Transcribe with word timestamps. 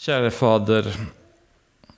Käre 0.00 0.30
Fader, 0.30 0.96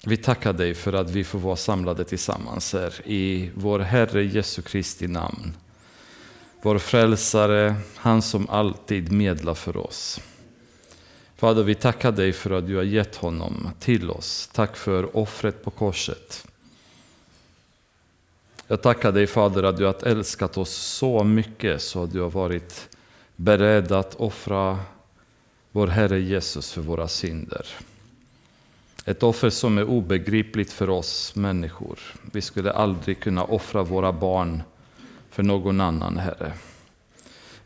vi 0.05 0.17
tackar 0.17 0.53
dig 0.53 0.75
för 0.75 0.93
att 0.93 1.11
vi 1.11 1.25
får 1.25 1.39
vara 1.39 1.57
samlade 1.57 2.05
tillsammans 2.05 2.73
här 2.73 2.95
i 3.05 3.51
vår 3.55 3.79
Herre 3.79 4.25
Jesu 4.25 4.63
Kristi 4.63 5.09
namn. 5.09 5.57
Vår 6.63 6.79
frälsare, 6.79 7.75
han 7.97 8.23
som 8.23 8.49
alltid 8.51 9.13
medlar 9.13 9.55
för 9.55 9.77
oss. 9.77 10.21
Fader, 11.37 11.63
vi 11.63 11.75
tackar 11.75 12.13
dig 12.13 12.33
för 12.33 12.51
att 12.51 12.67
du 12.67 12.77
har 12.77 12.83
gett 12.83 13.17
honom 13.17 13.71
till 13.81 14.11
oss. 14.11 14.51
Tack 14.53 14.77
för 14.77 15.17
offret 15.17 15.65
på 15.65 15.71
korset. 15.71 16.47
Jag 18.67 18.83
tackar 18.83 19.13
dig 19.13 19.27
Fader 19.27 19.63
att 19.63 19.77
du 19.77 19.85
har 19.85 20.07
älskat 20.07 20.59
oss 20.59 20.75
så 20.75 21.25
mycket 21.25 21.83
så 21.83 22.03
att 22.03 22.13
du 22.13 22.21
har 22.21 22.31
varit 22.31 22.89
beredd 23.37 23.93
att 23.93 24.15
offra 24.15 24.79
vår 25.73 25.87
Herre 25.87 26.21
Jesus 26.21 26.73
för 26.73 26.81
våra 26.81 27.09
synder. 27.09 27.67
Ett 29.05 29.23
offer 29.23 29.51
som 29.51 29.79
är 29.79 29.85
obegripligt 29.85 30.73
för 30.73 30.91
oss 30.91 31.35
människor. 31.35 31.99
Vi 32.33 32.41
skulle 32.41 32.73
aldrig 32.73 33.21
kunna 33.21 33.45
offra 33.45 33.83
våra 33.83 34.13
barn 34.13 34.63
för 35.31 35.43
någon 35.43 35.81
annan, 35.81 36.17
Herre. 36.17 36.53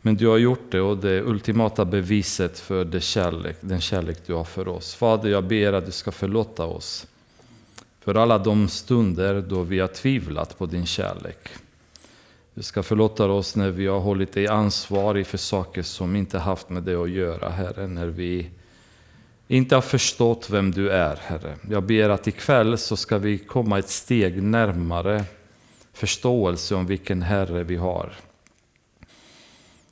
Men 0.01 0.15
du 0.15 0.27
har 0.27 0.37
gjort 0.37 0.71
det 0.71 0.81
och 0.81 0.97
det 0.97 1.21
ultimata 1.21 1.85
beviset 1.85 2.59
för 2.59 2.85
det 2.85 3.01
kärlek, 3.01 3.57
den 3.61 3.81
kärlek 3.81 4.17
du 4.25 4.33
har 4.33 4.43
för 4.43 4.67
oss. 4.67 4.95
Fader, 4.95 5.29
jag 5.29 5.43
ber 5.43 5.73
att 5.73 5.85
du 5.85 5.91
ska 5.91 6.11
förlåta 6.11 6.65
oss 6.65 7.07
för 7.99 8.15
alla 8.15 8.37
de 8.37 8.67
stunder 8.67 9.41
då 9.41 9.61
vi 9.61 9.79
har 9.79 9.87
tvivlat 9.87 10.57
på 10.57 10.65
din 10.65 10.85
kärlek. 10.85 11.49
Du 12.53 12.63
ska 12.63 12.83
förlåta 12.83 13.25
oss 13.25 13.55
när 13.55 13.69
vi 13.69 13.87
har 13.87 13.99
hållit 13.99 14.33
dig 14.33 14.47
ansvarig 14.47 15.27
för 15.27 15.37
saker 15.37 15.83
som 15.83 16.15
inte 16.15 16.39
haft 16.39 16.69
med 16.69 16.83
det 16.83 16.95
att 16.95 17.09
göra, 17.09 17.49
Herre. 17.49 17.87
När 17.87 18.07
vi 18.07 18.49
inte 19.47 19.75
har 19.75 19.81
förstått 19.81 20.49
vem 20.49 20.71
du 20.71 20.89
är, 20.89 21.15
Herre. 21.15 21.57
Jag 21.69 21.83
ber 21.83 22.09
att 22.09 22.27
ikväll 22.27 22.77
så 22.77 22.97
ska 22.97 23.17
vi 23.17 23.37
komma 23.37 23.79
ett 23.79 23.89
steg 23.89 24.43
närmare 24.43 25.23
förståelse 25.93 26.75
om 26.75 26.85
vilken 26.85 27.21
Herre 27.21 27.63
vi 27.63 27.75
har. 27.75 28.13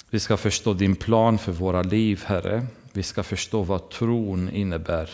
Vi 0.10 0.20
ska 0.20 0.38
förstå 0.38 0.74
din 0.74 0.96
plan 0.96 1.38
för 1.38 1.52
våra 1.52 1.82
liv, 1.82 2.24
Herre. 2.26 2.66
Vi 2.94 3.04
ska 3.04 3.24
förstå 3.24 3.64
vad 3.64 3.90
tron 3.90 4.50
innebär 4.50 5.10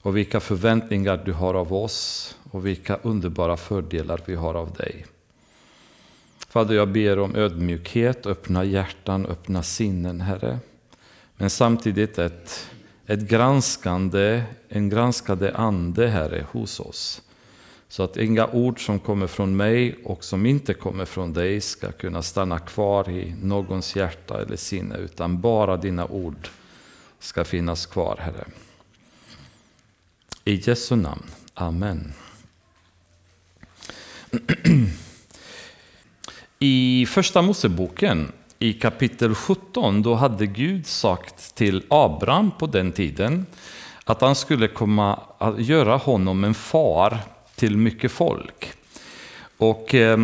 och 0.00 0.16
vilka 0.16 0.40
förväntningar 0.40 1.22
du 1.24 1.32
har 1.32 1.54
av 1.54 1.72
oss 1.72 2.36
och 2.50 2.66
vilka 2.66 2.96
underbara 3.02 3.56
fördelar 3.56 4.20
vi 4.26 4.34
har 4.34 4.54
av 4.54 4.72
dig. 4.72 5.06
Fader, 6.48 6.74
jag 6.74 6.88
ber 6.88 7.18
om 7.18 7.36
ödmjukhet, 7.36 8.26
öppna 8.26 8.64
hjärtan, 8.64 9.26
öppna 9.26 9.62
sinnen, 9.62 10.20
Herre. 10.20 10.58
Men 11.36 11.50
samtidigt 11.50 12.18
ett 12.18 12.70
ett 13.06 13.20
granskande, 13.20 14.42
en 14.68 14.88
granskande 14.88 15.52
ande, 15.52 16.08
Herre, 16.08 16.46
hos 16.52 16.80
oss. 16.80 17.22
Så 17.88 18.02
att 18.02 18.16
inga 18.16 18.46
ord 18.46 18.86
som 18.86 19.00
kommer 19.00 19.26
från 19.26 19.56
mig 19.56 19.98
och 20.04 20.24
som 20.24 20.46
inte 20.46 20.74
kommer 20.74 21.04
från 21.04 21.32
dig 21.32 21.60
ska 21.60 21.92
kunna 21.92 22.22
stanna 22.22 22.58
kvar 22.58 23.10
i 23.10 23.34
någons 23.42 23.96
hjärta 23.96 24.42
eller 24.42 24.56
sinne, 24.56 24.96
utan 24.96 25.40
bara 25.40 25.76
dina 25.76 26.06
ord 26.06 26.48
ska 27.18 27.44
finnas 27.44 27.86
kvar, 27.86 28.16
Herre. 28.20 28.44
I 30.44 30.54
Jesu 30.54 30.96
namn. 30.96 31.24
Amen. 31.54 32.12
I 36.58 37.06
Första 37.06 37.42
Moseboken 37.42 38.32
i 38.64 38.72
kapitel 38.72 39.34
17, 39.34 40.02
då 40.02 40.14
hade 40.14 40.46
Gud 40.46 40.86
sagt 40.86 41.54
till 41.54 41.82
Abraham 41.88 42.50
på 42.50 42.66
den 42.66 42.92
tiden 42.92 43.46
att 44.04 44.20
han 44.20 44.34
skulle 44.34 44.68
komma 44.68 45.20
att 45.38 45.60
göra 45.60 45.96
honom 45.96 46.44
en 46.44 46.54
far 46.54 47.18
till 47.54 47.76
mycket 47.76 48.12
folk. 48.12 48.72
Och 49.58 49.94
eh, 49.94 50.18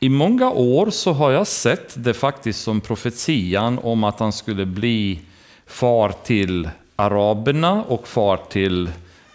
i 0.00 0.08
många 0.08 0.50
år 0.50 0.90
så 0.90 1.12
har 1.12 1.30
jag 1.30 1.46
sett 1.46 2.04
det 2.04 2.14
faktiskt 2.14 2.62
som 2.62 2.80
profetian 2.80 3.78
om 3.78 4.04
att 4.04 4.20
han 4.20 4.32
skulle 4.32 4.66
bli 4.66 5.20
far 5.66 6.12
till 6.24 6.70
araberna 6.96 7.82
och 7.82 8.08
far 8.08 8.40
till 8.50 8.90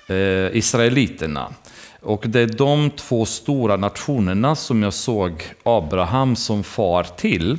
eh, 0.08 0.58
israeliterna. 0.58 1.54
Och 2.02 2.24
det 2.28 2.40
är 2.40 2.48
de 2.48 2.90
två 2.90 3.26
stora 3.26 3.78
nationerna 3.78 4.56
som 4.56 4.84
jag 4.84 4.94
såg 4.94 5.44
Abraham 5.64 6.36
som 6.36 6.64
far 6.64 7.04
till. 7.04 7.58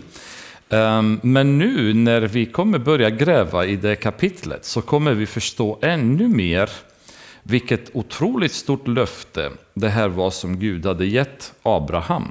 Ehm, 0.72 1.20
men 1.22 1.58
nu 1.58 1.94
när 1.94 2.20
vi 2.20 2.46
kommer 2.46 2.78
börja 2.78 3.10
gräva 3.10 3.66
i 3.66 3.76
det 3.76 3.96
kapitlet 3.96 4.64
så 4.64 4.82
kommer 4.82 5.14
vi 5.14 5.26
förstå 5.26 5.78
ännu 5.82 6.28
mer 6.28 6.70
vilket 7.42 7.90
otroligt 7.92 8.52
stort 8.52 8.88
löfte 8.88 9.50
det 9.74 9.88
här 9.88 10.08
var 10.08 10.30
som 10.30 10.58
Gud 10.58 10.86
hade 10.86 11.06
gett 11.06 11.52
Abraham. 11.62 12.28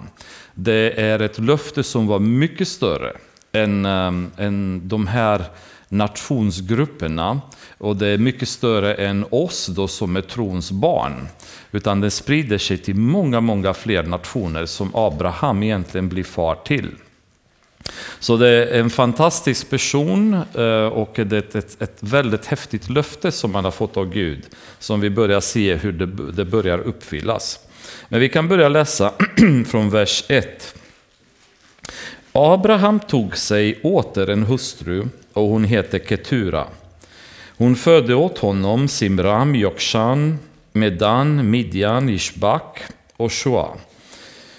Det 0.53 1.01
är 1.01 1.19
ett 1.19 1.39
löfte 1.39 1.83
som 1.83 2.07
var 2.07 2.19
mycket 2.19 2.67
större 2.67 3.11
än, 3.51 3.85
ehm, 3.85 4.31
än 4.37 4.81
de 4.87 5.07
här 5.07 5.45
nationsgrupperna. 5.89 7.41
Och 7.77 7.95
det 7.95 8.07
är 8.07 8.17
mycket 8.17 8.49
större 8.49 8.93
än 8.93 9.25
oss 9.29 9.67
då 9.67 9.87
som 9.87 10.15
är 10.15 10.21
trons 10.21 10.71
barn. 10.71 11.27
Utan 11.71 12.01
det 12.01 12.11
sprider 12.11 12.57
sig 12.57 12.77
till 12.77 12.95
många, 12.95 13.41
många 13.41 13.73
fler 13.73 14.03
nationer 14.03 14.65
som 14.65 14.91
Abraham 14.93 15.63
egentligen 15.63 16.09
blir 16.09 16.23
far 16.23 16.55
till. 16.55 16.89
Så 18.19 18.37
det 18.37 18.47
är 18.49 18.79
en 18.79 18.89
fantastisk 18.89 19.69
person 19.69 20.33
eh, 20.33 20.85
och 20.85 21.11
det 21.15 21.55
är 21.55 21.57
ett, 21.57 21.81
ett 21.81 21.97
väldigt 21.99 22.45
häftigt 22.45 22.89
löfte 22.89 23.31
som 23.31 23.51
man 23.51 23.63
har 23.63 23.71
fått 23.71 23.97
av 23.97 24.13
Gud. 24.13 24.45
Som 24.79 25.01
vi 25.01 25.09
börjar 25.09 25.39
se 25.39 25.75
hur 25.75 25.91
det, 25.91 26.05
det 26.31 26.45
börjar 26.45 26.79
uppfyllas. 26.79 27.59
Men 28.07 28.19
vi 28.19 28.29
kan 28.29 28.47
börja 28.47 28.69
läsa 28.69 29.13
från 29.67 29.89
vers 29.89 30.23
1. 30.27 30.75
Abraham 32.31 32.99
tog 32.99 33.37
sig 33.37 33.79
åter 33.83 34.29
en 34.29 34.43
hustru 34.43 35.05
och 35.33 35.47
hon 35.47 35.63
hette 35.63 35.99
Ketura. 35.99 36.67
Hon 37.57 37.75
födde 37.75 38.15
åt 38.15 38.37
honom 38.37 38.87
Simram, 38.87 39.55
Jokshan, 39.55 40.39
Medan, 40.73 41.49
Midjan, 41.49 42.09
Ishbak 42.09 42.79
och 43.17 43.33
Shoah. 43.33 43.71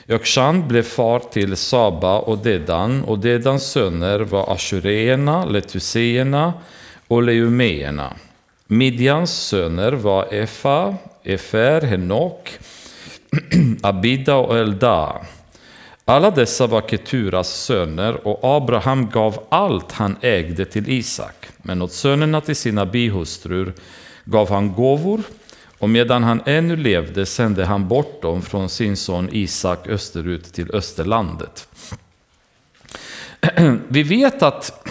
Jokshan 0.07 0.69
blev 0.69 0.83
far 0.83 1.19
till 1.19 1.57
Saba 1.57 2.19
och 2.19 2.39
Dedan, 2.39 3.05
och 3.05 3.19
Dedans 3.19 3.63
söner 3.63 4.21
var 4.21 4.53
ashureerna, 4.53 5.45
letuseerna 5.45 6.53
och 7.09 7.23
leumeerna. 7.23 8.17
Midjans 8.67 9.47
söner 9.47 9.93
var 9.93 10.35
Efa, 10.35 10.95
Efer, 11.25 11.81
Henok, 11.81 12.59
Abida 13.83 14.37
och 14.37 14.59
Elda. 14.59 15.17
Alla 16.05 16.31
dessa 16.31 16.67
var 16.67 16.81
Keturas 16.81 17.49
söner 17.49 18.27
och 18.27 18.57
Abraham 18.57 19.11
gav 19.11 19.45
allt 19.49 19.93
han 19.93 20.17
ägde 20.21 20.65
till 20.65 20.89
Isak. 20.89 21.47
Men 21.57 21.83
åt 21.83 21.93
sönerna 21.93 22.41
till 22.41 22.57
sina 22.57 22.87
bihustrur 22.87 23.73
gav 24.25 24.51
han 24.51 24.73
gåvor 24.73 25.23
och 25.83 25.91
medan 25.91 26.25
han 26.25 26.43
ännu 26.47 26.77
levde 26.77 27.27
sände 27.27 27.65
han 27.65 27.89
bort 27.89 28.23
dem 28.23 28.43
från 28.43 28.69
sin 28.69 28.97
son 28.97 29.29
Isak 29.33 29.87
österut 29.87 30.45
till 30.45 30.75
Österlandet. 30.75 31.69
Vi 33.89 34.03
vet 34.03 34.43
att 34.43 34.89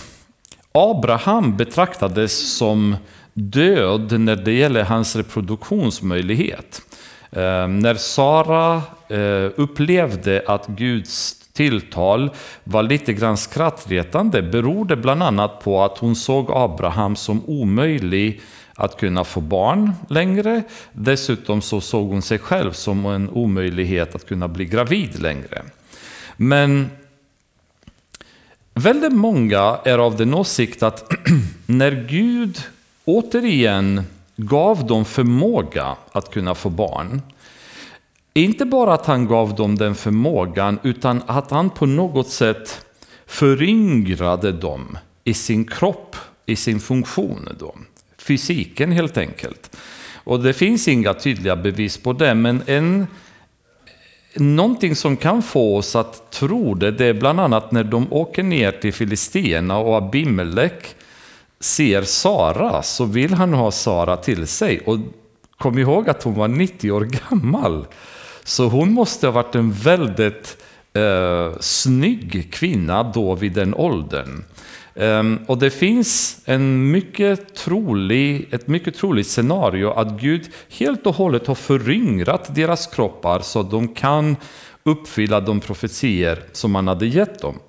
Abraham 0.72 1.58
betraktades 1.58 2.58
som 2.58 2.96
död 3.34 4.20
när 4.20 4.36
det 4.36 4.52
gäller 4.52 4.84
hans 4.84 5.16
reproduktionsmöjlighet. 5.16 6.82
Eh, 7.32 7.68
när 7.68 7.96
Sara 7.96 8.82
eh, 9.10 9.52
upplevde 9.56 10.44
att 10.48 10.68
Guds 10.68 11.36
tilltal 11.54 12.30
var 12.64 12.84
lite 12.84 13.14
grann 13.14 13.38
skrattretande 13.38 14.42
beror 14.42 14.86
det 14.86 14.96
bland 14.96 15.24
annat 15.24 15.64
på 15.64 15.84
att 15.84 15.98
hon 15.98 16.16
såg 16.16 16.52
Abraham 16.52 17.16
som 17.16 17.42
omöjlig 17.46 18.42
att 18.82 18.98
kunna 18.98 19.24
få 19.24 19.42
barn 19.42 19.94
längre. 20.10 20.64
Dessutom 20.92 21.62
så 21.62 21.82
såg 21.82 22.10
hon 22.10 22.22
sig 22.22 22.40
själv 22.40 22.72
som 22.72 23.06
en 23.06 23.30
omöjlighet 23.30 24.16
att 24.16 24.26
kunna 24.26 24.48
bli 24.48 24.66
gravid 24.66 25.22
längre. 25.22 25.64
Men 26.38 26.90
väldigt 28.74 29.14
många 29.14 29.80
är 29.84 29.98
av 29.98 30.18
den 30.18 30.34
åsikt 30.34 30.84
att 30.84 31.12
när 31.66 31.92
Gud 32.10 32.64
återigen 33.06 34.04
gav 34.36 34.88
dem 34.88 35.06
förmåga 35.06 35.96
att 36.12 36.32
kunna 36.32 36.56
få 36.56 36.70
barn, 36.70 37.22
inte 38.34 38.66
bara 38.66 38.94
att 38.94 39.06
han 39.06 39.28
gav 39.28 39.56
dem 39.56 39.76
den 39.76 39.96
förmågan, 39.96 40.80
utan 40.84 41.22
att 41.28 41.52
han 41.52 41.70
på 41.70 41.86
något 41.86 42.30
sätt 42.30 42.86
föryngrade 43.26 44.52
dem 44.52 44.98
i 45.24 45.34
sin 45.34 45.66
kropp, 45.66 46.16
i 46.46 46.56
sin 46.56 46.80
funktion. 46.80 47.50
Då 47.60 47.76
fysiken 48.22 48.92
helt 48.92 49.18
enkelt. 49.18 49.78
Och 50.24 50.40
det 50.44 50.54
finns 50.54 50.88
inga 50.88 51.14
tydliga 51.14 51.56
bevis 51.56 51.98
på 51.98 52.14
det, 52.14 52.34
men 52.34 52.62
en, 52.66 53.08
någonting 54.36 54.96
som 54.96 55.18
kan 55.18 55.42
få 55.42 55.78
oss 55.78 55.96
att 55.96 56.32
tro 56.32 56.74
det, 56.74 56.92
det 56.92 57.06
är 57.06 57.14
bland 57.14 57.40
annat 57.40 57.72
när 57.72 57.84
de 57.84 58.14
åker 58.14 58.44
ner 58.44 58.72
till 58.72 58.94
Filisterna 58.94 59.78
och 59.78 59.98
Abimelech 59.98 60.96
ser 61.60 62.02
Sara 62.02 62.84
så 62.84 63.06
vill 63.06 63.34
han 63.34 63.54
ha 63.54 63.72
Sara 63.72 64.18
till 64.18 64.48
sig. 64.48 64.80
Och 64.80 64.98
kom 65.58 65.78
ihåg 65.78 66.10
att 66.10 66.24
hon 66.24 66.34
var 66.34 66.48
90 66.48 66.92
år 66.92 67.02
gammal. 67.30 67.86
Så 68.44 68.68
hon 68.68 68.92
måste 68.92 69.28
ha 69.28 69.32
varit 69.32 69.56
en 69.56 69.72
väldigt 69.72 70.58
eh, 70.94 71.60
snygg 71.60 72.54
kvinna 72.54 73.04
då 73.04 73.36
vid 73.36 73.54
den 73.54 73.74
åldern. 73.74 74.44
Um, 74.94 75.40
och 75.48 75.58
det 75.58 75.70
finns 75.70 76.42
en 76.46 76.92
mycket 76.92 77.56
trolig, 77.56 78.54
ett 78.54 78.68
mycket 78.68 78.96
troligt 78.96 79.28
scenario 79.28 79.90
att 79.92 80.22
Gud 80.22 80.50
helt 80.70 81.06
och 81.06 81.16
hållet 81.16 81.48
har 81.48 81.56
föryngrat 81.56 82.56
deras 82.56 82.88
kroppar 82.88 83.40
så 83.40 83.60
att 83.60 83.72
de 83.72 83.88
kan 83.88 84.36
uppfylla 84.84 85.40
de 85.40 85.60
profetier 85.60 86.44
som 86.52 86.76
han 86.76 86.88
hade 86.88 87.08
gett 87.08 87.40
dem. 87.40 87.60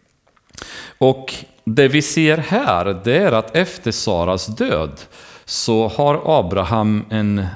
och 0.98 1.34
det 1.64 1.88
vi 1.88 2.02
ser 2.02 2.38
här 2.38 3.00
det 3.04 3.16
är 3.16 3.32
att 3.32 3.56
efter 3.56 3.90
Saras 3.90 4.46
död 4.46 5.00
så 5.44 5.88
har 5.88 6.38
Abraham 6.38 7.04
en 7.10 7.46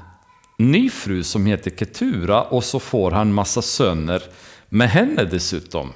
ny 0.58 0.90
fru 0.90 1.22
som 1.22 1.46
heter 1.46 1.70
Ketura 1.70 2.42
och 2.42 2.64
så 2.64 2.80
får 2.80 3.10
han 3.10 3.34
massa 3.34 3.62
söner 3.62 4.22
med 4.68 4.90
henne 4.90 5.24
dessutom. 5.24 5.92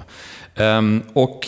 Um, 0.55 1.03
och 1.13 1.47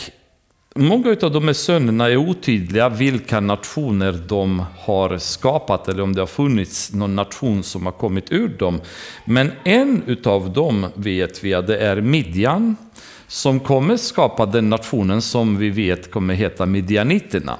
Många 0.76 1.16
av 1.22 1.32
de 1.32 1.46
här 1.46 1.52
sönerna 1.52 2.08
är 2.10 2.16
otydliga 2.16 2.88
vilka 2.88 3.40
nationer 3.40 4.12
de 4.12 4.64
har 4.78 5.18
skapat 5.18 5.88
eller 5.88 6.02
om 6.02 6.14
det 6.14 6.22
har 6.22 6.26
funnits 6.26 6.92
någon 6.92 7.16
nation 7.16 7.62
som 7.62 7.86
har 7.86 7.92
kommit 7.92 8.32
ur 8.32 8.48
dem. 8.48 8.80
Men 9.24 9.52
en 9.64 10.16
av 10.24 10.52
dem 10.52 10.86
vet 10.94 11.44
vi 11.44 11.54
att 11.54 11.66
det 11.66 11.78
är 11.78 12.00
Midjan 12.00 12.76
som 13.26 13.60
kommer 13.60 13.96
skapa 13.96 14.46
den 14.46 14.70
nationen 14.70 15.22
som 15.22 15.58
vi 15.58 15.70
vet 15.70 16.10
kommer 16.10 16.34
heta 16.34 16.66
Midjaniterna. 16.66 17.58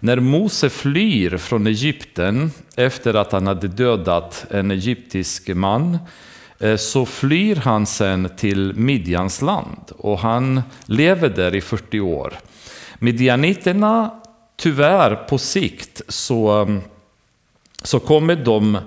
När 0.00 0.20
Mose 0.20 0.70
flyr 0.70 1.36
från 1.36 1.66
Egypten 1.66 2.50
efter 2.76 3.14
att 3.14 3.32
han 3.32 3.46
hade 3.46 3.68
dödat 3.68 4.46
en 4.50 4.70
egyptisk 4.70 5.48
man 5.48 5.98
Eh, 6.60 6.76
så 6.76 7.06
flyr 7.06 7.56
han 7.56 7.86
sen 7.86 8.30
till 8.36 8.72
Midjans 8.76 9.42
land 9.42 9.92
och 9.98 10.18
han 10.18 10.62
lever 10.86 11.28
där 11.28 11.54
i 11.54 11.60
40 11.60 12.00
år. 12.00 12.34
Midjaniterna, 12.98 14.10
tyvärr 14.56 15.14
på 15.14 15.38
sikt, 15.38 16.02
så, 16.08 16.50
mm, 16.50 16.80
så 17.82 18.00
kommer 18.00 18.36
de 18.36 18.78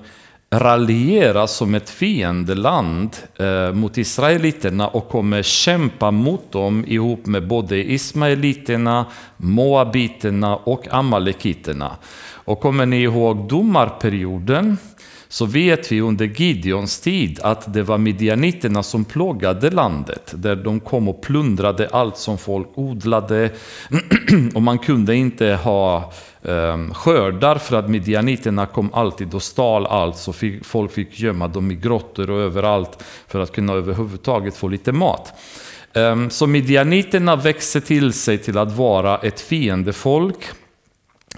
raljera 0.54 1.48
som 1.48 1.76
ett 1.76 1.90
fiendeland 1.90 3.18
eh, 3.40 3.74
mot 3.74 3.98
israeliterna 3.98 4.88
och 4.88 5.10
kommer 5.10 5.42
kämpa 5.42 6.12
mot 6.12 6.52
dem 6.52 6.86
ihop 6.88 7.26
med 7.26 7.48
både 7.48 7.92
ismaeliterna, 7.92 9.06
moabiterna 9.38 10.56
och 10.56 10.88
amalekiterna. 10.94 11.96
Och 12.46 12.60
kommer 12.60 12.86
ni 12.86 13.02
ihåg 13.02 13.48
domarperioden 13.48 14.78
så 15.34 15.46
vet 15.46 15.92
vi 15.92 16.02
under 16.02 16.26
Gideons 16.26 17.00
tid 17.00 17.40
att 17.44 17.74
det 17.74 17.84
var 17.84 17.98
midjaniterna 17.98 18.84
som 18.84 19.06
plågade 19.06 19.70
landet, 19.72 20.34
där 20.36 20.56
de 20.56 20.80
kom 20.80 21.08
och 21.08 21.22
plundrade 21.22 21.90
allt 21.92 22.18
som 22.18 22.38
folk 22.38 22.68
odlade. 22.76 23.50
och 24.56 24.62
man 24.62 24.80
kunde 24.80 25.16
inte 25.16 25.60
ha 25.64 26.12
ehm, 26.44 26.94
skördar 26.94 27.56
för 27.56 27.76
att 27.76 27.90
midjaniterna 27.90 28.66
kom 28.66 28.94
alltid 28.94 29.34
och 29.34 29.44
stal 29.44 29.86
allt, 29.86 30.18
så 30.18 30.34
fick, 30.34 30.66
folk 30.66 30.92
fick 30.92 31.20
gömma 31.20 31.48
dem 31.48 31.72
i 31.72 31.76
grottor 31.76 32.30
och 32.30 32.40
överallt 32.40 33.04
för 33.28 33.40
att 33.40 33.52
kunna 33.52 33.74
överhuvudtaget 33.74 34.58
få 34.58 34.68
lite 34.68 34.92
mat. 34.92 35.34
Ehm, 35.94 36.30
så 36.30 36.48
midjaniterna 36.48 37.36
växte 37.36 37.82
till 37.82 38.14
sig 38.14 38.38
till 38.38 38.58
att 38.58 38.76
vara 38.76 39.18
ett 39.18 39.42
fiendefolk 39.42 40.46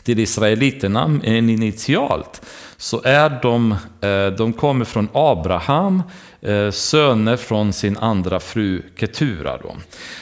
till 0.03 0.19
israeliterna, 0.19 1.19
än 1.23 1.49
initialt 1.49 2.41
så 2.77 3.01
är 3.03 3.39
de, 3.41 3.71
eh, 4.01 4.27
de 4.37 4.53
kommer 4.53 4.85
från 4.85 5.09
Abraham, 5.13 6.03
eh, 6.41 6.71
söner 6.71 7.37
från 7.37 7.73
sin 7.73 7.97
andra 7.97 8.39
fru 8.39 8.81
Ketura. 8.95 9.57
Då. 9.57 9.75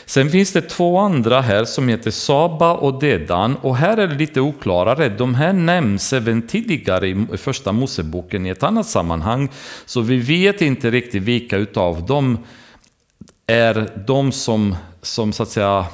Sen 0.06 0.30
finns 0.30 0.54
det 0.54 0.62
två 0.62 0.98
andra 0.98 1.42
här 1.42 1.66
som 1.66 1.88
heter 1.88 2.12
Saba 2.12 2.74
och 2.74 3.00
Dedan 3.00 3.56
och 3.56 3.78
här 3.78 3.98
är 3.98 4.08
det 4.08 4.16
lite 4.16 4.42
oklarare. 4.42 5.10
De 5.10 5.36
här 5.36 5.54
nämns 5.54 6.14
även 6.14 6.48
tidigare 6.48 7.08
i 7.08 7.28
första 7.38 7.72
Moseboken 7.72 8.46
i 8.46 8.50
ett 8.50 8.64
annat 8.64 8.88
sammanhang, 8.88 9.50
så 9.86 10.02
vi 10.02 10.18
vet 10.18 10.62
inte 10.62 10.92
riktigt 10.92 11.24
vilka 11.24 11.58
utav 11.58 12.06
dem 12.06 12.38
är 13.48 14.04
de 14.08 14.32
som, 14.32 14.76
som 15.02 15.34
så 15.34 15.44
att 15.44 15.50
säga 15.50 15.86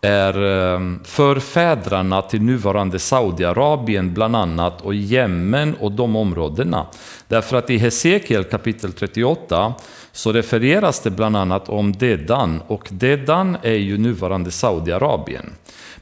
är 0.00 0.32
förfäderna 0.32 0.98
förfädrarna 1.04 2.22
till 2.22 2.42
nuvarande 2.42 2.98
Saudiarabien 2.98 4.14
bland 4.14 4.36
annat 4.36 4.80
och 4.80 4.94
Jemen 4.94 5.74
och 5.74 5.92
de 5.92 6.16
områdena. 6.16 6.86
Därför 7.28 7.56
att 7.56 7.70
i 7.70 7.76
Hesekiel 7.76 8.44
kapitel 8.44 8.92
38 8.92 9.74
så 10.12 10.32
refereras 10.32 11.00
det 11.00 11.10
bland 11.10 11.36
annat 11.36 11.68
om 11.68 11.92
Dedan 11.92 12.62
och 12.66 12.88
Dedan 12.90 13.56
är 13.62 13.72
ju 13.72 13.98
nuvarande 13.98 14.50
Saudiarabien. 14.50 15.52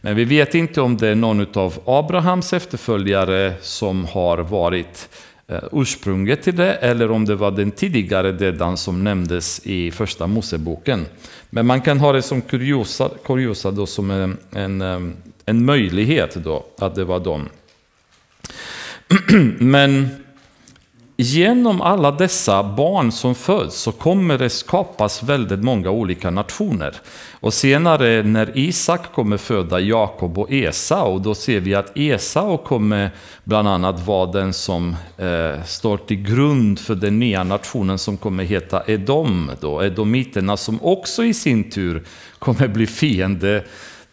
Men 0.01 0.17
vi 0.17 0.25
vet 0.25 0.55
inte 0.55 0.81
om 0.81 0.97
det 0.97 1.09
är 1.09 1.15
någon 1.15 1.47
av 1.55 1.79
Abrahams 1.85 2.53
efterföljare 2.53 3.53
som 3.61 4.05
har 4.05 4.39
varit 4.39 5.09
eh, 5.49 5.59
ursprunget 5.73 6.43
till 6.43 6.57
det 6.57 6.73
eller 6.73 7.11
om 7.11 7.25
det 7.25 7.35
var 7.35 7.51
den 7.51 7.71
tidigare 7.71 8.33
Dedan 8.33 8.77
som 8.77 9.05
nämndes 9.05 9.67
i 9.67 9.91
första 9.91 10.27
Moseboken. 10.27 11.07
Men 11.55 11.67
man 11.67 11.81
kan 11.81 12.01
ha 12.01 12.13
det 12.13 12.23
som 12.23 12.43
kuriosa, 12.43 13.11
kuriosa 13.25 13.71
då 13.71 13.87
som 13.87 14.11
en, 14.11 14.37
en, 14.53 15.17
en 15.47 15.65
möjlighet 15.65 16.35
då 16.35 16.67
att 16.79 16.95
det 16.95 17.05
var 17.05 17.21
dem. 17.21 17.49
Men 19.59 20.09
Genom 21.17 21.81
alla 21.81 22.11
dessa 22.11 22.63
barn 22.63 23.13
som 23.13 23.35
föds 23.35 23.77
så 23.77 23.93
kommer 23.93 24.39
det 24.39 24.51
skapas 24.51 25.23
väldigt 25.23 25.63
många 25.63 25.91
olika 25.91 26.31
nationer. 26.31 26.97
Och 27.41 27.55
senare 27.55 28.23
när 28.23 28.59
Isak 28.59 29.13
kommer 29.13 29.37
föda 29.37 29.81
Jakob 29.81 30.39
och 30.39 30.53
Esau, 30.53 31.19
då 31.19 31.35
ser 31.35 31.61
vi 31.61 31.75
att 31.75 31.97
Esau 31.99 32.57
kommer 32.57 33.11
bland 33.45 33.69
annat 33.69 34.07
vara 34.07 34.33
den 34.33 34.53
som 34.53 34.97
eh, 35.19 35.65
står 35.65 35.97
till 35.97 36.23
grund 36.23 36.79
för 36.79 36.95
den 36.95 37.19
nya 37.19 37.45
nationen 37.45 37.99
som 37.99 38.17
kommer 38.17 38.45
heta 38.45 38.83
Edom, 38.87 39.51
då, 39.61 39.81
Edomiterna 39.83 40.57
som 40.57 40.79
också 40.83 41.25
i 41.25 41.35
sin 41.35 41.71
tur 41.71 42.05
kommer 42.39 42.69
bli 42.69 42.87
fiende 42.87 43.65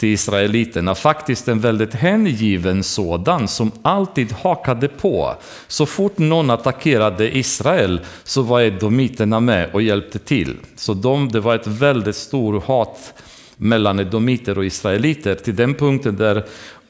till 0.01 0.09
israeliterna. 0.09 0.95
Faktiskt 0.95 1.48
en 1.48 1.59
väldigt 1.59 1.94
hängiven 1.94 2.83
sådan 2.83 3.48
som 3.48 3.71
alltid 3.81 4.31
hakade 4.31 4.88
på. 4.88 5.36
Så 5.68 5.86
fort 5.86 6.18
någon 6.18 6.50
attackerade 6.50 7.37
Israel 7.37 7.99
så 8.23 8.42
var 8.42 8.61
edomiterna 8.61 9.40
med 9.40 9.69
och 9.73 9.81
hjälpte 9.81 10.19
till. 10.19 10.56
Så 10.76 10.94
de, 10.94 11.30
det 11.30 11.40
var 11.40 11.56
ett 11.56 11.68
väldigt 11.68 12.16
stort 12.16 12.64
hat 12.64 13.14
mellan 13.57 13.99
edomiter 13.99 14.57
och 14.57 14.66
israeliter 14.66 15.35
till 15.35 15.56
den 15.56 15.73
punkten 15.73 16.16
där 16.16 16.44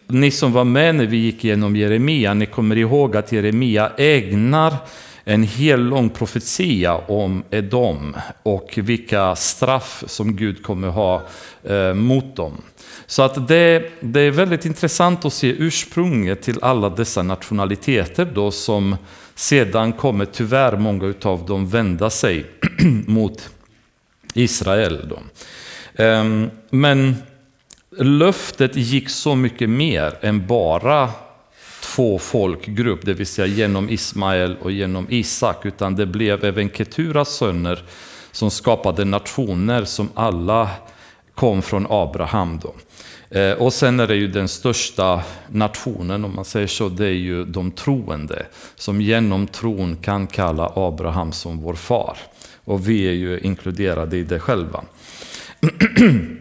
ni 0.08 0.32
som 0.32 0.54
var 0.54 0.64
med 0.64 0.96
när 0.96 1.06
vi 1.06 1.18
gick 1.18 1.46
igenom 1.46 1.76
Jeremia, 1.76 2.34
ni 2.34 2.46
kommer 2.46 2.78
ihåg 2.78 3.16
att 3.18 3.32
Jeremia 3.32 3.92
ägnar 3.98 4.74
en 5.32 5.44
hel 5.44 5.80
lång 5.80 6.10
profetia 6.10 6.96
om 6.96 7.44
Edom 7.52 8.16
och 8.44 8.74
vilka 8.76 9.36
straff 9.36 10.04
som 10.08 10.36
Gud 10.36 10.64
kommer 10.64 10.88
ha 10.88 11.22
eh, 11.64 11.94
mot 11.94 12.36
dem. 12.36 12.62
Så 13.06 13.22
att 13.22 13.48
det, 13.48 13.92
det 14.00 14.22
är 14.22 14.32
väldigt 14.32 14.66
intressant 14.66 15.26
att 15.26 15.34
se 15.34 15.48
ursprunget 15.48 16.42
till 16.42 16.60
alla 16.62 16.90
dessa 16.90 17.24
nationaliteter 17.24 18.26
då 18.34 18.52
som 18.52 18.96
sedan 19.36 19.94
kommer 19.94 20.26
tyvärr 20.26 20.78
många 20.78 21.14
av 21.24 21.46
dem 21.46 21.68
vända 21.68 22.10
sig 22.10 22.46
mot 23.08 23.50
Israel. 24.34 25.10
Då. 25.10 25.20
Ehm, 26.04 26.50
men 26.70 27.16
löftet 27.98 28.76
gick 28.76 29.10
så 29.10 29.36
mycket 29.36 29.70
mer 29.70 30.14
än 30.22 30.48
bara 30.48 31.10
två 31.96 32.20
folkgrupp, 32.20 33.00
det 33.06 33.14
vill 33.14 33.28
säga 33.28 33.48
genom 33.48 33.90
Ismael 33.90 34.58
och 34.62 34.72
genom 34.72 35.08
Isak, 35.10 35.66
utan 35.66 35.96
det 35.96 36.06
blev 36.06 36.46
även 36.46 36.70
Keturas 36.70 37.30
söner 37.30 37.84
som 38.32 38.52
skapade 38.52 39.06
nationer 39.06 39.86
som 39.86 40.10
alla 40.14 40.70
kom 41.36 41.62
från 41.62 41.88
Abraham. 41.90 42.60
Då. 42.60 42.74
Eh, 43.40 43.54
och 43.54 43.74
sen 43.74 44.00
är 44.00 44.08
det 44.08 44.16
ju 44.16 44.28
den 44.28 44.48
största 44.48 45.24
nationen, 45.48 46.26
om 46.26 46.36
man 46.36 46.46
säger 46.46 46.68
så, 46.68 46.90
det 46.90 47.06
är 47.06 47.10
ju 47.10 47.46
de 47.46 47.72
troende. 47.72 48.46
Som 48.76 49.02
genom 49.02 49.48
tron 49.48 49.96
kan 49.96 50.28
kalla 50.28 50.72
Abraham 50.76 51.32
som 51.32 51.62
vår 51.62 51.74
far. 51.74 52.18
Och 52.64 52.90
vi 52.90 53.08
är 53.08 53.12
ju 53.12 53.40
inkluderade 53.40 54.18
i 54.18 54.24
det 54.24 54.40
själva. 54.40 54.84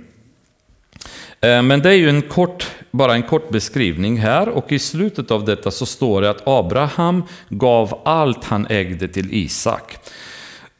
Eh, 1.40 1.62
men 1.62 1.80
det 1.80 1.88
är 1.88 1.94
ju 1.94 2.08
en 2.08 2.22
kort, 2.22 2.66
bara 2.90 3.14
en 3.14 3.22
kort 3.22 3.48
beskrivning 3.48 4.18
här 4.18 4.48
och 4.48 4.72
i 4.72 4.78
slutet 4.78 5.30
av 5.30 5.44
detta 5.44 5.70
så 5.70 5.86
står 5.86 6.22
det 6.22 6.30
att 6.30 6.48
Abraham 6.48 7.22
gav 7.48 8.00
allt 8.04 8.44
han 8.44 8.66
ägde 8.70 9.08
till 9.08 9.34
Isak. 9.34 9.98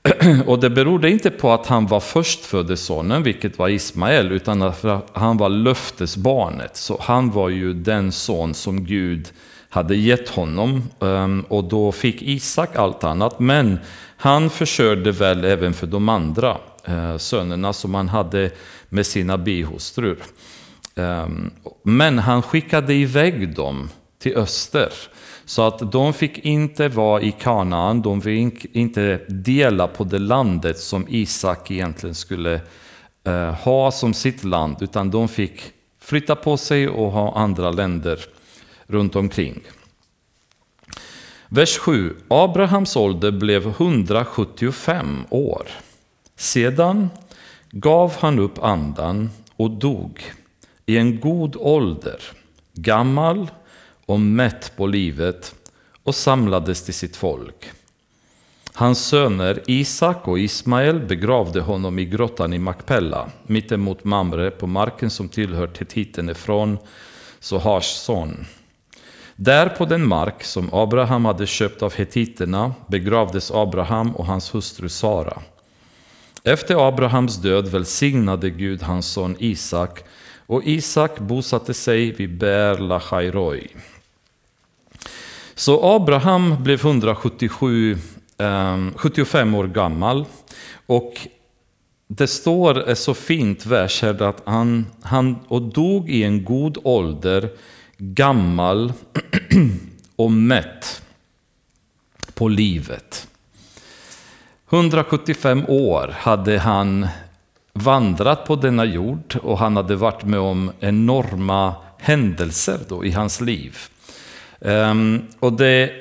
Och 0.46 0.60
det 0.60 0.70
berodde 0.70 1.10
inte 1.10 1.30
på 1.30 1.52
att 1.52 1.66
han 1.66 1.86
var 1.86 2.00
förstfödde 2.00 2.76
sonen, 2.76 3.22
vilket 3.22 3.58
var 3.58 3.68
Ismael, 3.68 4.32
utan 4.32 4.62
att 4.62 4.84
han 5.12 5.36
var 5.36 5.48
löftesbarnet. 5.48 6.76
Så 6.76 6.98
han 7.00 7.30
var 7.30 7.48
ju 7.48 7.74
den 7.74 8.12
son 8.12 8.54
som 8.54 8.84
Gud 8.84 9.28
hade 9.68 9.96
gett 9.96 10.28
honom. 10.28 10.82
Ehm, 11.00 11.44
och 11.48 11.64
då 11.64 11.92
fick 11.92 12.22
Isak 12.22 12.76
allt 12.76 13.04
annat. 13.04 13.40
Men 13.40 13.78
han 14.16 14.50
försörjde 14.50 15.12
väl 15.12 15.44
även 15.44 15.74
för 15.74 15.86
de 15.86 16.08
andra 16.08 16.56
eh, 16.84 17.16
sönerna 17.16 17.72
som 17.72 17.94
han 17.94 18.08
hade 18.08 18.50
med 18.88 19.06
sina 19.06 19.38
bihustrur. 19.38 20.18
Ehm, 21.00 21.50
men 21.82 22.18
han 22.18 22.42
skickade 22.42 22.94
iväg 22.94 23.54
dem 23.54 23.90
till 24.18 24.36
öster. 24.36 24.92
Så 25.44 25.62
att 25.62 25.92
de 25.92 26.12
fick 26.12 26.38
inte 26.38 26.88
vara 26.88 27.22
i 27.22 27.32
Kanaan, 27.32 28.02
de 28.02 28.22
fick 28.22 28.76
inte 28.76 29.20
dela 29.28 29.86
på 29.86 30.04
det 30.04 30.18
landet 30.18 30.78
som 30.78 31.06
Isak 31.08 31.70
egentligen 31.70 32.14
skulle 32.14 32.60
eh, 33.24 33.54
ha 33.54 33.90
som 33.90 34.14
sitt 34.14 34.44
land, 34.44 34.76
utan 34.80 35.10
de 35.10 35.28
fick 35.28 35.62
flytta 36.00 36.34
på 36.36 36.56
sig 36.56 36.88
och 36.88 37.12
ha 37.12 37.36
andra 37.36 37.70
länder 37.70 38.20
runt 38.86 39.16
omkring. 39.16 39.60
Vers 41.48 41.78
7. 41.78 42.16
Abrahams 42.28 42.96
ålder 42.96 43.30
blev 43.30 43.66
175 43.66 45.24
år. 45.30 45.66
Sedan 46.36 47.10
gav 47.70 48.12
han 48.18 48.38
upp 48.38 48.58
andan 48.62 49.30
och 49.56 49.70
dog 49.70 50.32
i 50.86 50.96
en 50.96 51.20
god 51.20 51.56
ålder, 51.58 52.22
gammal 52.72 53.50
och 54.06 54.20
mätt 54.20 54.72
på 54.76 54.86
livet 54.86 55.54
och 56.02 56.14
samlades 56.14 56.82
till 56.84 56.94
sitt 56.94 57.16
folk. 57.16 57.70
Hans 58.74 59.06
söner 59.06 59.62
Isak 59.66 60.28
och 60.28 60.38
Ismael 60.38 61.00
begravde 61.00 61.60
honom 61.60 61.98
i 61.98 62.04
grottan 62.04 62.52
i 62.52 62.58
Makpella, 62.58 63.30
mittemot 63.46 64.04
Mamre 64.04 64.50
på 64.50 64.66
marken 64.66 65.10
som 65.10 65.28
tillhör 65.28 65.66
Tetiten 65.66 66.28
ifrån 66.28 66.78
Sohars 67.40 67.84
son. 67.84 68.46
Där 69.36 69.68
på 69.68 69.84
den 69.84 70.08
mark 70.08 70.44
som 70.44 70.68
Abraham 70.72 71.24
hade 71.24 71.46
köpt 71.46 71.82
av 71.82 71.94
hetiterna 71.94 72.74
begravdes 72.86 73.50
Abraham 73.50 74.16
och 74.16 74.26
hans 74.26 74.54
hustru 74.54 74.88
Sara. 74.88 75.42
Efter 76.44 76.88
Abrahams 76.88 77.36
död 77.36 77.68
välsignade 77.68 78.50
Gud 78.50 78.82
hans 78.82 79.06
son 79.06 79.36
Isak 79.38 80.04
och 80.50 80.64
Isak 80.64 81.18
bosatte 81.18 81.74
sig 81.74 82.12
vid 82.12 82.38
Ber 82.38 82.78
Lachairoi. 82.78 83.68
Så 85.54 85.94
Abraham 85.96 86.62
blev 86.62 86.80
177, 86.80 87.98
eh, 88.38 88.78
75 88.96 89.54
år 89.54 89.66
gammal 89.66 90.24
och 90.86 91.28
det 92.06 92.26
står 92.26 92.94
så 92.94 93.14
fint 93.14 93.66
vers 93.66 94.02
här 94.02 94.22
att 94.22 94.42
han, 94.44 94.86
han 95.02 95.38
och 95.48 95.62
dog 95.62 96.10
i 96.10 96.22
en 96.22 96.44
god 96.44 96.78
ålder, 96.84 97.48
gammal 97.98 98.92
och 100.16 100.32
mätt 100.32 101.02
på 102.34 102.48
livet. 102.48 103.28
175 104.70 105.64
år 105.68 106.14
hade 106.18 106.58
han 106.58 107.08
vandrat 107.72 108.44
på 108.46 108.56
denna 108.56 108.84
jord 108.84 109.36
och 109.42 109.58
han 109.58 109.76
hade 109.76 109.96
varit 109.96 110.24
med 110.24 110.40
om 110.40 110.72
enorma 110.80 111.74
händelser 111.98 112.78
då 112.88 113.04
i 113.04 113.10
hans 113.10 113.40
liv. 113.40 113.78
Um, 114.58 115.22
och 115.38 115.52
det, 115.52 115.92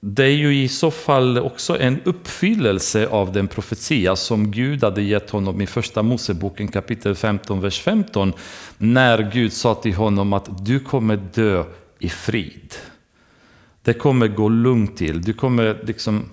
det 0.00 0.24
är 0.24 0.36
ju 0.36 0.62
i 0.62 0.68
så 0.68 0.90
fall 0.90 1.38
också 1.38 1.78
en 1.80 2.00
uppfyllelse 2.04 3.06
av 3.06 3.32
den 3.32 3.48
profetia 3.48 4.16
som 4.16 4.50
Gud 4.50 4.84
hade 4.84 5.02
gett 5.02 5.30
honom 5.30 5.60
i 5.60 5.66
första 5.66 6.02
Moseboken 6.02 6.68
kapitel 6.68 7.14
15, 7.14 7.60
vers 7.60 7.80
15. 7.80 8.32
När 8.78 9.30
Gud 9.32 9.52
sa 9.52 9.74
till 9.74 9.94
honom 9.94 10.32
att 10.32 10.66
du 10.66 10.80
kommer 10.80 11.16
dö 11.16 11.64
i 11.98 12.08
frid. 12.08 12.74
Det 13.82 13.94
kommer 13.94 14.28
gå 14.28 14.48
lugnt 14.48 14.96
till. 14.96 15.22
Du 15.22 15.32
kommer 15.32 15.78
liksom, 15.82 16.24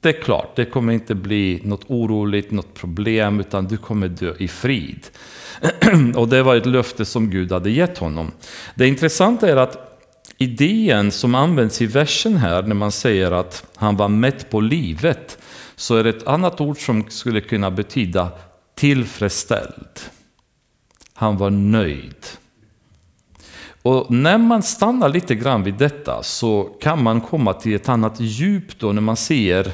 det 0.00 0.08
är 0.08 0.22
klart, 0.22 0.56
det 0.56 0.64
kommer 0.64 0.92
inte 0.92 1.14
bli 1.14 1.60
något 1.64 1.84
oroligt, 1.86 2.50
något 2.50 2.74
problem, 2.74 3.40
utan 3.40 3.64
du 3.64 3.76
kommer 3.76 4.08
dö 4.08 4.34
i 4.38 4.48
frid. 4.48 5.06
Och 6.16 6.28
det 6.28 6.42
var 6.42 6.56
ett 6.56 6.66
löfte 6.66 7.04
som 7.04 7.30
Gud 7.30 7.52
hade 7.52 7.70
gett 7.70 7.98
honom. 7.98 8.32
Det 8.74 8.86
intressanta 8.88 9.48
är 9.48 9.56
att 9.56 10.00
idén 10.38 11.10
som 11.10 11.34
används 11.34 11.82
i 11.82 11.86
versen 11.86 12.36
här 12.36 12.62
när 12.62 12.74
man 12.74 12.92
säger 12.92 13.32
att 13.32 13.66
han 13.76 13.96
var 13.96 14.08
mätt 14.08 14.50
på 14.50 14.60
livet 14.60 15.38
så 15.76 15.96
är 15.96 16.04
det 16.04 16.10
ett 16.10 16.26
annat 16.26 16.60
ord 16.60 16.86
som 16.86 17.10
skulle 17.10 17.40
kunna 17.40 17.70
betyda 17.70 18.30
tillfredsställd. 18.74 20.00
Han 21.14 21.36
var 21.36 21.50
nöjd. 21.50 22.26
Och 23.86 24.10
när 24.10 24.38
man 24.38 24.62
stannar 24.62 25.08
lite 25.08 25.34
grann 25.34 25.62
vid 25.62 25.74
detta 25.74 26.22
så 26.22 26.64
kan 26.80 27.02
man 27.02 27.20
komma 27.20 27.52
till 27.52 27.74
ett 27.74 27.88
annat 27.88 28.20
djup 28.20 28.78
då 28.78 28.92
när 28.92 29.02
man 29.02 29.16
ser 29.16 29.72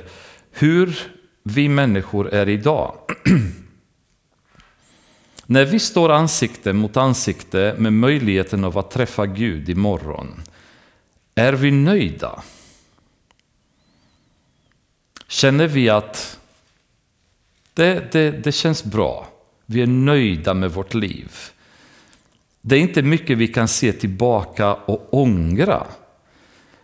hur 0.51 0.99
vi 1.43 1.69
människor 1.69 2.35
är 2.35 2.49
idag. 2.49 2.95
när 5.47 5.65
vi 5.65 5.79
står 5.79 6.13
ansikte 6.13 6.73
mot 6.73 6.97
ansikte 6.97 7.75
med 7.79 7.93
möjligheten 7.93 8.65
av 8.65 8.79
att 8.79 8.91
träffa 8.91 9.27
Gud 9.27 9.69
imorgon 9.69 10.43
är 11.35 11.53
vi 11.53 11.71
nöjda? 11.71 12.43
Känner 15.29 15.67
vi 15.67 15.89
att 15.89 16.39
det, 17.75 18.13
det, 18.13 18.31
det 18.31 18.53
känns 18.53 18.85
bra? 18.85 19.29
Vi 19.67 19.83
är 19.83 19.87
nöjda 19.87 20.55
med 20.55 20.71
vårt 20.71 20.95
liv. 20.95 21.33
Det 22.65 22.77
är 22.77 22.81
inte 22.81 23.03
mycket 23.03 23.39
vi 23.39 23.49
kan 23.49 23.69
se 23.69 23.93
tillbaka 23.93 24.75
och 24.75 25.09
ångra. 25.11 25.87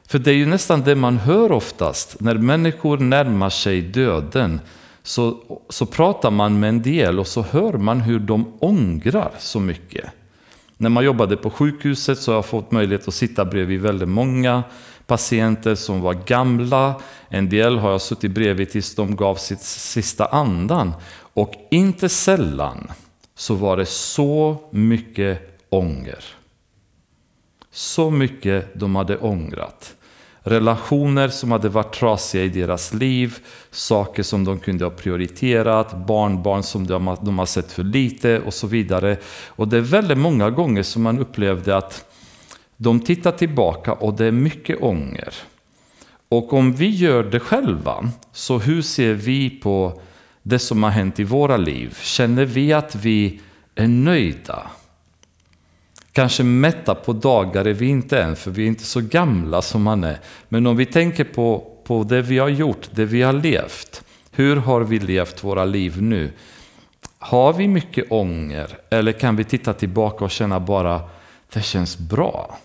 För 0.08 0.18
det 0.18 0.30
är 0.30 0.34
ju 0.34 0.46
nästan 0.46 0.82
det 0.82 0.94
man 0.94 1.16
hör 1.16 1.52
oftast 1.52 2.20
när 2.20 2.34
människor 2.34 2.98
närmar 2.98 3.50
sig 3.50 3.82
döden. 3.82 4.60
Så, 5.02 5.38
så 5.68 5.86
pratar 5.86 6.30
man 6.30 6.60
med 6.60 6.68
en 6.68 6.82
del 6.82 7.18
och 7.18 7.26
så 7.26 7.42
hör 7.42 7.72
man 7.72 8.00
hur 8.00 8.18
de 8.18 8.52
ångrar 8.60 9.30
så 9.38 9.60
mycket. 9.60 10.04
När 10.76 10.90
man 10.90 11.04
jobbade 11.04 11.36
på 11.36 11.50
sjukhuset 11.50 12.18
så 12.18 12.30
har 12.30 12.36
jag 12.36 12.46
fått 12.46 12.70
möjlighet 12.70 13.08
att 13.08 13.14
sitta 13.14 13.44
bredvid 13.44 13.80
väldigt 13.80 14.08
många 14.08 14.62
patienter 15.06 15.74
som 15.74 16.00
var 16.00 16.14
gamla. 16.14 16.94
En 17.28 17.48
del 17.48 17.78
har 17.78 17.90
jag 17.90 18.00
suttit 18.00 18.30
bredvid 18.30 18.70
tills 18.70 18.94
de 18.94 19.16
gav 19.16 19.34
sitt 19.34 19.60
sista 19.60 20.26
andan. 20.26 20.92
Och 21.12 21.52
inte 21.70 22.08
sällan 22.08 22.90
så 23.34 23.54
var 23.54 23.76
det 23.76 23.86
så 23.86 24.56
mycket 24.70 25.57
ånger. 25.68 26.24
Så 27.70 28.10
mycket 28.10 28.74
de 28.74 28.96
hade 28.96 29.18
ångrat. 29.18 29.94
Relationer 30.42 31.28
som 31.28 31.52
hade 31.52 31.68
varit 31.68 31.94
trasiga 31.94 32.44
i 32.44 32.48
deras 32.48 32.94
liv, 32.94 33.38
saker 33.70 34.22
som 34.22 34.44
de 34.44 34.58
kunde 34.58 34.84
ha 34.84 34.90
prioriterat, 34.90 36.06
barnbarn 36.06 36.62
som 36.62 36.86
de, 36.86 37.16
de 37.22 37.38
har 37.38 37.46
sett 37.46 37.72
för 37.72 37.82
lite 37.82 38.40
och 38.40 38.54
så 38.54 38.66
vidare. 38.66 39.16
Och 39.46 39.68
det 39.68 39.76
är 39.76 39.80
väldigt 39.80 40.18
många 40.18 40.50
gånger 40.50 40.82
som 40.82 41.02
man 41.02 41.18
upplevde 41.18 41.76
att 41.76 42.04
de 42.76 43.00
tittar 43.00 43.32
tillbaka 43.32 43.92
och 43.92 44.14
det 44.14 44.24
är 44.24 44.32
mycket 44.32 44.82
ånger. 44.82 45.34
Och 46.28 46.52
om 46.52 46.72
vi 46.72 46.88
gör 46.88 47.24
det 47.24 47.40
själva, 47.40 48.10
så 48.32 48.58
hur 48.58 48.82
ser 48.82 49.14
vi 49.14 49.50
på 49.50 50.00
det 50.42 50.58
som 50.58 50.82
har 50.82 50.90
hänt 50.90 51.20
i 51.20 51.24
våra 51.24 51.56
liv? 51.56 51.98
Känner 52.02 52.44
vi 52.44 52.72
att 52.72 52.94
vi 52.94 53.40
är 53.74 53.88
nöjda? 53.88 54.70
Kanske 56.12 56.42
mätta 56.42 56.94
på 56.94 57.12
dagar 57.12 57.64
är 57.64 57.74
vi 57.74 57.86
inte 57.86 58.22
än, 58.22 58.36
för 58.36 58.50
vi 58.50 58.62
är 58.62 58.66
inte 58.66 58.84
så 58.84 59.00
gamla 59.00 59.62
som 59.62 59.82
man 59.82 60.04
är. 60.04 60.20
Men 60.48 60.66
om 60.66 60.76
vi 60.76 60.86
tänker 60.86 61.24
på, 61.24 61.76
på 61.84 62.02
det 62.02 62.22
vi 62.22 62.38
har 62.38 62.48
gjort, 62.48 62.88
det 62.90 63.04
vi 63.04 63.22
har 63.22 63.32
levt. 63.32 64.04
Hur 64.30 64.56
har 64.56 64.80
vi 64.80 64.98
levt 64.98 65.44
våra 65.44 65.64
liv 65.64 66.02
nu? 66.02 66.32
Har 67.18 67.52
vi 67.52 67.68
mycket 67.68 68.12
ånger? 68.12 68.78
Eller 68.90 69.12
kan 69.12 69.36
vi 69.36 69.44
titta 69.44 69.72
tillbaka 69.72 70.24
och 70.24 70.30
känna 70.30 70.60
bara, 70.60 71.02
det 71.52 71.62
känns 71.62 71.98
bra. 71.98 72.58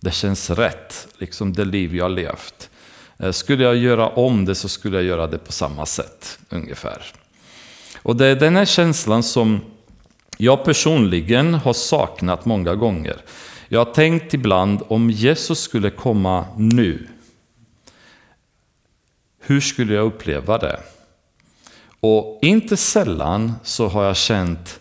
Det 0.00 0.10
känns 0.10 0.50
rätt, 0.50 1.08
liksom 1.18 1.52
det 1.52 1.64
liv 1.64 1.96
jag 1.96 2.04
har 2.04 2.08
levt. 2.08 2.70
Eh, 3.18 3.30
skulle 3.30 3.64
jag 3.64 3.76
göra 3.76 4.08
om 4.08 4.44
det 4.44 4.54
så 4.54 4.68
skulle 4.68 4.96
jag 4.96 5.04
göra 5.04 5.26
det 5.26 5.38
på 5.38 5.52
samma 5.52 5.86
sätt, 5.86 6.38
ungefär. 6.48 7.02
Och 8.02 8.16
det 8.16 8.26
är 8.26 8.36
den 8.36 8.56
här 8.56 8.64
känslan 8.64 9.22
som 9.22 9.60
jag 10.36 10.64
personligen 10.64 11.54
har 11.54 11.72
saknat 11.72 12.44
många 12.44 12.74
gånger. 12.74 13.16
Jag 13.68 13.84
har 13.84 13.92
tänkt 13.92 14.34
ibland 14.34 14.82
om 14.88 15.10
Jesus 15.10 15.60
skulle 15.60 15.90
komma 15.90 16.46
nu. 16.56 17.08
Hur 19.40 19.60
skulle 19.60 19.94
jag 19.94 20.06
uppleva 20.06 20.58
det? 20.58 20.80
Och 22.00 22.38
inte 22.42 22.76
sällan 22.76 23.52
så 23.62 23.88
har 23.88 24.04
jag 24.04 24.16
känt 24.16 24.80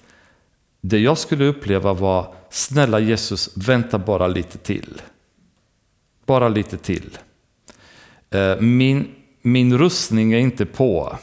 det 0.81 0.99
jag 0.99 1.17
skulle 1.17 1.45
uppleva 1.45 1.93
var 1.93 2.35
snälla 2.49 2.99
Jesus, 2.99 3.57
vänta 3.57 3.97
bara 3.97 4.27
lite 4.27 4.57
till. 4.57 5.01
Bara 6.25 6.49
lite 6.49 6.77
till. 6.77 7.17
Eh, 8.29 8.59
min, 8.59 9.15
min 9.41 9.77
rustning 9.77 10.33
är 10.33 10.37
inte 10.37 10.65
på. 10.65 11.17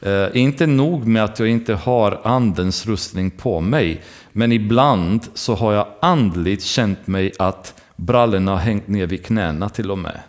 Eh, 0.00 0.26
inte 0.34 0.66
nog 0.66 1.06
med 1.06 1.24
att 1.24 1.38
jag 1.38 1.48
inte 1.48 1.74
har 1.74 2.20
andens 2.24 2.86
rustning 2.86 3.30
på 3.30 3.60
mig, 3.60 4.02
men 4.32 4.52
ibland 4.52 5.26
så 5.34 5.54
har 5.54 5.72
jag 5.72 5.86
andligt 6.00 6.62
känt 6.62 7.06
mig 7.06 7.32
att 7.38 7.82
brallorna 7.96 8.50
har 8.50 8.58
hängt 8.58 8.88
ner 8.88 9.06
vid 9.06 9.24
knäna 9.24 9.68
till 9.68 9.90
och 9.90 9.98
med. 9.98 10.20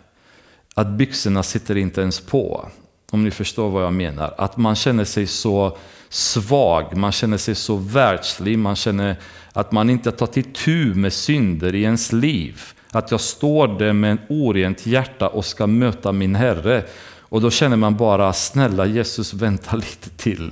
Att 0.74 0.88
byxorna 0.88 1.42
sitter 1.42 1.76
inte 1.76 2.00
ens 2.00 2.20
på. 2.20 2.68
Om 3.10 3.24
ni 3.24 3.30
förstår 3.30 3.70
vad 3.70 3.84
jag 3.84 3.92
menar. 3.92 4.34
Att 4.38 4.56
man 4.56 4.74
känner 4.74 5.04
sig 5.04 5.26
så 5.26 5.76
svag, 6.08 6.96
man 6.96 7.12
känner 7.12 7.36
sig 7.36 7.54
så 7.54 7.76
världslig, 7.76 8.58
man 8.58 8.76
känner 8.76 9.16
att 9.52 9.72
man 9.72 9.90
inte 9.90 10.12
tar 10.12 10.26
till 10.26 10.44
tur 10.44 10.94
med 10.94 11.12
synder 11.12 11.74
i 11.74 11.82
ens 11.82 12.12
liv. 12.12 12.60
Att 12.90 13.10
jag 13.10 13.20
står 13.20 13.68
där 13.78 13.92
med 13.92 14.10
en 14.10 14.18
orent 14.28 14.86
hjärta 14.86 15.28
och 15.28 15.44
ska 15.44 15.66
möta 15.66 16.12
min 16.12 16.34
Herre. 16.34 16.84
Och 17.30 17.40
då 17.40 17.50
känner 17.50 17.76
man 17.76 17.96
bara, 17.96 18.32
snälla 18.32 18.86
Jesus, 18.86 19.34
vänta 19.34 19.76
lite 19.76 20.10
till. 20.10 20.50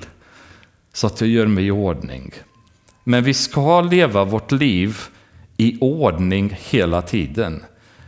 Så 0.92 1.06
att 1.06 1.20
jag 1.20 1.30
gör 1.30 1.46
mig 1.46 1.66
i 1.66 1.70
ordning. 1.70 2.32
Men 3.04 3.24
vi 3.24 3.34
ska 3.34 3.80
leva 3.80 4.24
vårt 4.24 4.52
liv 4.52 4.98
i 5.56 5.78
ordning 5.80 6.58
hela 6.60 7.02
tiden. 7.02 7.64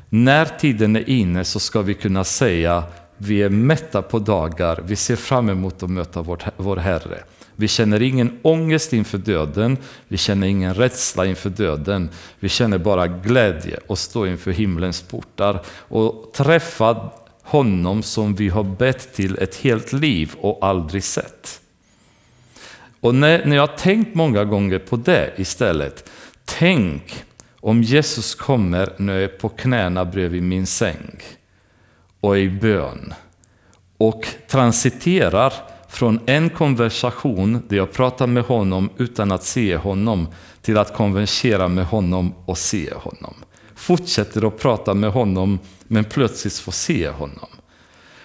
När 0.08 0.44
tiden 0.44 0.96
är 0.96 1.08
inne 1.10 1.44
så 1.44 1.60
ska 1.60 1.82
vi 1.82 1.94
kunna 1.94 2.24
säga 2.24 2.84
vi 3.16 3.42
är 3.42 3.48
mätta 3.48 4.02
på 4.02 4.18
dagar, 4.18 4.82
vi 4.86 4.96
ser 4.96 5.16
fram 5.16 5.48
emot 5.48 5.82
att 5.82 5.90
möta 5.90 6.22
vår, 6.22 6.38
vår 6.56 6.76
Herre. 6.76 7.24
Vi 7.56 7.68
känner 7.68 8.02
ingen 8.02 8.38
ångest 8.42 8.92
inför 8.92 9.18
döden, 9.18 9.76
vi 10.08 10.16
känner 10.16 10.46
ingen 10.46 10.74
rädsla 10.74 11.26
inför 11.26 11.50
döden. 11.50 12.08
Vi 12.38 12.48
känner 12.48 12.78
bara 12.78 13.06
glädje 13.06 13.78
och 13.86 13.98
stå 13.98 14.26
inför 14.26 14.50
himlens 14.50 15.02
portar 15.02 15.60
och 15.88 16.30
träffa 16.34 17.10
honom 17.50 18.02
som 18.02 18.34
vi 18.34 18.48
har 18.48 18.64
bett 18.64 19.14
till 19.14 19.38
ett 19.38 19.56
helt 19.56 19.92
liv 19.92 20.34
och 20.40 20.58
aldrig 20.62 21.04
sett. 21.04 21.60
Och 23.00 23.14
när, 23.14 23.46
när 23.46 23.56
jag 23.56 23.66
har 23.66 23.76
tänkt 23.76 24.14
många 24.14 24.44
gånger 24.44 24.78
på 24.78 24.96
det 24.96 25.34
istället, 25.36 26.10
tänk 26.44 27.24
om 27.60 27.82
Jesus 27.82 28.34
kommer 28.34 28.92
när 28.96 29.12
jag 29.12 29.22
är 29.22 29.28
på 29.38 29.48
knäna 29.48 30.04
bredvid 30.04 30.42
min 30.42 30.66
säng 30.66 31.22
och 32.20 32.38
i 32.38 32.48
bön 32.48 33.14
och 33.98 34.26
transiterar 34.48 35.52
från 35.88 36.20
en 36.26 36.50
konversation 36.50 37.62
där 37.68 37.76
jag 37.76 37.92
pratar 37.92 38.26
med 38.26 38.42
honom 38.44 38.90
utan 38.96 39.32
att 39.32 39.44
se 39.44 39.76
honom 39.76 40.28
till 40.62 40.78
att 40.78 40.94
konversera 40.94 41.68
med 41.68 41.86
honom 41.86 42.34
och 42.46 42.58
se 42.58 42.94
honom. 42.94 43.34
Fortsätter 43.80 44.46
att 44.46 44.58
prata 44.58 44.94
med 44.94 45.10
honom 45.10 45.58
men 45.82 46.04
plötsligt 46.04 46.58
får 46.58 46.72
se 46.72 47.08
honom. 47.08 47.48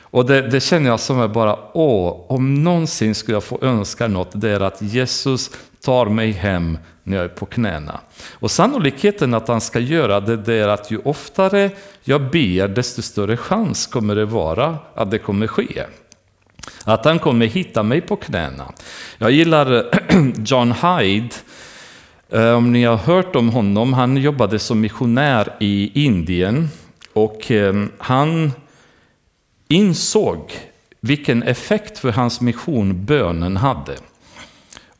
Och 0.01 0.25
det, 0.25 0.41
det, 0.41 0.59
känner 0.59 0.89
jag 0.89 0.99
som 0.99 1.19
är 1.19 1.27
bara, 1.27 1.57
åh, 1.73 2.25
om 2.27 2.63
någonsin 2.63 3.15
skulle 3.15 3.35
jag 3.35 3.43
få 3.43 3.59
önska 3.61 4.07
något, 4.07 4.29
det 4.33 4.49
är 4.49 4.59
att 4.59 4.81
Jesus 4.81 5.51
tar 5.81 6.05
mig 6.05 6.31
hem 6.31 6.77
när 7.03 7.17
jag 7.17 7.25
är 7.25 7.29
på 7.29 7.45
knäna. 7.45 7.99
Och 8.33 8.51
sannolikheten 8.51 9.33
att 9.33 9.47
han 9.47 9.61
ska 9.61 9.79
göra 9.79 10.19
det, 10.19 10.37
det 10.37 10.53
är 10.53 10.67
att 10.67 10.91
ju 10.91 10.97
oftare 10.97 11.69
jag 12.03 12.21
ber, 12.31 12.67
desto 12.67 13.01
större 13.01 13.37
chans 13.37 13.87
kommer 13.87 14.15
det 14.15 14.25
vara 14.25 14.77
att 14.95 15.11
det 15.11 15.19
kommer 15.19 15.47
ske. 15.47 15.83
Att 16.83 17.05
han 17.05 17.19
kommer 17.19 17.45
hitta 17.45 17.83
mig 17.83 18.01
på 18.01 18.15
knäna. 18.15 18.71
Jag 19.17 19.31
gillar 19.31 19.91
John 20.45 20.71
Hyde, 20.71 21.35
Eh, 22.29 22.51
om 22.51 22.71
ni 22.71 22.83
har 22.83 22.97
hört 22.97 23.35
om 23.35 23.49
honom, 23.49 23.93
han 23.93 24.17
jobbade 24.17 24.59
som 24.59 24.81
missionär 24.81 25.55
i 25.59 26.03
Indien 26.05 26.67
och 27.13 27.51
eh, 27.51 27.85
han 27.97 28.51
insåg 29.67 30.51
vilken 31.01 31.43
effekt 31.43 31.97
för 31.97 32.11
hans 32.11 32.41
mission 32.41 33.05
bönen 33.05 33.57
hade. 33.57 33.95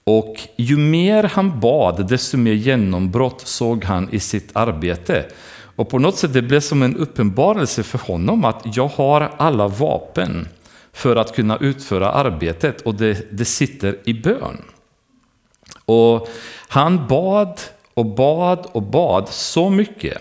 Och 0.04 0.36
ju 0.56 0.78
mer 0.78 1.24
han 1.24 1.60
bad, 1.60 2.08
desto 2.10 2.38
mer 2.38 2.54
genombrott 2.54 3.42
såg 3.42 3.84
han 3.84 4.10
i 4.12 4.20
sitt 4.20 4.50
arbete. 4.54 5.26
Och 5.76 5.90
på 5.90 6.00
något 6.00 6.18
sätt 6.18 6.34
det 6.34 6.42
blev 6.42 6.60
som 6.60 6.84
en 6.84 6.98
uppenbarelse 6.98 7.84
för 7.84 7.98
honom 7.98 8.46
att 8.46 8.78
jag 8.78 8.88
har 8.88 9.32
alla 9.38 9.68
vapen 9.68 10.48
för 10.94 11.16
att 11.16 11.36
kunna 11.36 11.58
utföra 11.58 12.12
arbetet 12.12 12.82
och 12.82 12.96
det, 12.96 13.28
det 13.32 13.46
sitter 13.46 13.98
i 14.04 14.14
bön. 14.14 14.58
Och 15.86 16.28
han 16.68 17.08
bad 17.08 17.62
och 17.94 18.06
bad 18.06 18.68
och 18.72 18.84
bad 18.84 19.30
så 19.30 19.70
mycket 19.70 20.18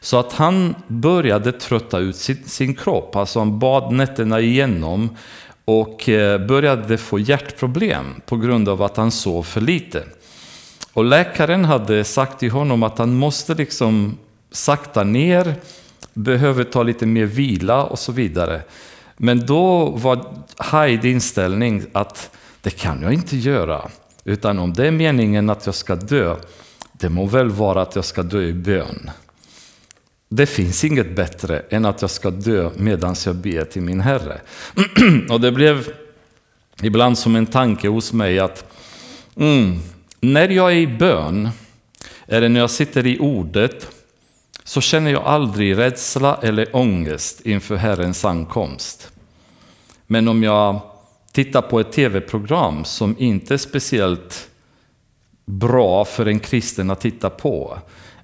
så 0.00 0.18
att 0.18 0.32
han 0.32 0.74
började 0.86 1.52
trötta 1.52 1.98
ut 1.98 2.16
sin, 2.16 2.44
sin 2.46 2.74
kropp. 2.74 3.16
Alltså 3.16 3.38
han 3.38 3.58
bad 3.58 3.92
nätterna 3.92 4.40
igenom 4.40 5.16
och 5.64 6.08
eh, 6.08 6.46
började 6.46 6.98
få 6.98 7.18
hjärtproblem 7.18 8.20
på 8.26 8.36
grund 8.36 8.68
av 8.68 8.82
att 8.82 8.96
han 8.96 9.10
sov 9.10 9.42
för 9.42 9.60
lite. 9.60 10.04
Och 10.92 11.04
läkaren 11.04 11.64
hade 11.64 12.04
sagt 12.04 12.40
till 12.40 12.50
honom 12.50 12.82
att 12.82 12.98
han 12.98 13.14
måste 13.14 13.54
liksom 13.54 14.18
sakta 14.50 15.04
ner, 15.04 15.54
behöver 16.14 16.64
ta 16.64 16.82
lite 16.82 17.06
mer 17.06 17.24
vila 17.24 17.84
och 17.84 17.98
så 17.98 18.12
vidare. 18.12 18.62
Men 19.16 19.46
då 19.46 19.86
var 19.86 20.26
Heidi 20.58 21.10
inställning 21.10 21.82
att 21.92 22.30
det 22.60 22.70
kan 22.70 23.02
jag 23.02 23.12
inte 23.12 23.36
göra. 23.36 23.90
Utan 24.24 24.58
om 24.58 24.72
det 24.72 24.86
är 24.86 24.90
meningen 24.90 25.50
att 25.50 25.66
jag 25.66 25.74
ska 25.74 25.94
dö, 25.94 26.36
det 26.92 27.08
må 27.08 27.26
väl 27.26 27.50
vara 27.50 27.82
att 27.82 27.96
jag 27.96 28.04
ska 28.04 28.22
dö 28.22 28.42
i 28.42 28.52
bön. 28.52 29.10
Det 30.28 30.46
finns 30.46 30.84
inget 30.84 31.16
bättre 31.16 31.62
än 31.70 31.84
att 31.84 32.02
jag 32.02 32.10
ska 32.10 32.30
dö 32.30 32.70
medan 32.76 33.14
jag 33.26 33.36
ber 33.36 33.64
till 33.64 33.82
min 33.82 34.00
Herre. 34.00 34.40
Och 35.30 35.40
det 35.40 35.52
blev 35.52 35.88
ibland 36.82 37.18
som 37.18 37.36
en 37.36 37.46
tanke 37.46 37.88
hos 37.88 38.12
mig 38.12 38.38
att 38.38 38.64
mm, 39.36 39.78
när 40.20 40.48
jag 40.48 40.72
är 40.72 40.76
i 40.76 40.86
bön, 40.86 41.48
eller 42.26 42.48
när 42.48 42.60
jag 42.60 42.70
sitter 42.70 43.06
i 43.06 43.18
ordet, 43.18 43.88
så 44.64 44.80
känner 44.80 45.10
jag 45.10 45.22
aldrig 45.22 45.78
rädsla 45.78 46.38
eller 46.42 46.76
ångest 46.76 47.40
inför 47.40 47.76
Herrens 47.76 48.24
ankomst. 48.24 49.12
Men 50.06 50.28
om 50.28 50.42
jag 50.42 50.80
titta 51.34 51.62
på 51.62 51.80
ett 51.80 51.92
tv-program 51.92 52.84
som 52.84 53.16
inte 53.18 53.54
är 53.54 53.58
speciellt 53.58 54.50
bra 55.44 56.04
för 56.04 56.26
en 56.26 56.38
kristen 56.38 56.90
att 56.90 57.00
titta 57.00 57.30
på, 57.30 57.78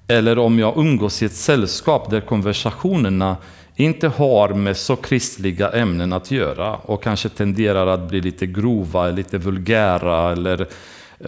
eller 0.07 0.39
om 0.39 0.59
jag 0.59 0.77
umgås 0.77 1.21
i 1.21 1.25
ett 1.25 1.35
sällskap 1.35 2.09
där 2.09 2.21
konversationerna 2.21 3.37
inte 3.75 4.07
har 4.07 4.49
med 4.49 4.77
så 4.77 4.95
kristliga 4.95 5.69
ämnen 5.69 6.13
att 6.13 6.31
göra 6.31 6.75
och 6.75 7.03
kanske 7.03 7.29
tenderar 7.29 7.87
att 7.87 8.09
bli 8.09 8.21
lite 8.21 8.45
grova, 8.45 9.09
lite 9.09 9.37
vulgära 9.37 10.31
eller 10.31 10.67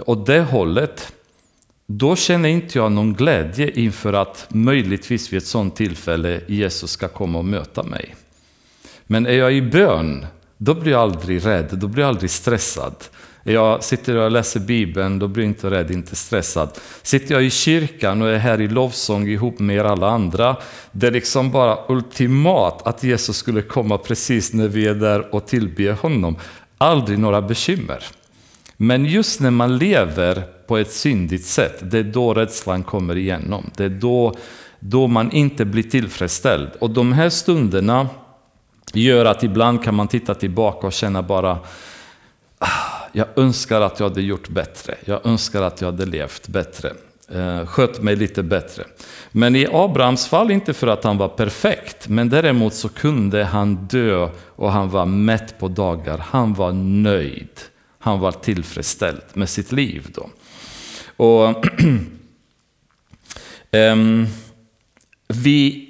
åt 0.05 0.25
det 0.25 0.41
hållet. 0.41 1.13
Då 1.87 2.15
känner 2.15 2.49
inte 2.49 2.77
jag 2.77 2.91
någon 2.91 3.13
glädje 3.13 3.71
inför 3.71 4.13
att 4.13 4.47
möjligtvis 4.49 5.33
vid 5.33 5.37
ett 5.37 5.45
sådant 5.45 5.75
tillfälle 5.75 6.41
Jesus 6.47 6.91
ska 6.91 7.07
komma 7.07 7.39
och 7.39 7.45
möta 7.45 7.83
mig. 7.83 8.15
Men 9.07 9.25
är 9.25 9.33
jag 9.33 9.53
i 9.53 9.61
bön, 9.61 10.25
då 10.63 10.73
blir 10.73 10.91
jag 10.91 11.01
aldrig 11.01 11.45
rädd, 11.45 11.69
då 11.71 11.87
blir 11.87 12.03
jag 12.03 12.09
aldrig 12.09 12.29
stressad. 12.29 12.95
Jag 13.43 13.83
sitter 13.83 14.15
och 14.15 14.31
läser 14.31 14.59
Bibeln, 14.59 15.19
då 15.19 15.27
blir 15.27 15.43
jag 15.43 15.49
inte 15.49 15.69
rädd, 15.69 15.91
inte 15.91 16.15
stressad. 16.15 16.69
Sitter 17.01 17.35
jag 17.35 17.43
i 17.43 17.49
kyrkan 17.49 18.21
och 18.21 18.29
är 18.29 18.37
här 18.37 18.61
i 18.61 18.67
lovsång 18.67 19.27
ihop 19.27 19.59
med 19.59 19.75
er 19.75 19.83
alla 19.83 20.09
andra, 20.09 20.57
det 20.91 21.07
är 21.07 21.11
liksom 21.11 21.51
bara 21.51 21.77
ultimat 21.87 22.87
att 22.87 23.03
Jesus 23.03 23.37
skulle 23.37 23.61
komma 23.61 23.97
precis 23.97 24.53
när 24.53 24.67
vi 24.67 24.87
är 24.87 24.95
där 24.95 25.35
och 25.35 25.47
tillber 25.47 25.91
honom. 25.91 26.35
Aldrig 26.77 27.19
några 27.19 27.41
bekymmer. 27.41 28.03
Men 28.77 29.05
just 29.05 29.39
när 29.39 29.51
man 29.51 29.77
lever 29.77 30.43
på 30.67 30.77
ett 30.77 30.91
syndigt 30.91 31.45
sätt, 31.45 31.91
det 31.91 31.99
är 31.99 32.03
då 32.03 32.33
rädslan 32.33 32.83
kommer 32.83 33.17
igenom. 33.17 33.71
Det 33.75 33.83
är 33.83 33.89
då, 33.89 34.35
då 34.79 35.07
man 35.07 35.31
inte 35.31 35.65
blir 35.65 35.83
tillfredsställd. 35.83 36.69
Och 36.79 36.89
de 36.89 37.13
här 37.13 37.29
stunderna 37.29 38.09
gör 39.01 39.25
att 39.25 39.43
ibland 39.43 39.83
kan 39.83 39.95
man 39.95 40.07
titta 40.07 40.35
tillbaka 40.35 40.87
och 40.87 40.93
känna 40.93 41.21
bara 41.21 41.59
ah, 42.59 42.67
jag 43.11 43.27
önskar 43.35 43.81
att 43.81 43.99
jag 43.99 44.09
hade 44.09 44.21
gjort 44.21 44.49
bättre. 44.49 44.95
Jag 45.05 45.25
önskar 45.25 45.61
att 45.61 45.81
jag 45.81 45.91
hade 45.91 46.05
levt 46.05 46.47
bättre. 46.47 46.93
Eh, 47.29 47.65
skött 47.65 48.01
mig 48.01 48.15
lite 48.15 48.43
bättre. 48.43 48.83
Men 49.31 49.55
i 49.55 49.67
Abrahams 49.71 50.27
fall 50.27 50.51
inte 50.51 50.73
för 50.73 50.87
att 50.87 51.03
han 51.03 51.17
var 51.17 51.27
perfekt, 51.27 52.07
men 52.07 52.29
däremot 52.29 52.73
så 52.73 52.89
kunde 52.89 53.43
han 53.43 53.75
dö 53.75 54.29
och 54.55 54.71
han 54.71 54.89
var 54.89 55.05
mätt 55.05 55.59
på 55.59 55.67
dagar. 55.67 56.17
Han 56.17 56.53
var 56.53 56.71
nöjd. 56.71 57.59
Han 57.99 58.19
var 58.19 58.31
tillfredsställd 58.31 59.21
med 59.33 59.49
sitt 59.49 59.71
liv. 59.71 60.07
Då. 60.13 60.29
Och 61.25 61.55
ehm, 63.71 64.27
vi, 65.27 65.89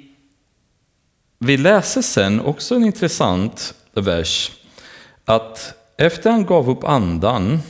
vi 1.44 1.56
läser 1.56 2.02
sen 2.02 2.40
också 2.40 2.74
en 2.74 2.84
intressant 2.84 3.74
vers. 3.94 4.52
Att 5.24 5.74
efter 5.96 6.30
han 6.30 6.46
gav 6.46 6.70
upp 6.70 6.84
andan 6.84 7.60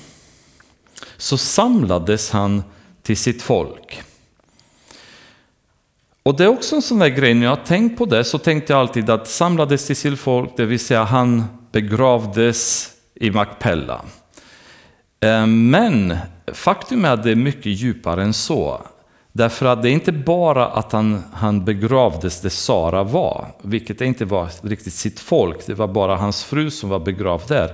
så 1.16 1.36
samlades 1.36 2.30
han 2.30 2.62
till 3.02 3.16
sitt 3.16 3.42
folk. 3.42 4.02
Och 6.22 6.36
det 6.36 6.44
är 6.44 6.48
också 6.48 6.76
en 6.76 6.82
sån 6.82 6.98
där 6.98 7.08
grej, 7.08 7.34
när 7.34 7.46
jag 7.46 7.56
har 7.56 7.64
tänkt 7.64 7.98
på 7.98 8.06
det 8.06 8.24
så 8.24 8.38
tänkte 8.38 8.72
jag 8.72 8.80
alltid 8.80 9.10
att 9.10 9.28
samlades 9.28 9.86
till 9.86 9.96
sitt 9.96 10.18
folk, 10.18 10.50
det 10.56 10.64
vill 10.64 10.80
säga 10.80 11.04
han 11.04 11.44
begravdes 11.72 12.90
i 13.14 13.30
Macpella. 13.30 14.04
Eh, 15.20 15.46
men 15.46 16.16
faktum 16.52 17.04
är 17.04 17.10
att 17.10 17.22
det 17.22 17.30
är 17.30 17.36
mycket 17.36 17.66
djupare 17.66 18.22
än 18.22 18.34
så. 18.34 18.86
Därför 19.36 19.66
att 19.66 19.82
det 19.82 19.90
är 19.90 19.92
inte 19.92 20.12
bara 20.12 20.66
att 20.66 20.92
han, 20.92 21.22
han 21.32 21.64
begravdes 21.64 22.40
där 22.40 22.48
Sara 22.48 23.02
var, 23.04 23.48
vilket 23.62 24.00
inte 24.00 24.24
var 24.24 24.48
riktigt 24.62 24.92
sitt 24.92 25.20
folk, 25.20 25.66
det 25.66 25.74
var 25.74 25.88
bara 25.88 26.16
hans 26.16 26.44
fru 26.44 26.70
som 26.70 26.88
var 26.88 26.98
begravd 26.98 27.48
där. 27.48 27.70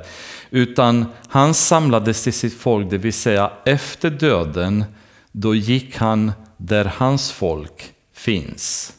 Utan 0.50 1.06
han 1.28 1.54
samlades 1.54 2.22
till 2.22 2.32
sitt 2.32 2.54
folk, 2.54 2.90
det 2.90 2.98
vill 2.98 3.12
säga 3.12 3.50
efter 3.64 4.10
döden, 4.10 4.84
då 5.32 5.54
gick 5.54 5.96
han 5.96 6.32
där 6.56 6.92
hans 6.96 7.32
folk 7.32 7.92
finns. 8.14 8.92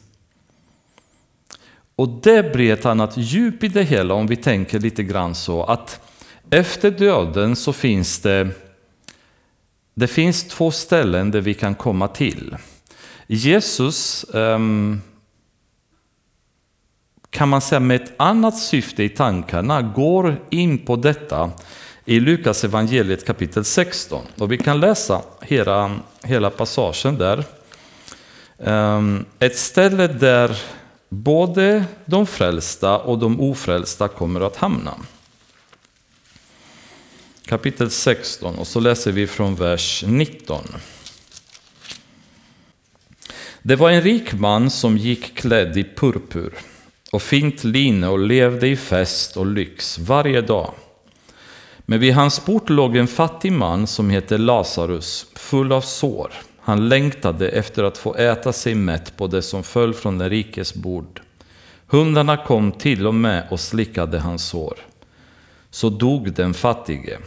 Och 1.96 2.08
det 2.08 2.52
blir 2.52 2.72
ett 2.72 2.86
annat 2.86 3.16
djup 3.16 3.64
i 3.64 3.68
det 3.68 3.82
hela 3.82 4.14
om 4.14 4.26
vi 4.26 4.36
tänker 4.36 4.80
lite 4.80 5.02
grann 5.02 5.34
så 5.34 5.64
att 5.64 6.00
efter 6.50 6.90
döden 6.90 7.56
så 7.56 7.72
finns 7.72 8.20
det 8.20 8.48
det 9.94 10.06
finns 10.06 10.44
två 10.44 10.70
ställen 10.70 11.30
där 11.30 11.40
vi 11.40 11.54
kan 11.54 11.74
komma 11.74 12.08
till. 12.08 12.56
Jesus 13.26 14.26
um, 14.32 15.02
kan 17.30 17.48
man 17.48 17.60
säga 17.60 17.80
med 17.80 18.02
ett 18.02 18.12
annat 18.16 18.58
syfte 18.58 19.02
i 19.02 19.08
tankarna 19.08 19.82
går 19.82 20.36
in 20.50 20.78
på 20.78 20.96
detta 20.96 21.50
i 22.04 22.20
Lukas 22.20 22.64
evangeliet 22.64 23.26
kapitel 23.26 23.64
16. 23.64 24.24
Och 24.38 24.52
vi 24.52 24.58
kan 24.58 24.80
läsa 24.80 25.22
hela, 25.40 25.96
hela 26.22 26.50
passagen 26.50 27.18
där. 27.18 27.44
Um, 28.56 29.24
ett 29.38 29.56
ställe 29.56 30.06
där 30.06 30.62
både 31.08 31.84
de 32.04 32.26
frälsta 32.26 32.98
och 32.98 33.18
de 33.18 33.40
ofrälsta 33.40 34.08
kommer 34.08 34.40
att 34.40 34.56
hamna 34.56 34.94
kapitel 37.52 37.90
16 37.90 38.54
och 38.54 38.66
så 38.66 38.80
läser 38.80 39.12
vi 39.12 39.26
från 39.26 39.54
vers 39.54 40.04
19. 40.06 40.64
Det 43.62 43.76
var 43.76 43.90
en 43.90 44.02
rik 44.02 44.32
man 44.32 44.70
som 44.70 44.98
gick 44.98 45.34
klädd 45.34 45.76
i 45.76 45.84
purpur 45.84 46.54
och 47.10 47.22
fint 47.22 47.64
linne 47.64 48.08
och 48.08 48.18
levde 48.18 48.68
i 48.68 48.76
fest 48.76 49.36
och 49.36 49.46
lyx 49.46 49.98
varje 49.98 50.40
dag. 50.40 50.72
Men 51.78 52.00
vid 52.00 52.14
hans 52.14 52.40
port 52.40 52.70
låg 52.70 52.96
en 52.96 53.08
fattig 53.08 53.52
man 53.52 53.86
som 53.86 54.10
hette 54.10 54.38
Lazarus, 54.38 55.26
full 55.34 55.72
av 55.72 55.80
sår. 55.80 56.32
Han 56.60 56.88
längtade 56.88 57.48
efter 57.48 57.84
att 57.84 57.98
få 57.98 58.14
äta 58.14 58.52
sig 58.52 58.74
mätt 58.74 59.16
på 59.16 59.26
det 59.26 59.42
som 59.42 59.62
föll 59.62 59.94
från 59.94 60.18
den 60.18 60.30
rikes 60.30 60.74
bord. 60.74 61.20
Hundarna 61.86 62.36
kom 62.36 62.72
till 62.72 63.06
och 63.06 63.14
med 63.14 63.46
och 63.50 63.60
slickade 63.60 64.18
hans 64.18 64.44
sår. 64.44 64.74
Så 65.70 65.88
dog 65.88 66.32
den 66.32 66.54
fattige. 66.54 67.18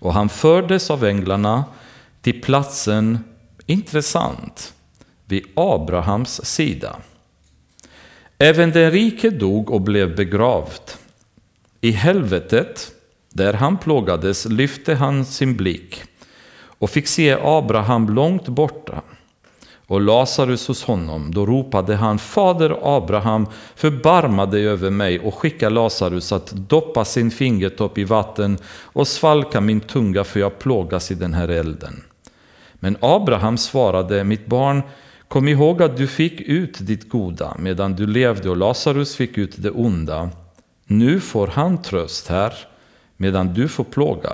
Och 0.00 0.14
han 0.14 0.28
fördes 0.28 0.90
av 0.90 1.04
änglarna 1.04 1.64
till 2.20 2.42
platsen, 2.42 3.18
intressant, 3.66 4.74
vid 5.24 5.44
Abrahams 5.54 6.44
sida. 6.44 6.96
Även 8.38 8.70
den 8.70 8.90
rike 8.90 9.30
dog 9.30 9.70
och 9.70 9.80
blev 9.80 10.16
begravd. 10.16 10.90
I 11.80 11.90
helvetet, 11.90 12.92
där 13.32 13.52
han 13.52 13.78
plågades, 13.78 14.46
lyfte 14.46 14.94
han 14.94 15.24
sin 15.24 15.56
blick 15.56 16.02
och 16.52 16.90
fick 16.90 17.06
se 17.06 17.36
Abraham 17.42 18.08
långt 18.08 18.48
borta 18.48 19.02
och 19.90 20.00
Lazarus 20.00 20.68
hos 20.68 20.84
honom. 20.84 21.34
Då 21.34 21.46
ropade 21.46 21.96
han, 21.96 22.18
Fader 22.18 22.96
Abraham, 22.96 23.46
förbarma 23.74 24.46
dig 24.46 24.68
över 24.68 24.90
mig 24.90 25.20
och 25.20 25.34
skicka 25.34 25.68
Lazarus 25.68 26.32
att 26.32 26.50
doppa 26.50 27.04
sin 27.04 27.30
fingertopp 27.30 27.98
i 27.98 28.04
vatten 28.04 28.58
och 28.66 29.08
svalka 29.08 29.60
min 29.60 29.80
tunga 29.80 30.24
för 30.24 30.40
jag 30.40 30.58
plågas 30.58 31.10
i 31.10 31.14
den 31.14 31.34
här 31.34 31.48
elden. 31.48 32.02
Men 32.74 32.96
Abraham 33.00 33.58
svarade, 33.58 34.24
mitt 34.24 34.46
barn, 34.46 34.82
kom 35.28 35.48
ihåg 35.48 35.82
att 35.82 35.96
du 35.96 36.06
fick 36.06 36.40
ut 36.40 36.78
ditt 36.80 37.08
goda 37.08 37.56
medan 37.58 37.96
du 37.96 38.06
levde 38.06 38.50
och 38.50 38.56
Lazarus 38.56 39.16
fick 39.16 39.38
ut 39.38 39.54
det 39.56 39.70
onda. 39.70 40.30
Nu 40.86 41.20
får 41.20 41.46
han 41.46 41.82
tröst 41.82 42.28
här 42.28 42.54
medan 43.16 43.54
du 43.54 43.68
får 43.68 43.84
plåga. 43.84 44.32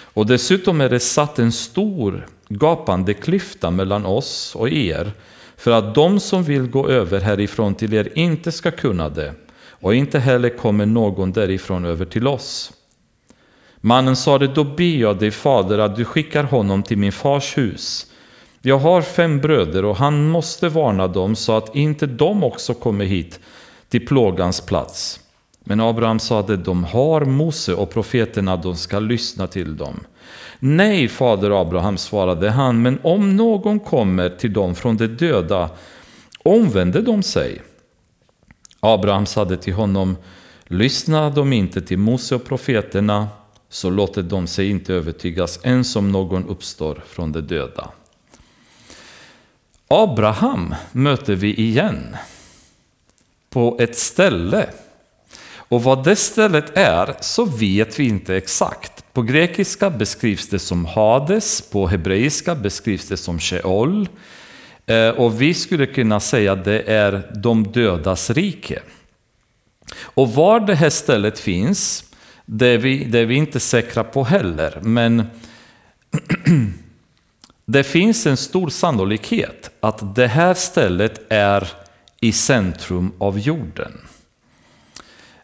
Och 0.00 0.26
dessutom 0.26 0.80
är 0.80 0.88
det 0.88 1.00
satt 1.00 1.38
en 1.38 1.52
stor 1.52 2.26
gapande 2.48 3.14
klyfta 3.14 3.70
mellan 3.70 4.06
oss 4.06 4.54
och 4.54 4.68
er, 4.68 5.12
för 5.56 5.70
att 5.70 5.94
de 5.94 6.20
som 6.20 6.42
vill 6.42 6.66
gå 6.66 6.88
över 6.88 7.20
härifrån 7.20 7.74
till 7.74 7.94
er 7.94 8.12
inte 8.14 8.52
ska 8.52 8.70
kunna 8.70 9.08
det, 9.08 9.34
och 9.70 9.94
inte 9.94 10.18
heller 10.18 10.48
kommer 10.48 10.86
någon 10.86 11.32
därifrån 11.32 11.84
över 11.84 12.04
till 12.04 12.26
oss. 12.26 12.72
Mannen 13.80 14.16
sade, 14.16 14.46
då 14.46 14.64
ber 14.64 14.96
jag 14.96 15.18
dig 15.18 15.30
fader 15.30 15.78
att 15.78 15.96
du 15.96 16.04
skickar 16.04 16.44
honom 16.44 16.82
till 16.82 16.98
min 16.98 17.12
fars 17.12 17.58
hus. 17.58 18.06
Jag 18.62 18.78
har 18.78 19.02
fem 19.02 19.40
bröder 19.40 19.84
och 19.84 19.96
han 19.96 20.28
måste 20.28 20.68
varna 20.68 21.08
dem 21.08 21.36
så 21.36 21.56
att 21.56 21.76
inte 21.76 22.06
de 22.06 22.44
också 22.44 22.74
kommer 22.74 23.04
hit 23.04 23.40
till 23.88 24.06
plågans 24.06 24.60
plats. 24.60 25.20
Men 25.64 25.80
Abraham 25.80 26.18
sade, 26.18 26.56
de 26.56 26.84
har 26.84 27.24
Mose 27.24 27.74
och 27.74 27.90
profeterna, 27.90 28.56
de 28.56 28.76
ska 28.76 28.98
lyssna 28.98 29.46
till 29.46 29.76
dem. 29.76 30.00
Nej, 30.58 31.08
fader 31.08 31.60
Abraham, 31.60 31.98
svarade 31.98 32.50
han, 32.50 32.82
men 32.82 32.98
om 33.02 33.36
någon 33.36 33.80
kommer 33.80 34.28
till 34.28 34.52
dem 34.52 34.74
från 34.74 34.96
de 34.96 35.06
döda, 35.06 35.70
omvänder 36.42 37.02
de 37.02 37.22
sig. 37.22 37.62
Abraham 38.80 39.26
sade 39.26 39.56
till 39.56 39.74
honom, 39.74 40.16
lyssna 40.64 41.30
de 41.30 41.52
inte 41.52 41.80
till 41.82 41.98
Mose 41.98 42.34
och 42.34 42.44
profeterna, 42.44 43.28
så 43.68 43.90
låter 43.90 44.22
de 44.22 44.46
sig 44.46 44.70
inte 44.70 44.94
övertygas 44.94 45.60
ens 45.62 45.96
om 45.96 46.12
någon 46.12 46.48
uppstår 46.48 47.02
från 47.06 47.32
de 47.32 47.40
döda. 47.40 47.90
Abraham 49.88 50.74
möter 50.92 51.34
vi 51.34 51.54
igen 51.54 52.16
på 53.50 53.76
ett 53.80 53.98
ställe. 53.98 54.68
Och 55.68 55.82
vad 55.82 56.04
det 56.04 56.16
stället 56.16 56.76
är 56.76 57.16
så 57.20 57.44
vet 57.44 58.00
vi 58.00 58.08
inte 58.08 58.36
exakt. 58.36 58.95
På 59.16 59.22
grekiska 59.22 59.90
beskrivs 59.90 60.48
det 60.48 60.58
som 60.58 60.84
Hades, 60.84 61.60
på 61.60 61.86
hebreiska 61.86 62.54
beskrivs 62.54 63.08
det 63.08 63.16
som 63.16 63.40
Sheol. 63.40 64.08
Eh, 64.86 65.08
och 65.08 65.42
vi 65.42 65.54
skulle 65.54 65.86
kunna 65.86 66.20
säga 66.20 66.52
att 66.52 66.64
det 66.64 66.82
är 66.82 67.32
de 67.34 67.64
dödas 67.64 68.30
rike. 68.30 68.82
Och 70.00 70.34
var 70.34 70.60
det 70.60 70.74
här 70.74 70.90
stället 70.90 71.38
finns, 71.38 72.04
det 72.44 72.66
är 72.66 72.78
vi, 72.78 73.04
det 73.04 73.18
är 73.18 73.26
vi 73.26 73.34
inte 73.34 73.60
säkra 73.60 74.04
på 74.04 74.24
heller. 74.24 74.80
Men 74.82 75.26
det 77.66 77.84
finns 77.84 78.26
en 78.26 78.36
stor 78.36 78.68
sannolikhet 78.68 79.70
att 79.80 80.14
det 80.14 80.26
här 80.26 80.54
stället 80.54 81.20
är 81.28 81.68
i 82.20 82.32
centrum 82.32 83.12
av 83.18 83.38
jorden. 83.38 83.92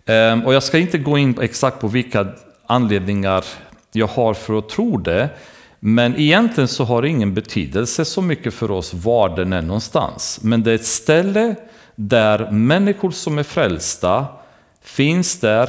Ehm, 0.07 0.47
och 0.47 0.55
jag 0.55 0.63
ska 0.63 0.79
inte 0.79 0.99
gå 0.99 1.19
in 1.19 1.39
exakt 1.41 1.81
på 1.81 1.89
vilka 1.89 2.27
anledningar 2.73 3.45
jag 3.93 4.07
har 4.07 4.35
för 4.35 4.59
att 4.59 4.69
tro 4.69 4.99
det. 4.99 5.29
Men 5.81 6.17
egentligen 6.17 6.69
så 6.69 6.85
har 6.85 7.03
det 7.03 7.09
ingen 7.09 7.35
betydelse 7.35 8.05
så 8.05 8.23
mycket 8.23 8.55
för 8.55 8.71
oss 8.71 8.95
var 8.95 9.37
den 9.37 9.53
är 9.53 9.63
någonstans. 9.63 10.41
Men 10.43 10.63
det 10.63 10.71
är 10.71 10.75
ett 10.75 10.85
ställe 10.85 11.55
där 11.95 12.51
människor 12.51 13.11
som 13.11 13.39
är 13.39 13.43
frälsta 13.43 14.27
finns 14.83 15.41
där 15.41 15.69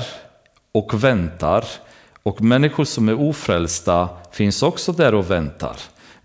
och 0.72 1.04
väntar. 1.04 1.66
Och 2.24 2.42
människor 2.42 2.86
som 2.86 3.10
är 3.10 3.22
ofrälsta 3.22 4.10
finns 4.32 4.64
också 4.64 4.92
där 4.92 5.14
och 5.14 5.32
väntar. 5.32 5.76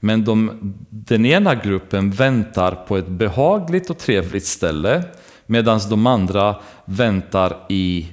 Men 0.01 0.25
de, 0.25 0.51
den 0.91 1.27
ena 1.27 1.55
gruppen 1.55 2.11
väntar 2.11 2.75
på 2.75 2.97
ett 2.97 3.09
behagligt 3.09 3.91
och 3.91 3.99
trevligt 3.99 4.47
ställe 4.47 5.05
medan 5.47 5.81
de 5.91 6.07
andra 6.07 6.57
väntar 6.85 7.57
i 7.69 8.07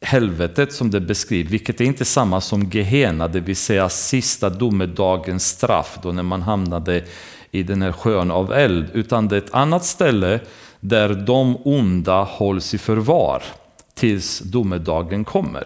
helvetet 0.00 0.72
som 0.72 0.90
det 0.90 1.00
beskrivs, 1.00 1.50
vilket 1.50 1.80
är 1.80 1.84
inte 1.84 2.04
samma 2.04 2.40
som 2.40 2.62
Gehenna, 2.62 3.28
det 3.28 3.40
vill 3.40 3.56
säga 3.56 3.88
sista 3.88 4.50
domedagens 4.50 5.48
straff, 5.48 5.98
då 6.02 6.12
när 6.12 6.22
man 6.22 6.42
hamnade 6.42 7.04
i 7.50 7.62
den 7.62 7.82
här 7.82 7.92
sjön 7.92 8.30
av 8.30 8.52
eld, 8.52 8.90
utan 8.92 9.28
det 9.28 9.36
är 9.36 9.40
ett 9.40 9.54
annat 9.54 9.84
ställe 9.84 10.40
där 10.80 11.08
de 11.08 11.56
onda 11.64 12.22
hålls 12.22 12.74
i 12.74 12.78
förvar 12.78 13.42
tills 13.94 14.38
domedagen 14.38 15.24
kommer. 15.24 15.64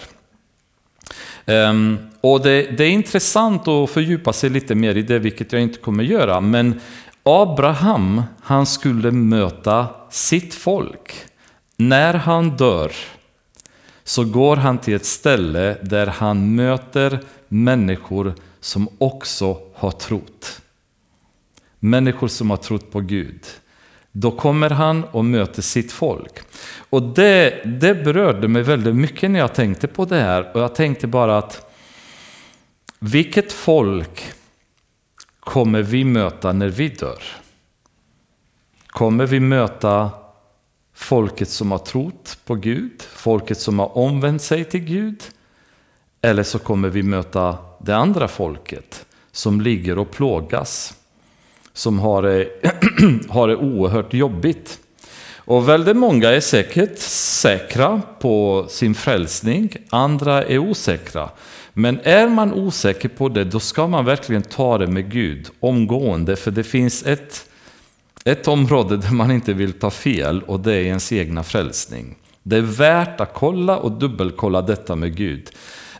Um, 1.47 1.99
och 2.21 2.41
det, 2.41 2.63
det, 2.63 2.85
är 2.85 2.91
intressant 2.91 3.69
att 3.69 3.91
fördjupa 3.91 4.33
sig 4.33 4.51
lite 4.51 4.75
mer 4.75 4.95
i 4.95 5.03
det, 5.03 5.19
vilket 5.19 5.53
jag 5.53 5.63
inte 5.63 5.79
kommer 5.79 6.05
göra, 6.05 6.41
men 6.41 6.81
Abraham, 7.23 8.23
han 8.41 8.67
skulle 8.67 9.11
möta 9.11 9.87
sitt 10.11 10.55
folk. 10.55 11.15
När 11.77 12.15
han 12.15 12.57
dör, 12.57 12.93
så 14.11 14.25
går 14.25 14.57
han 14.57 14.79
till 14.79 14.95
ett 14.95 15.07
ställe 15.07 15.77
där 15.83 16.07
han 16.07 16.55
möter 16.55 17.21
människor 17.49 18.35
som 18.61 18.89
också 18.99 19.59
har 19.75 19.91
trott. 19.91 20.61
Människor 21.79 22.29
som 22.29 22.51
har 22.51 22.57
trott 22.57 22.93
på 22.93 23.01
Gud. 23.01 23.47
Då 24.13 24.31
kommer 24.31 24.71
han 24.71 25.05
och 25.05 25.25
möter 25.25 25.63
sitt 25.63 25.93
folk. 25.93 26.41
Och 26.91 27.03
det, 27.03 27.63
det 27.65 27.95
berörde 27.95 28.49
mig 28.49 28.63
väldigt 28.63 28.97
mycket 28.97 29.31
när 29.31 29.39
jag 29.39 29.55
tänkte 29.55 29.89
på 29.89 30.05
det 30.05 30.21
här. 30.21 30.51
Och 30.55 30.61
jag 30.61 30.75
tänkte 30.75 31.07
bara 31.07 31.39
att 31.39 31.75
vilket 32.99 33.53
folk 33.53 34.33
kommer 35.41 35.83
vi 35.83 36.05
möta 36.05 36.53
när 36.53 36.69
vi 36.69 36.89
dör? 36.89 37.23
Kommer 38.87 39.27
vi 39.27 39.41
möta 39.41 40.11
folket 41.01 41.49
som 41.49 41.71
har 41.71 41.79
trott 41.79 42.39
på 42.45 42.55
Gud, 42.55 43.03
folket 43.03 43.59
som 43.59 43.79
har 43.79 43.99
omvänt 43.99 44.43
sig 44.43 44.65
till 44.65 44.81
Gud? 44.81 45.23
Eller 46.23 46.43
så 46.43 46.59
kommer 46.59 46.89
vi 46.89 47.03
möta 47.03 47.59
det 47.81 47.97
andra 47.97 48.29
folket 48.29 49.07
som 49.33 49.61
ligger 49.61 49.99
och 49.99 50.11
plågas, 50.11 50.95
som 51.73 51.99
har 51.99 52.23
det, 52.23 52.49
har 53.29 53.49
det 53.49 53.57
oerhört 53.57 54.15
jobbigt. 54.15 54.79
Och 55.35 55.69
väldigt 55.69 55.97
många 55.97 56.29
är 56.29 56.41
säkert 56.41 56.99
säkra 56.99 58.03
på 58.21 58.67
sin 58.69 58.95
frälsning, 58.95 59.77
andra 59.91 60.45
är 60.45 60.59
osäkra. 60.59 61.31
Men 61.73 62.01
är 62.03 62.29
man 62.29 62.53
osäker 62.53 63.09
på 63.09 63.29
det, 63.29 63.45
då 63.45 63.61
ska 63.61 63.87
man 63.87 64.05
verkligen 64.05 64.43
ta 64.43 64.79
det 64.79 64.87
med 64.87 65.11
Gud 65.11 65.49
omgående, 65.61 66.37
för 66.37 66.51
det 66.51 66.65
finns 66.65 67.07
ett, 67.07 67.50
ett 68.25 68.49
område 68.49 68.97
där 68.97 69.11
man 69.11 69.31
inte 69.31 69.53
vill 69.53 69.73
ta 69.73 69.91
fel 69.91 70.43
och 70.43 70.61
det 70.61 70.75
är 70.75 70.83
ens 70.83 71.13
egna 71.13 71.43
frälsning. 71.43 72.17
Det 72.43 72.57
är 72.57 72.61
värt 72.61 73.21
att 73.21 73.35
kolla 73.35 73.79
och 73.79 73.93
dubbelkolla 73.93 74.63
detta 74.63 74.97
med 74.97 75.17
Gud. 75.17 75.51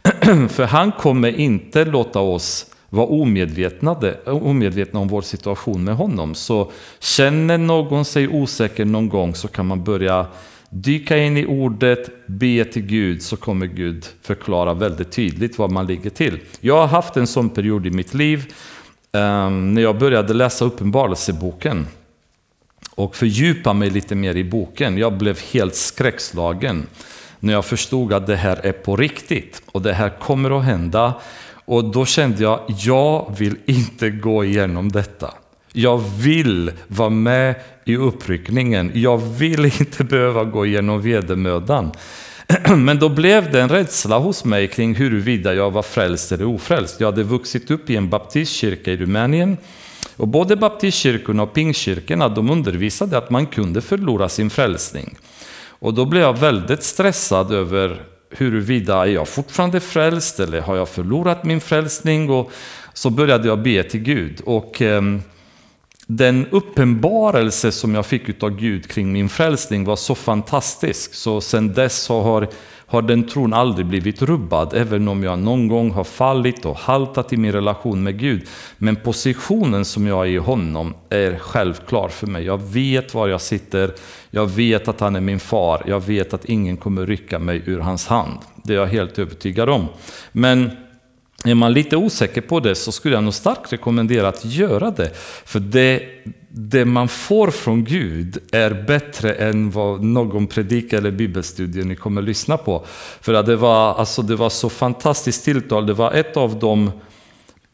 för 0.49 0.65
han 0.65 0.93
kommer 0.93 1.41
inte 1.41 1.85
låta 1.85 2.21
oss 2.21 2.67
vara 2.91 3.07
omedvetna, 3.07 3.97
omedvetna 4.27 5.01
om 5.01 5.09
vår 5.09 5.23
situation 5.23 5.85
med 5.85 5.97
honom. 5.97 6.35
Så 6.35 6.71
känner 6.99 7.59
någon 7.59 8.05
sig 8.05 8.29
osäker 8.29 8.85
någon 8.85 9.09
gång 9.09 9.35
så 9.35 9.49
kan 9.49 9.67
man 9.67 9.85
börja 9.85 10.27
dyka 10.71 11.19
in 11.19 11.37
i 11.37 11.47
ordet, 11.47 12.27
be 12.27 12.65
till 12.65 12.83
Gud, 12.83 13.23
så 13.23 13.37
kommer 13.37 13.67
Gud 13.67 14.07
förklara 14.23 14.75
väldigt 14.75 15.13
tydligt 15.13 15.59
vad 15.59 15.71
man 15.71 15.87
ligger 15.87 16.11
till. 16.11 16.39
Jag 16.61 16.77
har 16.77 16.87
haft 16.87 17.17
en 17.17 17.27
sån 17.27 17.51
period 17.51 17.87
i 17.87 17.91
mitt 17.91 18.15
liv 18.15 18.55
um, 19.13 19.75
när 19.75 19.83
jag 19.83 19.99
började 19.99 20.35
läsa 20.35 20.65
Uppenbarelseboken 20.65 21.87
och 23.01 23.17
fördjupa 23.17 23.73
mig 23.73 23.91
lite 23.91 24.15
mer 24.15 24.37
i 24.37 24.45
boken. 24.45 24.99
Jag 24.99 25.13
blev 25.13 25.41
helt 25.53 25.75
skräckslagen 25.75 26.87
när 27.41 27.53
jag 27.53 27.65
förstod 27.65 28.13
att 28.13 28.27
det 28.27 28.37
här 28.37 28.67
är 28.67 28.73
på 28.73 28.97
riktigt 28.97 29.63
och 29.67 29.83
det 29.83 29.93
här 29.93 30.19
kommer 30.19 30.59
att 30.59 30.65
hända. 30.65 31.15
Och 31.65 31.85
då 31.85 32.07
kände 32.07 32.43
jag, 32.43 32.61
jag 32.69 33.35
vill 33.39 33.57
inte 33.67 34.11
gå 34.11 34.45
igenom 34.45 34.93
detta. 34.93 35.35
Jag 35.73 35.99
vill 35.99 36.73
vara 36.87 37.11
med 37.11 37.55
i 37.85 37.97
uppryckningen. 37.97 38.91
Jag 38.95 39.19
vill 39.19 39.65
inte 39.81 40.05
behöva 40.05 40.45
gå 40.45 40.67
igenom 40.67 41.03
vedermödan. 41.03 41.93
Men 42.77 42.99
då 42.99 43.09
blev 43.09 43.53
det 43.53 43.61
en 43.61 43.69
rädsla 43.69 44.19
hos 44.19 44.45
mig 44.45 44.69
kring 44.69 44.95
huruvida 44.95 45.55
jag 45.55 45.71
var 45.71 45.83
frälst 45.83 46.33
eller 46.33 46.47
ofrälst. 46.47 47.01
Jag 47.01 47.07
hade 47.07 47.23
vuxit 47.23 47.71
upp 47.71 47.91
i 47.91 47.97
en 47.97 48.09
baptistkyrka 48.09 48.93
i 48.93 48.97
Rumänien. 48.97 49.57
Och 50.21 50.29
både 50.29 50.57
baptistkyrkorna 50.57 51.43
och 51.43 51.53
pingstkyrkorna 51.53 52.29
de 52.29 52.51
undervisade 52.51 53.19
att 53.19 53.31
man 53.31 53.47
kunde 53.47 53.81
förlora 53.81 54.29
sin 54.29 54.51
frälsning. 54.51 55.19
Och 55.69 55.95
då 55.95 56.05
blev 56.05 56.23
jag 56.23 56.39
väldigt 56.39 56.83
stressad 56.83 57.53
över 57.53 58.03
huruvida 58.31 59.07
är 59.07 59.11
jag 59.11 59.29
fortfarande 59.29 59.81
frälst 59.81 60.41
eller 60.41 60.61
har 60.61 60.77
jag 60.77 60.89
förlorat 60.89 61.45
min 61.45 61.61
frälsning? 61.61 62.31
Och 62.31 62.53
så 62.95 63.11
började 63.11 63.49
jag 63.49 63.63
be 63.63 63.83
till 63.83 64.01
Gud. 64.01 64.41
Och 64.45 64.83
eh, 64.83 65.03
den 66.07 66.47
uppenbarelse 66.51 67.73
som 67.73 67.95
jag 67.95 68.07
fick 68.07 68.43
av 68.43 68.51
Gud 68.51 68.91
kring 68.91 69.13
min 69.13 69.29
frälsning 69.29 69.85
var 69.85 69.97
så 69.97 70.15
fantastisk. 70.15 71.15
Så 71.15 71.41
sen 71.41 71.75
dess 71.75 71.99
så 71.99 72.23
har, 72.23 72.49
har 72.91 73.03
den 73.03 73.25
tron 73.25 73.53
aldrig 73.53 73.87
blivit 73.87 74.23
rubbad, 74.23 74.75
även 74.75 75.09
om 75.09 75.23
jag 75.23 75.39
någon 75.39 75.69
gång 75.69 75.91
har 75.91 76.05
fallit 76.05 76.67
och 76.67 76.77
haltat 76.77 77.33
i 77.33 77.37
min 77.37 77.53
relation 77.53 78.03
med 78.03 78.19
Gud. 78.19 78.49
Men 78.79 78.97
positionen 78.97 79.85
som 79.85 80.07
jag 80.07 80.27
är 80.27 80.31
i 80.31 80.37
honom 80.37 80.95
är 81.11 81.39
självklar 81.39 82.09
för 82.09 82.27
mig. 82.27 82.45
Jag 82.45 82.63
vet 82.63 83.15
var 83.15 83.29
jag 83.29 83.41
sitter, 83.41 83.95
jag 84.31 84.47
vet 84.47 84.89
att 84.89 85.01
han 85.01 85.17
är 85.17 85.21
min 85.21 85.41
far, 85.41 85.83
jag 85.87 86.07
vet 86.07 86.35
att 86.35 86.45
ingen 86.45 86.77
kommer 86.77 87.07
rycka 87.07 87.39
mig 87.39 87.63
ur 87.67 87.79
hans 87.79 88.07
hand. 88.07 88.39
Det 88.65 88.73
är 88.73 88.77
jag 88.77 88.87
helt 88.87 89.19
övertygad 89.19 89.69
om. 89.69 89.87
Men 90.33 90.71
är 91.45 91.55
man 91.55 91.73
lite 91.73 91.97
osäker 91.97 92.41
på 92.41 92.61
det 92.61 92.75
så 92.75 92.93
skulle 92.93 93.15
jag 93.15 93.25
nog 93.25 93.35
starkt 93.35 93.73
rekommendera 93.73 94.29
att 94.29 94.45
göra 94.45 94.91
det. 94.91 95.11
För 95.45 95.61
det, 95.61 96.03
det 96.49 96.85
man 96.85 97.09
får 97.09 97.51
från 97.51 97.85
Gud 97.85 98.39
är 98.53 98.85
bättre 98.87 99.33
än 99.33 99.71
vad 99.71 100.05
någon 100.05 100.47
predik 100.47 100.93
eller 100.93 101.11
bibelstudie 101.11 101.85
ni 101.85 101.97
kommer 101.97 102.23
lyssna 102.23 102.57
på. 102.57 102.85
För 103.21 103.35
att 103.35 103.47
det 103.47 103.57
var, 103.57 103.95
alltså 103.95 104.23
det 104.23 104.37
var 104.37 104.51
så 104.51 104.69
fantastiskt 104.71 105.45
tilltal. 105.45 105.87
Det 105.87 105.95
var 105.95 106.13
ett 106.13 106.37
av 106.37 106.59
de 106.59 106.91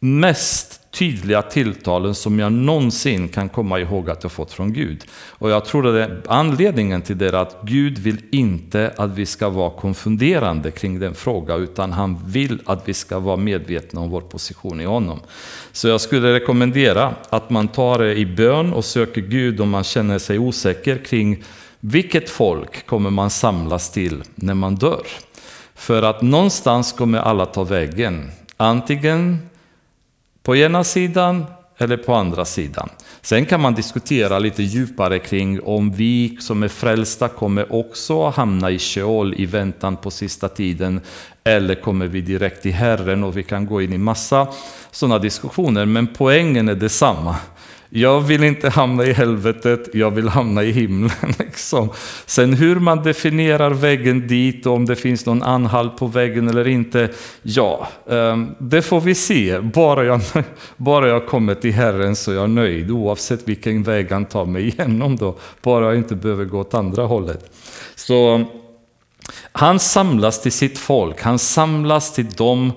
mest 0.01 0.81
tydliga 0.99 1.43
tilltalen 1.43 2.15
som 2.15 2.39
jag 2.39 2.53
någonsin 2.53 3.29
kan 3.29 3.49
komma 3.49 3.81
ihåg 3.81 4.11
att 4.11 4.23
jag 4.23 4.33
fått 4.33 4.53
från 4.53 4.73
Gud. 4.73 5.05
Och 5.29 5.51
jag 5.51 5.65
tror 5.65 5.87
att 5.87 5.95
det, 5.95 6.31
anledningen 6.33 7.03
till 7.03 7.19
det 7.19 7.29
är 7.29 7.33
att 7.33 7.57
Gud 7.63 7.99
vill 7.99 8.19
inte 8.31 8.93
att 8.97 9.11
vi 9.11 9.27
ska 9.27 9.49
vara 9.49 9.71
konfunderande 9.71 10.71
kring 10.71 10.99
den 10.99 11.15
frågan, 11.15 11.63
utan 11.63 11.93
han 11.93 12.19
vill 12.27 12.59
att 12.67 12.89
vi 12.89 12.95
ska 12.95 13.19
vara 13.19 13.37
medvetna 13.37 14.01
om 14.01 14.11
vår 14.11 14.21
position 14.21 14.81
i 14.81 14.85
honom. 14.85 15.21
Så 15.73 15.89
jag 15.89 16.01
skulle 16.01 16.35
rekommendera 16.35 17.15
att 17.31 17.51
man 17.51 17.69
tar 17.69 17.99
det 17.99 18.15
i 18.15 18.27
bön 18.27 18.73
och 18.73 18.85
söker 18.85 19.21
Gud 19.21 19.61
om 19.61 19.71
man 19.71 19.85
känner 19.85 20.19
sig 20.19 20.39
osäker 20.39 21.05
kring 21.05 21.43
vilket 21.81 22.31
folk 22.31 22.87
kommer 22.87 23.11
man 23.11 23.31
samlas 23.31 23.93
till 23.93 24.23
när 24.35 24.55
man 24.55 24.75
dör. 24.75 25.07
För 25.75 26.03
att 26.03 26.23
någonstans 26.23 26.93
kommer 26.93 27.19
alla 27.19 27.47
ta 27.47 27.65
vägen. 27.65 28.31
Antingen 28.57 29.39
på 30.47 30.57
ena 30.57 30.85
sidan 30.85 31.47
eller 31.79 31.97
på 31.97 32.15
andra 32.15 32.45
sidan. 32.45 32.89
Sen 33.21 33.47
kan 33.47 33.61
man 33.61 33.75
diskutera 33.75 34.39
lite 34.39 34.63
djupare 34.63 35.19
kring 35.19 35.63
om 35.63 35.93
vi 35.93 36.37
som 36.41 36.63
är 36.63 36.69
frälsta 36.69 37.29
kommer 37.29 37.73
också 37.73 38.29
hamna 38.29 38.71
i 38.71 38.79
Sheol 38.79 39.35
i 39.35 39.47
väntan 39.47 39.97
på 39.97 40.11
sista 40.11 40.49
tiden 40.49 41.01
eller 41.45 41.75
kommer 41.75 42.07
vi 42.07 42.21
direkt 42.21 42.63
till 42.63 42.73
Herren 42.73 43.25
och 43.25 43.37
vi 43.37 43.43
kan 43.43 43.67
gå 43.67 43.83
in 43.83 43.93
i 43.93 43.99
massa 43.99 44.49
sådana 44.91 45.19
diskussioner. 45.19 45.87
Men 45.87 46.07
poängen 46.07 46.69
är 46.69 46.75
detsamma. 46.75 47.37
Jag 47.89 48.21
vill 48.21 48.45
inte 48.45 48.69
hamna 48.69 49.05
i 49.05 49.13
helvetet, 49.13 49.89
jag 49.95 50.11
vill 50.11 50.29
hamna 50.29 50.63
i 50.63 50.71
himlen. 50.71 51.11
Liksom. 51.39 51.91
Sen 52.27 52.53
hur 52.53 52.77
man 52.77 53.03
definierar 53.03 53.71
vägen 53.71 54.29
dit 54.29 54.67
och 54.67 54.73
om 54.73 54.87
det 54.87 54.97
finns 54.97 55.27
någon 55.27 55.43
anhalt 55.43 55.97
på 55.97 56.07
vägen 56.07 56.49
eller 56.49 56.69
inte, 56.69 57.09
ja, 57.43 57.89
ehm, 58.11 58.55
det 58.59 58.83
får 58.83 59.01
vi 59.01 59.15
se. 59.15 59.61
Bara 59.61 60.05
jag, 60.05 60.21
bara 60.77 61.09
jag 61.09 61.27
kommer 61.27 61.55
till 61.55 61.73
Herren 61.73 62.17
så 62.17 62.31
är 62.31 62.35
jag 62.35 62.51
nöjd, 62.51 62.91
oavsett 62.91 63.49
vilken 63.49 63.83
väg 63.83 64.11
han 64.11 64.25
tar 64.25 64.45
mig 64.45 64.69
igenom 64.69 65.17
då. 65.17 65.37
Bara 65.63 65.85
jag 65.85 65.97
inte 65.97 66.15
behöver 66.15 66.45
gå 66.45 66.61
åt 66.61 66.75
andra 66.75 67.03
hållet. 67.03 67.51
Så 67.95 68.45
han 69.53 69.79
samlas 69.79 70.43
till 70.43 70.53
sitt 70.53 70.79
folk, 70.79 71.23
han 71.23 71.39
samlas 71.39 72.13
till 72.13 72.31
dem 72.31 72.73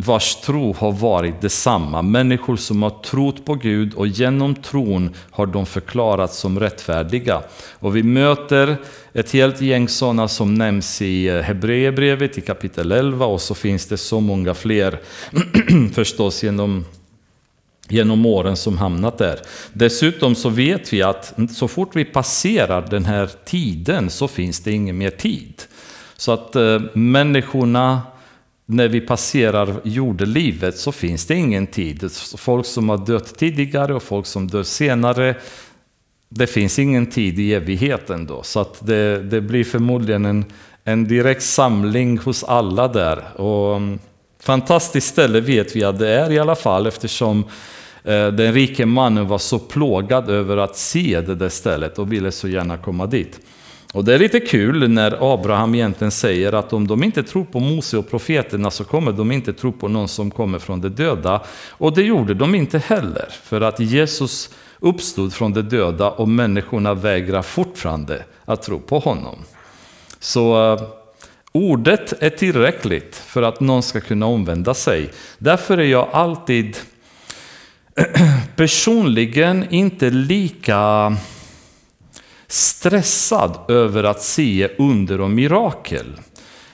vars 0.00 0.36
tro 0.36 0.74
har 0.78 0.92
varit 0.92 1.40
detsamma. 1.40 2.02
Människor 2.02 2.56
som 2.56 2.82
har 2.82 2.90
trott 2.90 3.44
på 3.44 3.54
Gud 3.54 3.94
och 3.94 4.06
genom 4.06 4.54
tron 4.54 5.14
har 5.30 5.46
de 5.46 5.66
förklarats 5.66 6.38
som 6.38 6.60
rättfärdiga. 6.60 7.42
Och 7.78 7.96
vi 7.96 8.02
möter 8.02 8.76
ett 9.12 9.30
helt 9.30 9.60
gäng 9.60 9.88
sådana 9.88 10.28
som 10.28 10.54
nämns 10.54 11.02
i 11.02 11.28
eh, 11.28 11.40
Hebreerbrevet 11.40 12.38
i 12.38 12.40
kapitel 12.40 12.92
11 12.92 13.26
och 13.26 13.40
så 13.40 13.54
finns 13.54 13.86
det 13.86 13.96
så 13.96 14.20
många 14.20 14.54
fler 14.54 15.00
förstås 15.94 16.42
genom 16.42 16.84
genom 17.88 18.26
åren 18.26 18.56
som 18.56 18.78
hamnat 18.78 19.18
där. 19.18 19.40
Dessutom 19.72 20.34
så 20.34 20.48
vet 20.48 20.92
vi 20.92 21.02
att 21.02 21.34
så 21.56 21.68
fort 21.68 21.96
vi 21.96 22.04
passerar 22.04 22.86
den 22.90 23.04
här 23.04 23.30
tiden 23.44 24.10
så 24.10 24.28
finns 24.28 24.60
det 24.60 24.72
ingen 24.72 24.98
mer 24.98 25.10
tid. 25.10 25.62
Så 26.16 26.32
att 26.32 26.56
eh, 26.56 26.80
människorna 26.92 28.02
när 28.70 28.88
vi 28.88 29.00
passerar 29.00 29.74
jordelivet 29.82 30.78
så 30.78 30.92
finns 30.92 31.26
det 31.26 31.34
ingen 31.34 31.66
tid. 31.66 32.10
Folk 32.36 32.66
som 32.66 32.88
har 32.88 32.98
dött 32.98 33.38
tidigare 33.38 33.94
och 33.94 34.02
folk 34.02 34.26
som 34.26 34.48
dör 34.48 34.62
senare, 34.62 35.34
det 36.28 36.46
finns 36.46 36.78
ingen 36.78 37.06
tid 37.06 37.38
i 37.38 37.54
evigheten 37.54 38.26
då. 38.26 38.42
Så 38.42 38.60
att 38.60 38.86
det, 38.86 39.22
det 39.22 39.40
blir 39.40 39.64
förmodligen 39.64 40.24
en, 40.24 40.44
en 40.84 41.04
direkt 41.04 41.42
samling 41.42 42.18
hos 42.18 42.44
alla 42.44 42.88
där. 42.88 43.40
Och, 43.40 43.76
mm, 43.76 43.98
fantastiskt 44.40 45.08
ställe 45.08 45.40
vet 45.40 45.76
vi 45.76 45.84
att 45.84 45.98
det 45.98 46.08
är 46.08 46.32
i 46.32 46.38
alla 46.38 46.56
fall 46.56 46.86
eftersom 46.86 47.44
eh, 48.04 48.28
den 48.28 48.52
rike 48.52 48.86
mannen 48.86 49.28
var 49.28 49.38
så 49.38 49.58
plågad 49.58 50.30
över 50.30 50.56
att 50.56 50.76
se 50.76 51.20
det 51.20 51.34
där 51.34 51.48
stället 51.48 51.98
och 51.98 52.12
ville 52.12 52.32
så 52.32 52.48
gärna 52.48 52.76
komma 52.76 53.06
dit. 53.06 53.40
Och 53.92 54.04
det 54.04 54.14
är 54.14 54.18
lite 54.18 54.40
kul 54.40 54.90
när 54.90 55.34
Abraham 55.34 55.74
egentligen 55.74 56.10
säger 56.10 56.52
att 56.52 56.72
om 56.72 56.86
de 56.86 57.02
inte 57.02 57.22
tror 57.22 57.44
på 57.44 57.60
Mose 57.60 57.98
och 57.98 58.10
profeterna 58.10 58.70
så 58.70 58.84
kommer 58.84 59.12
de 59.12 59.32
inte 59.32 59.52
tro 59.52 59.72
på 59.72 59.88
någon 59.88 60.08
som 60.08 60.30
kommer 60.30 60.58
från 60.58 60.80
de 60.80 60.88
döda. 60.88 61.40
Och 61.70 61.94
det 61.94 62.02
gjorde 62.02 62.34
de 62.34 62.54
inte 62.54 62.78
heller, 62.78 63.28
för 63.42 63.60
att 63.60 63.80
Jesus 63.80 64.50
uppstod 64.78 65.32
från 65.32 65.52
de 65.52 65.62
döda 65.62 66.10
och 66.10 66.28
människorna 66.28 66.94
vägrar 66.94 67.42
fortfarande 67.42 68.24
att 68.44 68.62
tro 68.62 68.80
på 68.80 68.98
honom. 68.98 69.36
Så 70.18 70.72
eh, 70.72 70.82
ordet 71.52 72.22
är 72.22 72.30
tillräckligt 72.30 73.16
för 73.16 73.42
att 73.42 73.60
någon 73.60 73.82
ska 73.82 74.00
kunna 74.00 74.26
omvända 74.26 74.74
sig. 74.74 75.10
Därför 75.38 75.78
är 75.78 75.84
jag 75.84 76.08
alltid 76.12 76.76
personligen 78.56 79.66
inte 79.70 80.10
lika 80.10 81.12
stressad 82.52 83.58
över 83.68 84.04
att 84.04 84.22
se 84.22 84.68
under 84.78 85.20
och 85.20 85.30
mirakel. 85.30 86.06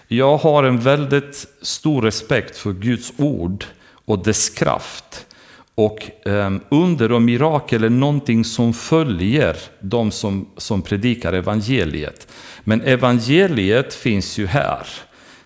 Jag 0.09 0.37
har 0.37 0.65
en 0.65 0.79
väldigt 0.79 1.47
stor 1.63 2.03
respekt 2.03 2.57
för 2.57 2.73
Guds 2.73 3.13
ord 3.17 3.65
och 4.05 4.25
dess 4.25 4.51
kraft. 4.51 5.27
Och 5.75 6.11
um, 6.25 6.61
under 6.69 7.13
och 7.13 7.23
mirakel 7.23 7.85
är 7.85 7.91
någonting 7.91 8.45
som 8.45 8.73
följer 8.73 9.57
de 9.81 10.11
som, 10.11 10.49
som 10.57 10.83
predikar 10.83 11.33
evangeliet. 11.33 12.29
Men 12.65 12.81
evangeliet 12.83 13.95
finns 13.95 14.39
ju 14.39 14.47
här. 14.47 14.87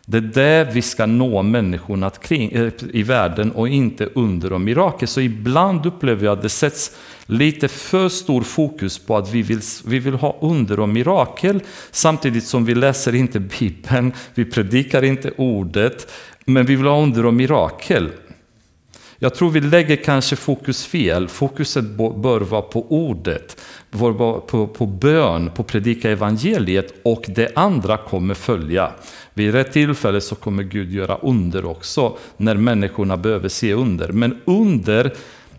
Det 0.06 0.16
är 0.16 0.20
där 0.20 0.64
vi 0.64 0.82
ska 0.82 1.06
nå 1.06 1.42
människorna 1.42 2.10
kring, 2.10 2.52
eh, 2.52 2.72
i 2.92 3.02
världen 3.02 3.52
och 3.52 3.68
inte 3.68 4.06
under 4.14 4.52
och 4.52 4.60
mirakel. 4.60 5.08
Så 5.08 5.20
ibland 5.20 5.86
upplever 5.86 6.24
jag 6.24 6.32
att 6.32 6.42
det 6.42 6.48
sätts 6.48 6.96
lite 7.30 7.68
för 7.68 8.08
stor 8.08 8.42
fokus 8.42 8.98
på 8.98 9.16
att 9.16 9.32
vi 9.32 9.42
vill, 9.42 9.60
vi 9.84 9.98
vill 9.98 10.14
ha 10.14 10.38
under 10.40 10.80
och 10.80 10.88
mirakel 10.88 11.60
samtidigt 11.90 12.44
som 12.44 12.64
vi 12.64 12.74
läser 12.74 13.14
inte 13.14 13.40
Bibeln, 13.60 14.12
vi 14.34 14.44
predikar 14.44 15.02
inte 15.02 15.30
ordet, 15.36 16.12
men 16.44 16.66
vi 16.66 16.76
vill 16.76 16.86
ha 16.86 17.02
under 17.02 17.26
och 17.26 17.34
mirakel. 17.34 18.10
Jag 19.22 19.34
tror 19.34 19.50
vi 19.50 19.60
lägger 19.60 19.96
kanske 19.96 20.36
fokus 20.36 20.86
fel. 20.86 21.28
Fokuset 21.28 21.84
bör 21.84 22.40
vara 22.40 22.62
på 22.62 22.92
ordet, 22.92 23.60
på, 23.90 24.70
på 24.76 24.86
bön, 24.86 25.50
på 25.50 25.62
predika 25.62 26.10
evangeliet 26.10 26.94
och 27.02 27.24
det 27.28 27.56
andra 27.56 27.96
kommer 27.96 28.34
följa. 28.34 28.90
Vid 29.34 29.52
rätt 29.52 29.72
tillfälle 29.72 30.20
så 30.20 30.34
kommer 30.34 30.62
Gud 30.62 30.92
göra 30.92 31.16
under 31.16 31.64
också 31.64 32.16
när 32.36 32.54
människorna 32.54 33.16
behöver 33.16 33.48
se 33.48 33.72
under. 33.74 34.08
Men 34.08 34.40
under 34.44 35.12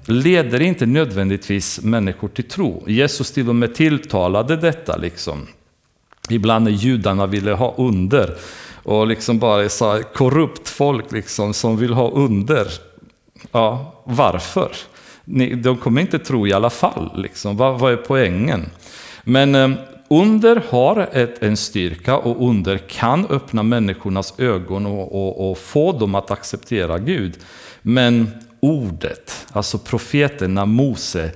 leder 0.05 0.61
inte 0.61 0.85
nödvändigtvis 0.85 1.81
människor 1.81 2.27
till 2.27 2.47
tro. 2.47 2.83
Jesus 2.87 3.31
till 3.31 3.49
och 3.49 3.55
med 3.55 3.75
tilltalade 3.75 4.55
detta. 4.55 4.97
liksom. 4.97 5.47
Ibland 6.29 6.65
när 6.65 6.71
judarna 6.71 7.27
ville 7.27 7.51
ha 7.51 7.75
under 7.77 8.35
och 8.83 9.07
liksom 9.07 9.39
bara 9.39 9.69
så 9.69 10.01
korrupt 10.13 10.69
folk 10.69 11.11
liksom 11.11 11.53
som 11.53 11.77
vill 11.77 11.93
ha 11.93 12.11
under. 12.11 12.67
Ja, 13.51 13.93
varför? 14.03 14.71
De 15.55 15.77
kommer 15.77 16.01
inte 16.01 16.19
tro 16.19 16.47
i 16.47 16.53
alla 16.53 16.69
fall. 16.69 17.11
Liksom. 17.15 17.57
Vad, 17.57 17.79
vad 17.79 17.93
är 17.93 17.97
poängen? 17.97 18.69
Men 19.23 19.55
eh, 19.55 19.71
under 20.09 20.61
har 20.69 21.09
ett, 21.11 21.43
en 21.43 21.57
styrka 21.57 22.17
och 22.17 22.49
under 22.49 22.77
kan 22.77 23.25
öppna 23.25 23.63
människornas 23.63 24.33
ögon 24.37 24.85
och, 24.85 25.15
och, 25.15 25.51
och 25.51 25.57
få 25.57 25.91
dem 25.91 26.15
att 26.15 26.31
acceptera 26.31 26.99
Gud. 26.99 27.37
Men 27.81 28.31
ordet, 28.61 29.47
alltså 29.51 29.77
profeterna 29.77 30.65
Mose, 30.65 31.31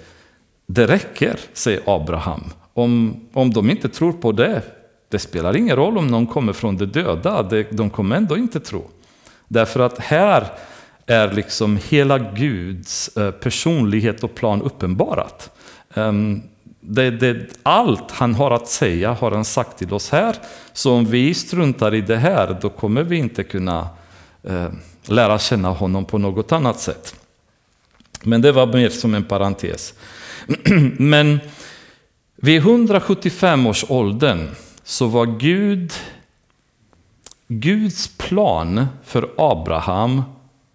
det 0.67 0.87
räcker, 0.87 1.39
säger 1.53 1.81
Abraham. 1.85 2.43
Om, 2.73 3.19
om 3.33 3.53
de 3.53 3.69
inte 3.69 3.89
tror 3.89 4.13
på 4.13 4.31
det, 4.31 4.61
det 5.09 5.19
spelar 5.19 5.55
ingen 5.55 5.75
roll 5.75 5.97
om 5.97 6.07
någon 6.07 6.27
kommer 6.27 6.53
från 6.53 6.77
de 6.77 6.85
döda, 6.85 7.43
de 7.71 7.89
kommer 7.89 8.15
ändå 8.15 8.37
inte 8.37 8.59
tro. 8.59 8.87
Därför 9.47 9.79
att 9.79 9.99
här 9.99 10.47
är 11.05 11.33
liksom 11.33 11.79
hela 11.89 12.17
Guds 12.17 13.17
eh, 13.17 13.31
personlighet 13.31 14.23
och 14.23 14.35
plan 14.35 14.61
uppenbarat. 14.61 15.51
Ehm, 15.93 16.41
det, 16.79 17.11
det, 17.11 17.59
allt 17.63 18.11
han 18.11 18.35
har 18.35 18.51
att 18.51 18.67
säga 18.67 19.13
har 19.13 19.31
han 19.31 19.45
sagt 19.45 19.77
till 19.77 19.93
oss 19.93 20.09
här. 20.09 20.35
Så 20.73 20.93
om 20.93 21.05
vi 21.05 21.33
struntar 21.33 21.93
i 21.93 22.01
det 22.01 22.17
här, 22.17 22.57
då 22.61 22.69
kommer 22.69 23.03
vi 23.03 23.17
inte 23.17 23.43
kunna 23.43 23.87
eh, 24.43 24.69
lära 25.05 25.39
känna 25.39 25.69
honom 25.69 26.05
på 26.05 26.17
något 26.17 26.51
annat 26.51 26.79
sätt. 26.79 27.15
Men 28.23 28.41
det 28.41 28.51
var 28.51 28.67
mer 28.67 28.89
som 28.89 29.13
en 29.13 29.23
parentes. 29.23 29.93
Men 30.97 31.39
vid 32.35 32.57
175 32.57 33.67
års 33.67 33.85
åldern 33.89 34.49
så 34.83 35.07
var 35.07 35.25
Gud, 35.25 35.93
Guds 37.47 38.17
plan 38.17 38.87
för 39.03 39.29
Abraham 39.37 40.23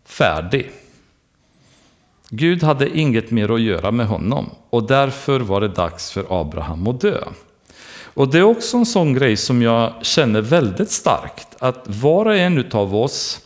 färdig. 0.04 0.70
Gud 2.28 2.62
hade 2.62 2.98
inget 2.98 3.30
mer 3.30 3.54
att 3.54 3.60
göra 3.60 3.90
med 3.90 4.06
honom 4.06 4.50
och 4.70 4.86
därför 4.86 5.40
var 5.40 5.60
det 5.60 5.68
dags 5.68 6.10
för 6.10 6.40
Abraham 6.40 6.86
att 6.86 7.00
dö. 7.00 7.18
Och 8.14 8.28
det 8.28 8.38
är 8.38 8.42
också 8.42 8.76
en 8.76 8.86
sån 8.86 9.14
grej 9.14 9.36
som 9.36 9.62
jag 9.62 9.92
känner 10.02 10.40
väldigt 10.40 10.90
starkt, 10.90 11.56
att 11.58 11.82
var 11.84 12.26
och 12.26 12.36
en 12.36 12.58
utav 12.58 12.96
oss 12.96 13.40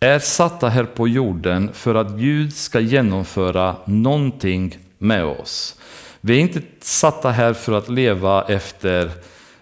är 0.00 0.18
satta 0.18 0.68
här 0.68 0.84
på 0.84 1.08
jorden 1.08 1.70
för 1.72 1.94
att 1.94 2.10
Gud 2.10 2.54
ska 2.54 2.80
genomföra 2.80 3.76
någonting 3.84 4.78
med 4.98 5.24
oss. 5.24 5.76
Vi 6.20 6.36
är 6.36 6.40
inte 6.40 6.62
satta 6.80 7.30
här 7.30 7.52
för 7.52 7.72
att 7.72 7.88
leva 7.88 8.44
efter 8.48 9.10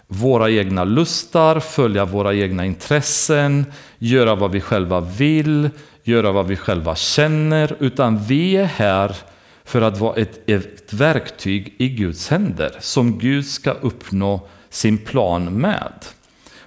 våra 0.07 0.51
egna 0.51 0.85
lustar, 0.85 1.61
följa 1.61 2.05
våra 2.05 2.35
egna 2.35 2.67
intressen, 2.67 3.67
göra 3.99 4.35
vad 4.35 4.51
vi 4.51 4.61
själva 4.61 5.01
vill, 5.01 5.71
göra 6.03 6.33
vad 6.33 6.47
vi 6.47 6.57
själva 6.57 6.95
känner, 6.97 7.77
utan 7.81 8.19
vi 8.19 8.57
är 8.57 8.65
här 8.65 9.17
för 9.65 9.83
att 9.83 9.99
vara 9.99 10.17
ett, 10.17 10.51
ett 10.51 10.93
verktyg 10.93 11.75
i 11.79 11.89
Guds 11.89 12.29
händer 12.29 12.77
som 12.81 13.19
Gud 13.19 13.47
ska 13.47 13.71
uppnå 13.71 14.49
sin 14.71 14.99
plan 14.99 15.45
med. 15.45 15.93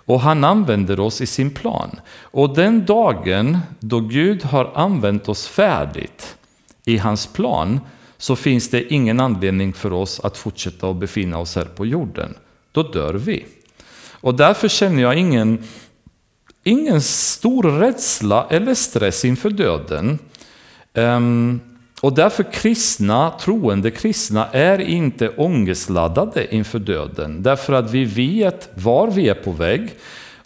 Och 0.05 0.21
han 0.21 0.43
använder 0.43 0.99
oss 0.99 1.21
i 1.21 1.25
sin 1.25 1.51
plan. 1.51 1.99
Och 2.21 2.55
den 2.55 2.85
dagen 2.85 3.57
då 3.79 3.99
Gud 3.99 4.43
har 4.43 4.71
använt 4.75 5.29
oss 5.29 5.47
färdigt 5.47 6.35
i 6.85 6.97
hans 6.97 7.27
plan 7.27 7.79
så 8.17 8.35
finns 8.35 8.69
det 8.69 8.93
ingen 8.93 9.19
anledning 9.19 9.73
för 9.73 9.93
oss 9.93 10.19
att 10.19 10.37
fortsätta 10.37 10.89
att 10.89 10.95
befinna 10.95 11.37
oss 11.37 11.55
här 11.55 11.65
på 11.65 11.85
jorden. 11.85 12.35
Då 12.71 12.83
dör 12.83 13.13
vi. 13.13 13.45
Och 14.11 14.35
därför 14.35 14.67
känner 14.67 15.01
jag 15.01 15.15
ingen, 15.15 15.63
ingen 16.63 17.01
stor 17.01 17.63
rädsla 17.63 18.47
eller 18.49 18.73
stress 18.73 19.25
inför 19.25 19.49
döden. 19.49 20.19
Um, 20.93 21.70
och 22.01 22.13
därför 22.13 22.51
kristna, 22.51 23.31
troende 23.39 23.91
kristna 23.91 24.47
är 24.51 24.81
inte 24.81 25.29
ångestladdade 25.29 26.55
inför 26.55 26.79
döden. 26.79 27.43
Därför 27.43 27.73
att 27.73 27.91
vi 27.91 28.05
vet 28.05 28.69
var 28.73 29.07
vi 29.07 29.29
är 29.29 29.33
på 29.33 29.51
väg. 29.51 29.89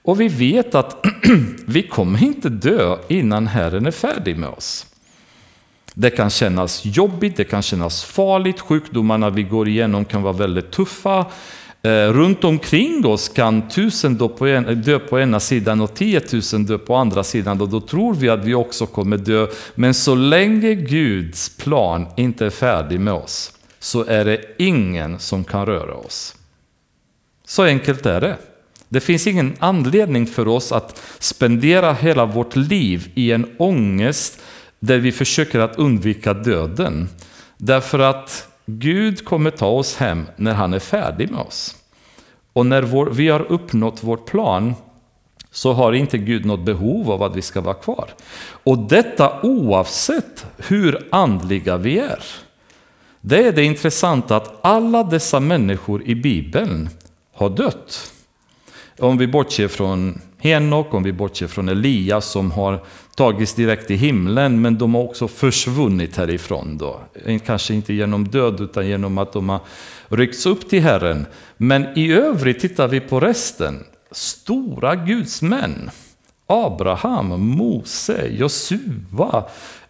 Och 0.01 0.21
vi 0.21 0.27
vet 0.27 0.75
att 0.75 1.05
vi 1.65 1.83
kommer 1.83 2.23
inte 2.23 2.49
dö 2.49 2.97
innan 3.07 3.47
Herren 3.47 3.85
är 3.85 3.91
färdig 3.91 4.37
med 4.37 4.49
oss. 4.49 4.85
Det 5.93 6.09
kan 6.09 6.29
kännas 6.29 6.85
jobbigt, 6.85 7.37
det 7.37 7.43
kan 7.43 7.61
kännas 7.61 8.03
farligt, 8.03 8.59
sjukdomarna 8.59 9.29
vi 9.29 9.43
går 9.43 9.67
igenom 9.67 10.05
kan 10.05 10.21
vara 10.21 10.33
väldigt 10.33 10.71
tuffa. 10.71 11.25
Eh, 11.85 12.13
runt 12.13 12.43
omkring 12.43 13.05
oss 13.05 13.29
kan 13.29 13.69
tusen 13.69 14.15
dö 14.17 14.27
på, 14.27 14.47
en, 14.47 14.81
dö 14.81 14.99
på 14.99 15.19
ena 15.19 15.39
sidan 15.39 15.81
och 15.81 15.93
tiotusen 15.93 16.65
dö 16.65 16.77
på 16.77 16.95
andra 16.95 17.23
sidan 17.23 17.61
och 17.61 17.69
då 17.69 17.81
tror 17.81 18.13
vi 18.13 18.29
att 18.29 18.45
vi 18.45 18.53
också 18.53 18.85
kommer 18.85 19.17
dö. 19.17 19.47
Men 19.75 19.93
så 19.93 20.15
länge 20.15 20.75
Guds 20.75 21.57
plan 21.57 22.07
inte 22.17 22.45
är 22.45 22.49
färdig 22.49 22.99
med 22.99 23.13
oss 23.13 23.51
så 23.79 24.05
är 24.05 24.25
det 24.25 24.41
ingen 24.57 25.19
som 25.19 25.43
kan 25.43 25.65
röra 25.65 25.93
oss. 25.93 26.35
Så 27.47 27.63
enkelt 27.63 28.05
är 28.05 28.21
det. 28.21 28.37
Det 28.89 28.99
finns 28.99 29.27
ingen 29.27 29.55
anledning 29.59 30.27
för 30.27 30.47
oss 30.47 30.71
att 30.71 31.01
spendera 31.19 31.93
hela 31.93 32.25
vårt 32.25 32.55
liv 32.55 33.11
i 33.15 33.31
en 33.31 33.55
ångest 33.57 34.41
där 34.79 34.97
vi 34.97 35.11
försöker 35.11 35.59
att 35.59 35.75
undvika 35.75 36.33
döden. 36.33 37.09
Därför 37.57 37.99
att 37.99 38.54
Gud 38.65 39.25
kommer 39.25 39.51
ta 39.51 39.67
oss 39.67 39.95
hem 39.95 40.25
när 40.35 40.53
han 40.53 40.73
är 40.73 40.79
färdig 40.79 41.31
med 41.31 41.39
oss. 41.39 41.75
Och 42.53 42.65
när 42.65 42.81
vår, 42.81 43.05
vi 43.05 43.27
har 43.29 43.51
uppnått 43.51 44.03
vår 44.03 44.17
plan 44.17 44.73
så 45.51 45.73
har 45.73 45.93
inte 45.93 46.17
Gud 46.17 46.45
något 46.45 46.65
behov 46.65 47.11
av 47.11 47.23
att 47.23 47.35
vi 47.35 47.41
ska 47.41 47.61
vara 47.61 47.75
kvar. 47.75 48.09
Och 48.47 48.77
detta 48.77 49.41
oavsett 49.41 50.45
hur 50.57 51.07
andliga 51.11 51.77
vi 51.77 51.99
är. 51.99 52.23
Det 53.21 53.47
är 53.47 53.51
det 53.51 53.63
intressanta 53.63 54.35
att 54.35 54.59
alla 54.61 55.03
dessa 55.03 55.39
människor 55.39 56.03
i 56.03 56.15
Bibeln 56.15 56.89
har 57.33 57.49
dött. 57.49 58.13
Om 58.99 59.17
vi 59.17 59.27
bortser 59.27 59.67
från 59.67 60.21
Henok, 60.37 60.93
om 60.93 61.03
vi 61.03 61.13
bortser 61.13 61.47
från 61.47 61.69
Elias 61.69 62.25
som 62.25 62.51
har 62.51 62.83
tagits 63.15 63.53
direkt 63.53 63.87
till 63.87 63.97
himlen, 63.97 64.61
men 64.61 64.77
de 64.77 64.95
har 64.95 65.03
också 65.03 65.27
försvunnit 65.27 66.17
härifrån. 66.17 66.77
Då. 66.77 66.99
Kanske 67.45 67.73
inte 67.73 67.93
genom 67.93 68.27
död, 68.27 68.61
utan 68.61 68.87
genom 68.87 69.17
att 69.17 69.33
de 69.33 69.49
har 69.49 69.59
ryckts 70.09 70.45
upp 70.45 70.69
till 70.69 70.81
Herren. 70.81 71.25
Men 71.57 71.97
i 71.97 72.11
övrigt 72.11 72.59
tittar 72.59 72.87
vi 72.87 72.99
på 72.99 73.19
resten. 73.19 73.83
Stora 74.11 74.95
gudsmän. 74.95 75.89
Abraham, 76.47 77.27
Mose, 77.27 78.27
Josua, 78.31 79.43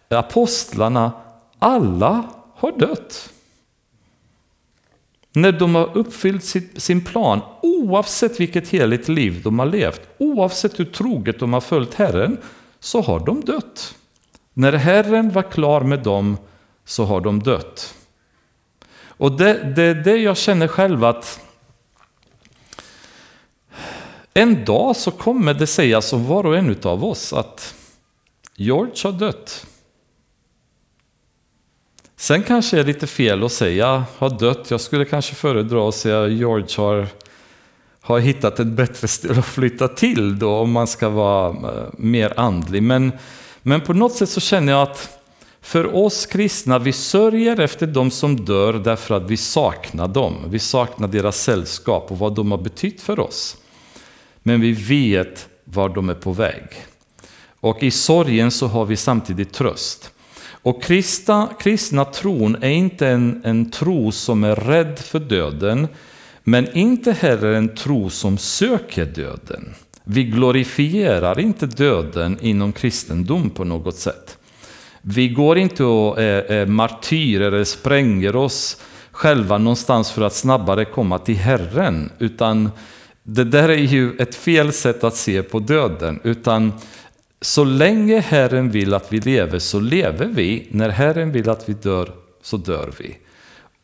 apostlarna. 0.08 1.12
Alla 1.58 2.24
har 2.54 2.78
dött. 2.78 3.32
När 5.32 5.52
de 5.52 5.74
har 5.74 5.96
uppfyllt 5.96 6.44
sin 6.76 7.04
plan, 7.04 7.40
oavsett 7.62 8.40
vilket 8.40 8.68
heligt 8.68 9.08
liv 9.08 9.40
de 9.44 9.58
har 9.58 9.66
levt, 9.66 10.00
oavsett 10.18 10.80
hur 10.80 10.84
troget 10.84 11.38
de 11.38 11.52
har 11.52 11.60
följt 11.60 11.94
Herren, 11.94 12.36
så 12.80 13.00
har 13.00 13.20
de 13.20 13.44
dött. 13.44 13.94
När 14.54 14.72
Herren 14.72 15.32
var 15.32 15.42
klar 15.42 15.80
med 15.80 16.02
dem 16.02 16.36
så 16.84 17.04
har 17.04 17.20
de 17.20 17.42
dött. 17.42 17.94
Och 19.18 19.32
det 19.32 19.50
är 19.50 19.64
det, 19.64 19.94
det 19.94 20.16
jag 20.16 20.36
känner 20.36 20.68
själv 20.68 21.04
att 21.04 21.40
en 24.34 24.64
dag 24.64 24.96
så 24.96 25.10
kommer 25.10 25.54
det 25.54 25.66
sägas 25.66 26.12
om 26.12 26.26
var 26.26 26.46
och 26.46 26.56
en 26.56 26.76
av 26.82 27.04
oss 27.04 27.32
att 27.32 27.74
George 28.54 28.94
har 29.04 29.12
dött. 29.12 29.66
Sen 32.16 32.42
kanske 32.42 32.76
det 32.76 32.82
är 32.82 32.86
lite 32.86 33.06
fel 33.06 33.44
att 33.44 33.52
säga 33.52 34.04
har 34.16 34.38
dött. 34.38 34.70
Jag 34.70 34.80
skulle 34.80 35.04
kanske 35.04 35.34
föredra 35.34 35.88
att 35.88 35.94
säga 35.94 36.26
George 36.26 36.76
har, 36.76 37.08
har 38.06 38.18
hittat 38.18 38.60
ett 38.60 38.66
bättre 38.66 39.08
ställe 39.08 39.38
att 39.38 39.46
flytta 39.46 39.88
till 39.88 40.38
då 40.38 40.56
om 40.56 40.72
man 40.72 40.86
ska 40.86 41.08
vara 41.08 41.48
eh, 41.48 41.84
mer 41.98 42.32
andlig. 42.36 42.82
Men, 42.82 43.12
men 43.62 43.80
på 43.80 43.92
något 43.92 44.12
sätt 44.12 44.28
så 44.28 44.40
känner 44.40 44.72
jag 44.72 44.82
att 44.82 45.18
för 45.60 45.94
oss 45.94 46.26
kristna, 46.26 46.78
vi 46.78 46.92
sörjer 46.92 47.60
efter 47.60 47.86
de 47.86 48.10
som 48.10 48.44
dör 48.44 48.72
därför 48.72 49.14
att 49.14 49.30
vi 49.30 49.36
saknar 49.36 50.08
dem. 50.08 50.34
Vi 50.48 50.58
saknar 50.58 51.08
deras 51.08 51.40
sällskap 51.42 52.10
och 52.10 52.18
vad 52.18 52.34
de 52.34 52.50
har 52.50 52.58
betytt 52.58 53.00
för 53.00 53.20
oss. 53.20 53.56
Men 54.42 54.60
vi 54.60 54.72
vet 54.72 55.48
var 55.64 55.88
de 55.88 56.08
är 56.08 56.14
på 56.14 56.32
väg. 56.32 56.64
Och 57.60 57.82
i 57.82 57.90
sorgen 57.90 58.50
så 58.50 58.66
har 58.66 58.84
vi 58.84 58.96
samtidigt 58.96 59.52
tröst. 59.52 60.12
Och 60.48 60.82
kristna, 60.82 61.48
kristna 61.60 62.04
tron 62.04 62.56
är 62.62 62.70
inte 62.70 63.08
en, 63.08 63.40
en 63.44 63.70
tro 63.70 64.12
som 64.12 64.44
är 64.44 64.54
rädd 64.54 64.98
för 64.98 65.18
döden, 65.18 65.88
men 66.48 66.76
inte 66.76 67.12
heller 67.12 67.52
en 67.52 67.74
tro 67.74 68.10
som 68.10 68.38
söker 68.38 69.04
döden. 69.06 69.74
Vi 70.04 70.24
glorifierar 70.24 71.40
inte 71.40 71.66
döden 71.66 72.38
inom 72.40 72.72
kristendom 72.72 73.50
på 73.50 73.64
något 73.64 73.96
sätt. 73.96 74.38
Vi 75.02 75.28
går 75.28 75.58
inte 75.58 75.84
och 75.84 76.22
är, 76.22 76.42
är 76.42 76.66
martyrer 76.66 77.52
eller 77.52 77.64
spränger 77.64 78.36
oss 78.36 78.80
själva 79.10 79.58
någonstans 79.58 80.10
för 80.10 80.22
att 80.22 80.34
snabbare 80.34 80.84
komma 80.84 81.18
till 81.18 81.36
Herren, 81.36 82.10
utan 82.18 82.70
det 83.22 83.44
där 83.44 83.68
är 83.68 83.74
ju 83.76 84.16
ett 84.18 84.34
fel 84.34 84.72
sätt 84.72 85.04
att 85.04 85.16
se 85.16 85.42
på 85.42 85.58
döden. 85.58 86.20
Utan 86.24 86.72
så 87.40 87.64
länge 87.64 88.20
Herren 88.20 88.70
vill 88.70 88.94
att 88.94 89.12
vi 89.12 89.20
lever 89.20 89.58
så 89.58 89.80
lever 89.80 90.26
vi. 90.26 90.68
När 90.70 90.88
Herren 90.88 91.32
vill 91.32 91.48
att 91.48 91.68
vi 91.68 91.72
dör 91.72 92.10
så 92.42 92.56
dör 92.56 92.90
vi. 92.98 93.16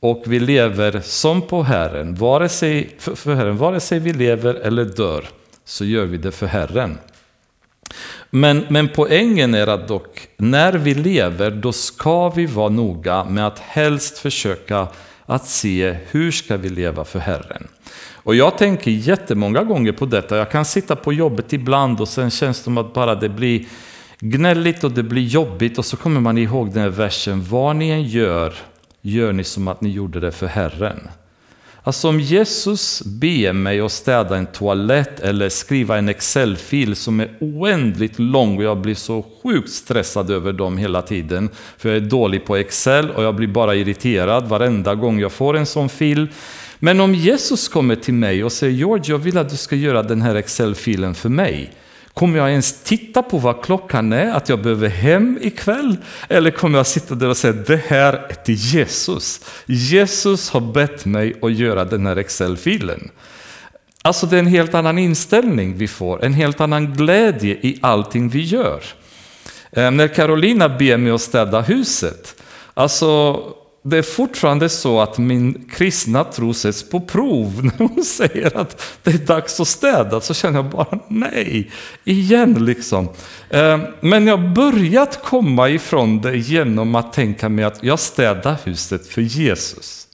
Och 0.02 0.22
vi 0.26 0.40
lever 0.40 1.00
som 1.00 1.42
på 1.42 1.62
Herren. 1.62 2.14
Vare 2.14 2.48
sig, 2.48 2.96
för 2.98 3.34
Herren. 3.34 3.56
Vare 3.56 3.80
sig 3.80 3.98
vi 3.98 4.12
lever 4.12 4.54
eller 4.54 4.84
dör 4.84 5.24
så 5.64 5.84
gör 5.84 6.04
vi 6.04 6.16
det 6.16 6.32
för 6.32 6.46
Herren. 6.46 6.98
Men, 8.30 8.66
men 8.68 8.88
poängen 8.88 9.54
är 9.54 9.66
att 9.66 9.88
dock, 9.88 10.28
när 10.36 10.72
vi 10.72 10.94
lever 10.94 11.50
då 11.50 11.72
ska 11.72 12.28
vi 12.28 12.46
vara 12.46 12.68
noga 12.68 13.24
med 13.24 13.46
att 13.46 13.58
helst 13.58 14.18
försöka 14.18 14.86
att 15.26 15.46
se 15.46 15.96
hur 16.10 16.30
ska 16.30 16.56
vi 16.56 16.68
leva 16.68 17.04
för 17.04 17.18
Herren. 17.18 17.68
Och 18.14 18.34
jag 18.34 18.58
tänker 18.58 18.90
jättemånga 18.90 19.62
gånger 19.62 19.92
på 19.92 20.06
detta. 20.06 20.36
Jag 20.36 20.50
kan 20.50 20.64
sitta 20.64 20.96
på 20.96 21.12
jobbet 21.12 21.52
ibland 21.52 22.00
och 22.00 22.08
sen 22.08 22.30
känns 22.30 22.58
det 22.58 22.64
som 22.64 22.78
att 22.78 22.94
bara 22.94 23.14
det 23.14 23.28
blir 23.28 23.66
gnälligt 24.18 24.84
och 24.84 24.90
det 24.90 25.02
blir 25.02 25.22
jobbigt 25.22 25.78
och 25.78 25.84
så 25.84 25.96
kommer 25.96 26.20
man 26.20 26.38
ihåg 26.38 26.72
den 26.72 26.82
här 26.82 26.90
versen. 26.90 27.44
Vad 27.44 27.76
ni 27.76 27.90
än 27.90 28.04
gör, 28.04 28.54
gör 29.02 29.32
ni 29.32 29.44
som 29.44 29.68
att 29.68 29.80
ni 29.80 29.88
gjorde 29.88 30.20
det 30.20 30.32
för 30.32 30.46
Herren. 30.46 31.08
Alltså 31.84 32.08
om 32.08 32.20
Jesus 32.20 33.02
ber 33.02 33.52
mig 33.52 33.80
att 33.80 33.92
städa 33.92 34.36
en 34.36 34.46
toalett 34.46 35.20
eller 35.20 35.48
skriva 35.48 35.98
en 35.98 36.08
Excel-fil 36.08 36.96
som 36.96 37.20
är 37.20 37.30
oändligt 37.40 38.18
lång 38.18 38.56
och 38.56 38.64
jag 38.64 38.78
blir 38.78 38.94
så 38.94 39.24
sjukt 39.42 39.70
stressad 39.70 40.30
över 40.30 40.52
dem 40.52 40.78
hela 40.78 41.02
tiden. 41.02 41.48
För 41.78 41.88
jag 41.88 41.96
är 41.96 42.00
dålig 42.00 42.44
på 42.44 42.56
Excel 42.56 43.10
och 43.10 43.22
jag 43.22 43.34
blir 43.34 43.48
bara 43.48 43.74
irriterad 43.74 44.48
varenda 44.48 44.94
gång 44.94 45.20
jag 45.20 45.32
får 45.32 45.56
en 45.56 45.66
sån 45.66 45.88
fil. 45.88 46.28
Men 46.78 47.00
om 47.00 47.14
Jesus 47.14 47.68
kommer 47.68 47.96
till 47.96 48.14
mig 48.14 48.44
och 48.44 48.52
säger 48.52 48.72
George, 48.72 49.04
jag 49.08 49.18
vill 49.18 49.38
att 49.38 49.50
du 49.50 49.56
ska 49.56 49.76
göra 49.76 50.02
den 50.02 50.22
här 50.22 50.34
Excel-filen 50.34 51.14
för 51.14 51.28
mig. 51.28 51.72
Kommer 52.14 52.38
jag 52.38 52.50
ens 52.50 52.82
titta 52.82 53.22
på 53.22 53.38
vad 53.38 53.62
klockan 53.62 54.12
är, 54.12 54.32
att 54.32 54.48
jag 54.48 54.62
behöver 54.62 54.88
hem 54.88 55.38
ikväll? 55.40 55.96
Eller 56.28 56.50
kommer 56.50 56.78
jag 56.78 56.86
sitta 56.86 57.14
där 57.14 57.28
och 57.28 57.36
säga, 57.36 57.52
det 57.52 57.82
här 57.86 58.12
är 58.12 58.34
till 58.34 58.54
Jesus. 58.54 59.40
Jesus 59.66 60.50
har 60.50 60.60
bett 60.60 61.04
mig 61.04 61.34
att 61.42 61.52
göra 61.52 61.84
den 61.84 62.06
här 62.06 62.16
Excel-filen. 62.16 63.10
Alltså 64.02 64.26
det 64.26 64.36
är 64.36 64.38
en 64.38 64.46
helt 64.46 64.74
annan 64.74 64.98
inställning 64.98 65.76
vi 65.76 65.88
får, 65.88 66.24
en 66.24 66.34
helt 66.34 66.60
annan 66.60 66.94
glädje 66.94 67.54
i 67.54 67.78
allting 67.82 68.28
vi 68.28 68.42
gör. 68.42 68.82
Eh, 69.72 69.90
när 69.90 70.08
Carolina 70.08 70.68
ber 70.68 70.96
mig 70.96 71.12
att 71.12 71.20
städa 71.20 71.60
huset, 71.60 72.42
alltså 72.74 73.40
det 73.84 73.98
är 73.98 74.02
fortfarande 74.02 74.68
så 74.68 75.00
att 75.00 75.18
min 75.18 75.68
kristna 75.70 76.24
tro 76.24 76.54
sätts 76.54 76.90
på 76.90 77.00
prov. 77.00 77.60
När 77.78 77.88
hon 77.88 78.04
säger 78.04 78.56
att 78.56 78.82
det 79.02 79.10
är 79.10 79.18
dags 79.18 79.60
att 79.60 79.68
städa 79.68 80.20
så 80.20 80.34
känner 80.34 80.58
jag 80.58 80.70
bara 80.70 80.98
nej, 81.08 81.70
igen 82.04 82.64
liksom. 82.64 83.08
Eh, 83.50 83.80
men 84.00 84.26
jag 84.26 84.36
har 84.36 84.48
börjat 84.48 85.22
komma 85.24 85.68
ifrån 85.68 86.20
det 86.20 86.36
genom 86.36 86.94
att 86.94 87.12
tänka 87.12 87.48
mig 87.48 87.64
att 87.64 87.82
jag 87.82 87.98
städar 87.98 88.56
huset 88.64 89.06
för 89.06 89.22
Jesus. 89.22 90.06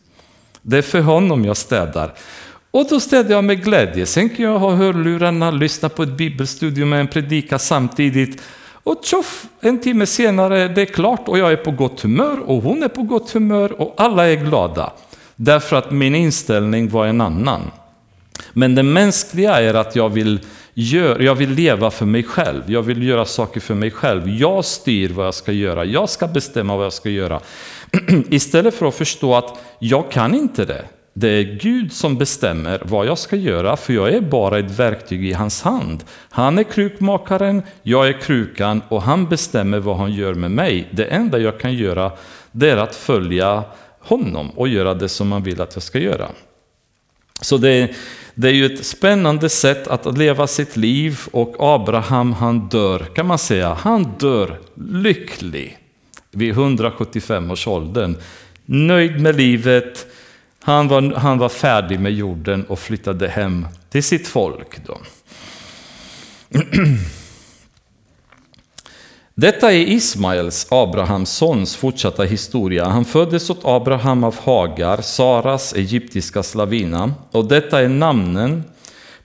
Det 0.63 0.79
är 0.79 0.83
för 0.83 1.01
honom 1.01 1.45
jag 1.45 1.57
städar. 1.57 2.15
Och 2.71 2.87
då 2.91 3.01
städar 3.01 3.31
jag 3.31 3.45
med 3.45 3.65
glädje. 3.65 4.07
Sen 4.07 4.29
kan 4.29 4.45
jag 4.45 4.59
ha 4.59 4.75
hörlurarna, 4.75 5.51
lyssna 5.51 5.89
på 5.89 6.03
ett 6.03 6.17
bibelstudium 6.17 6.89
med 6.89 7.01
en 7.01 7.09
predika 7.09 7.59
samtidigt. 7.59 8.43
Och 8.85 9.01
tjoff, 9.03 9.47
en 9.61 9.81
timme 9.81 10.07
senare 10.07 10.69
det 10.69 10.83
är 10.83 10.87
klart 10.87 11.29
och 11.29 11.39
jag 11.39 11.53
är 11.53 11.57
på 11.57 11.71
gott 11.71 12.01
humör 12.01 12.39
och 12.47 12.63
hon 12.63 12.83
är 12.83 12.89
på 12.89 13.03
gott 13.03 13.31
humör 13.31 13.81
och 13.81 13.95
alla 13.97 14.29
är 14.29 14.37
glada. 14.37 14.93
Därför 15.37 15.77
att 15.77 15.91
min 15.91 16.15
inställning 16.15 16.89
var 16.89 17.07
en 17.07 17.21
annan. 17.21 17.71
Men 18.53 18.75
det 18.75 18.83
mänskliga 18.83 19.61
är 19.61 19.75
att 19.75 19.97
jag 19.97 20.09
vill, 20.09 20.41
gör, 20.75 21.21
jag 21.21 21.35
vill 21.35 21.51
leva 21.51 21.91
för 21.91 22.07
mig 22.07 22.23
själv. 22.23 22.63
Jag 22.67 22.83
vill 22.83 23.03
göra 23.03 23.25
saker 23.25 23.61
för 23.61 23.75
mig 23.75 23.91
själv. 23.91 24.29
Jag 24.29 24.65
styr 24.65 25.09
vad 25.09 25.27
jag 25.27 25.35
ska 25.35 25.53
göra. 25.53 25.85
Jag 25.85 26.09
ska 26.09 26.27
bestämma 26.27 26.77
vad 26.77 26.85
jag 26.85 26.93
ska 26.93 27.11
göra. 27.11 27.41
Istället 28.31 28.75
för 28.75 28.87
att 28.87 28.95
förstå 28.95 29.35
att 29.35 29.59
jag 29.79 30.11
kan 30.11 30.35
inte 30.35 30.65
det. 30.65 30.85
Det 31.15 31.29
är 31.29 31.43
Gud 31.43 31.93
som 31.93 32.19
bestämmer 32.19 32.83
vad 32.85 33.07
jag 33.07 33.19
ska 33.19 33.37
göra, 33.37 33.77
för 33.77 33.93
jag 33.93 34.15
är 34.15 34.21
bara 34.21 34.59
ett 34.59 34.79
verktyg 34.79 35.25
i 35.25 35.33
hans 35.33 35.63
hand. 35.63 36.05
Han 36.31 36.59
är 36.59 36.63
krukmakaren, 36.63 37.63
jag 37.83 38.09
är 38.09 38.21
krukan 38.21 38.83
och 38.89 39.03
han 39.03 39.29
bestämmer 39.29 39.79
vad 39.79 39.97
han 39.97 40.13
gör 40.13 40.35
med 40.35 40.51
mig. 40.51 40.89
Det 40.91 41.05
enda 41.05 41.39
jag 41.39 41.61
kan 41.61 41.75
göra 41.75 42.13
det 42.53 42.71
är 42.71 42.77
att 42.77 42.97
följa 42.97 43.65
honom 44.01 44.51
och 44.51 44.69
göra 44.69 44.95
det 44.95 45.09
som 45.09 45.33
han 45.33 45.43
vill 45.43 45.61
att 45.61 45.77
jag 45.77 45.83
ska 45.83 45.99
göra. 45.99 46.29
Så 47.41 47.57
det, 47.57 47.95
det 48.35 48.49
är 48.49 48.53
ju 48.53 48.67
ett 48.67 48.87
spännande 48.87 49.49
sätt 49.49 49.89
att 49.89 50.19
leva 50.19 50.47
sitt 50.47 50.77
liv 50.77 51.21
och 51.31 51.57
Abraham 51.59 52.33
han 52.33 52.69
dör, 52.69 52.99
kan 52.99 53.27
man 53.27 53.39
säga, 53.39 53.75
han 53.75 54.07
dör 54.19 54.59
lycklig 54.75 55.79
vid 56.31 56.51
175 56.51 57.51
års 57.51 57.67
åldern. 57.67 58.17
Nöjd 58.65 59.21
med 59.21 59.37
livet, 59.37 60.07
han 60.73 60.89
var, 60.89 61.15
han 61.15 61.39
var 61.39 61.49
färdig 61.49 62.01
med 62.01 62.13
jorden 62.13 62.65
och 62.65 62.79
flyttade 62.79 63.29
hem 63.29 63.67
till 63.91 64.03
sitt 64.03 64.29
folk. 64.29 64.87
Då. 64.87 64.99
Detta 69.35 69.73
är 69.73 69.79
Ismaels, 69.79 70.67
Abrahams 70.71 71.31
sons, 71.31 71.77
fortsatta 71.77 72.23
historia. 72.23 72.85
Han 72.89 73.05
föddes 73.05 73.51
åt 73.51 73.61
Abraham 73.65 74.25
av 74.25 74.37
Hagar, 74.39 75.01
Saras 75.01 75.75
egyptiska 75.75 76.43
slavina. 76.43 77.15
Och 77.31 77.49
detta 77.49 77.81
är 77.81 77.89
namnen 77.89 78.65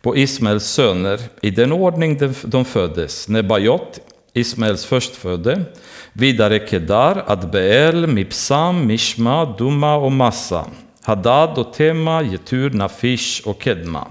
på 0.02 0.18
Ismaels 0.18 0.66
söner 0.66 1.20
i 1.41 1.50
den 1.50 1.72
ordning 1.72 2.20
de 2.44 2.66
föddes. 2.66 3.28
Nebajot, 3.28 4.00
Ismaels 4.34 4.86
förstfödde. 4.86 5.62
Vidare 6.14 6.68
Kedar, 6.68 7.24
Adbeel, 7.28 8.08
Mipsam, 8.08 8.88
Mishma, 8.88 9.46
Duma 9.58 9.96
och 9.96 10.12
Massa. 10.12 10.66
Hadad 11.06 11.58
och 11.58 11.74
Tema, 11.74 12.24
Getur, 12.24 12.70
Nafish 12.70 13.41
och 13.45 13.64
Kedma. 13.64 14.08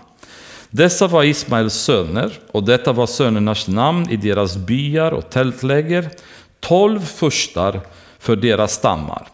Dessa 0.70 1.06
var 1.06 1.24
Ismaels 1.24 1.74
söner, 1.74 2.32
och 2.52 2.62
detta 2.62 2.92
var 2.92 3.06
sönernas 3.06 3.68
namn 3.68 4.10
i 4.10 4.16
deras 4.16 4.56
byar 4.56 5.12
och 5.12 5.30
tältläger. 5.30 6.10
Tolv 6.60 7.00
furstar 7.00 7.80
för 8.18 8.36
deras 8.36 8.72
stammar. 8.72 9.28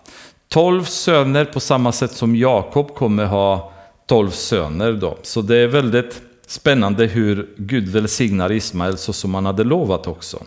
Tolv 0.49 0.85
söner 0.85 1.45
på 1.45 1.61
samma 1.61 1.93
sätt 1.93 2.13
som 2.13 2.37
Jakob 2.37 2.95
kommer 2.95 3.25
ha 3.25 3.73
tolv 4.07 4.31
söner. 4.31 4.93
Då. 4.93 5.19
Så 5.23 5.43
det 5.43 5.57
är 5.57 5.67
väldigt 5.67 6.23
spännande 6.47 7.07
hur 7.07 7.49
Gud 7.57 7.89
välsignar 7.89 8.53
Ismael 8.53 8.99
så 8.99 9.13
som 9.13 9.35
han 9.35 9.47
hade 9.47 9.65
lovat 9.65 10.07
också. 10.07 10.39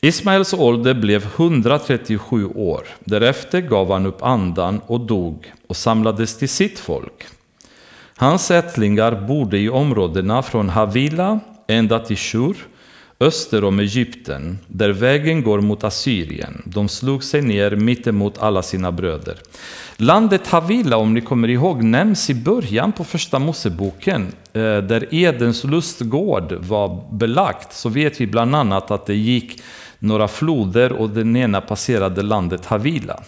Ismaels 0.00 0.52
ålder 0.52 0.94
blev 0.94 1.26
137 1.36 2.46
år. 2.46 2.86
Därefter 3.04 3.60
gav 3.60 3.92
han 3.92 4.06
upp 4.06 4.22
andan 4.22 4.80
och 4.86 5.00
dog 5.00 5.52
och 5.66 5.76
samlades 5.76 6.38
till 6.38 6.48
sitt 6.48 6.78
folk. 6.78 7.26
Hans 8.16 8.50
ättlingar 8.50 9.26
bodde 9.28 9.58
i 9.58 9.68
områdena 9.68 10.42
från 10.42 10.68
Havila 10.68 11.40
ända 11.66 11.98
till 11.98 12.16
Shur, 12.16 12.56
öster 13.20 13.64
om 13.64 13.78
Egypten, 13.78 14.58
där 14.66 14.90
vägen 14.90 15.42
går 15.42 15.60
mot 15.60 15.84
Assyrien. 15.84 16.62
De 16.64 16.88
slog 16.88 17.24
sig 17.24 17.42
ner 17.42 17.76
mittemot 17.76 18.38
alla 18.38 18.62
sina 18.62 18.92
bröder. 18.92 19.36
Landet 19.96 20.46
Havila, 20.46 20.96
om 20.96 21.14
ni 21.14 21.20
kommer 21.20 21.48
ihåg, 21.48 21.82
nämns 21.82 22.30
i 22.30 22.34
början 22.34 22.92
på 22.92 23.04
första 23.04 23.38
Moseboken, 23.38 24.32
eh, 24.52 24.60
där 24.60 25.14
Edens 25.14 25.64
lustgård 25.64 26.52
var 26.52 27.04
belagt. 27.12 27.72
Så 27.72 27.88
vet 27.88 28.20
vi 28.20 28.26
bland 28.26 28.56
annat 28.56 28.90
att 28.90 29.06
det 29.06 29.14
gick 29.14 29.62
några 29.98 30.28
floder 30.28 30.92
och 30.92 31.10
den 31.10 31.36
ena 31.36 31.60
passerade 31.60 32.22
landet 32.22 32.66
Havila. 32.66 33.22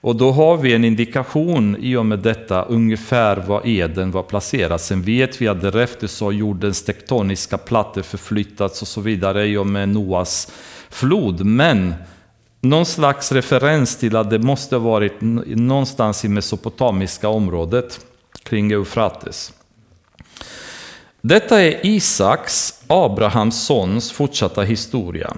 Och 0.00 0.16
då 0.16 0.32
har 0.32 0.56
vi 0.56 0.74
en 0.74 0.84
indikation 0.84 1.76
i 1.80 1.96
och 1.96 2.06
med 2.06 2.18
detta 2.18 2.62
ungefär 2.62 3.36
var 3.36 3.66
Eden 3.66 4.10
var 4.10 4.22
placerad. 4.22 4.80
Sen 4.80 5.02
vet 5.02 5.42
vi 5.42 5.48
att 5.48 5.60
därefter 5.60 6.06
så 6.06 6.24
har 6.24 6.32
jordens 6.32 6.84
tektoniska 6.84 7.58
plattor 7.58 8.02
förflyttats 8.02 8.82
och 8.82 8.88
så 8.88 9.00
vidare 9.00 9.46
i 9.46 9.56
och 9.56 9.66
med 9.66 9.88
Noas 9.88 10.52
flod. 10.90 11.44
Men 11.44 11.94
någon 12.60 12.86
slags 12.86 13.32
referens 13.32 13.96
till 13.96 14.16
att 14.16 14.30
det 14.30 14.38
måste 14.38 14.76
ha 14.76 14.80
varit 14.80 15.14
någonstans 15.20 16.24
i 16.24 16.28
mesopotamiska 16.28 17.28
området 17.28 18.00
kring 18.42 18.72
Eufrates. 18.72 19.52
Detta 21.20 21.62
är 21.62 21.86
Isaks, 21.86 22.82
Abrahams 22.86 23.64
sons, 23.66 24.12
fortsatta 24.12 24.62
historia. 24.62 25.36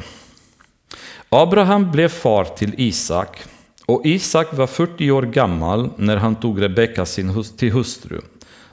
Abraham 1.31 1.91
blev 1.91 2.09
far 2.09 2.45
till 2.45 2.75
Isak 2.77 3.43
och 3.87 4.07
Isak 4.07 4.57
var 4.57 4.67
40 4.67 5.11
år 5.11 5.23
gammal 5.23 5.91
när 5.97 6.17
han 6.17 6.37
tog 6.37 6.63
Rebecka 6.63 7.07
sin 7.07 7.45
till 7.57 7.73
hustru, 7.73 8.21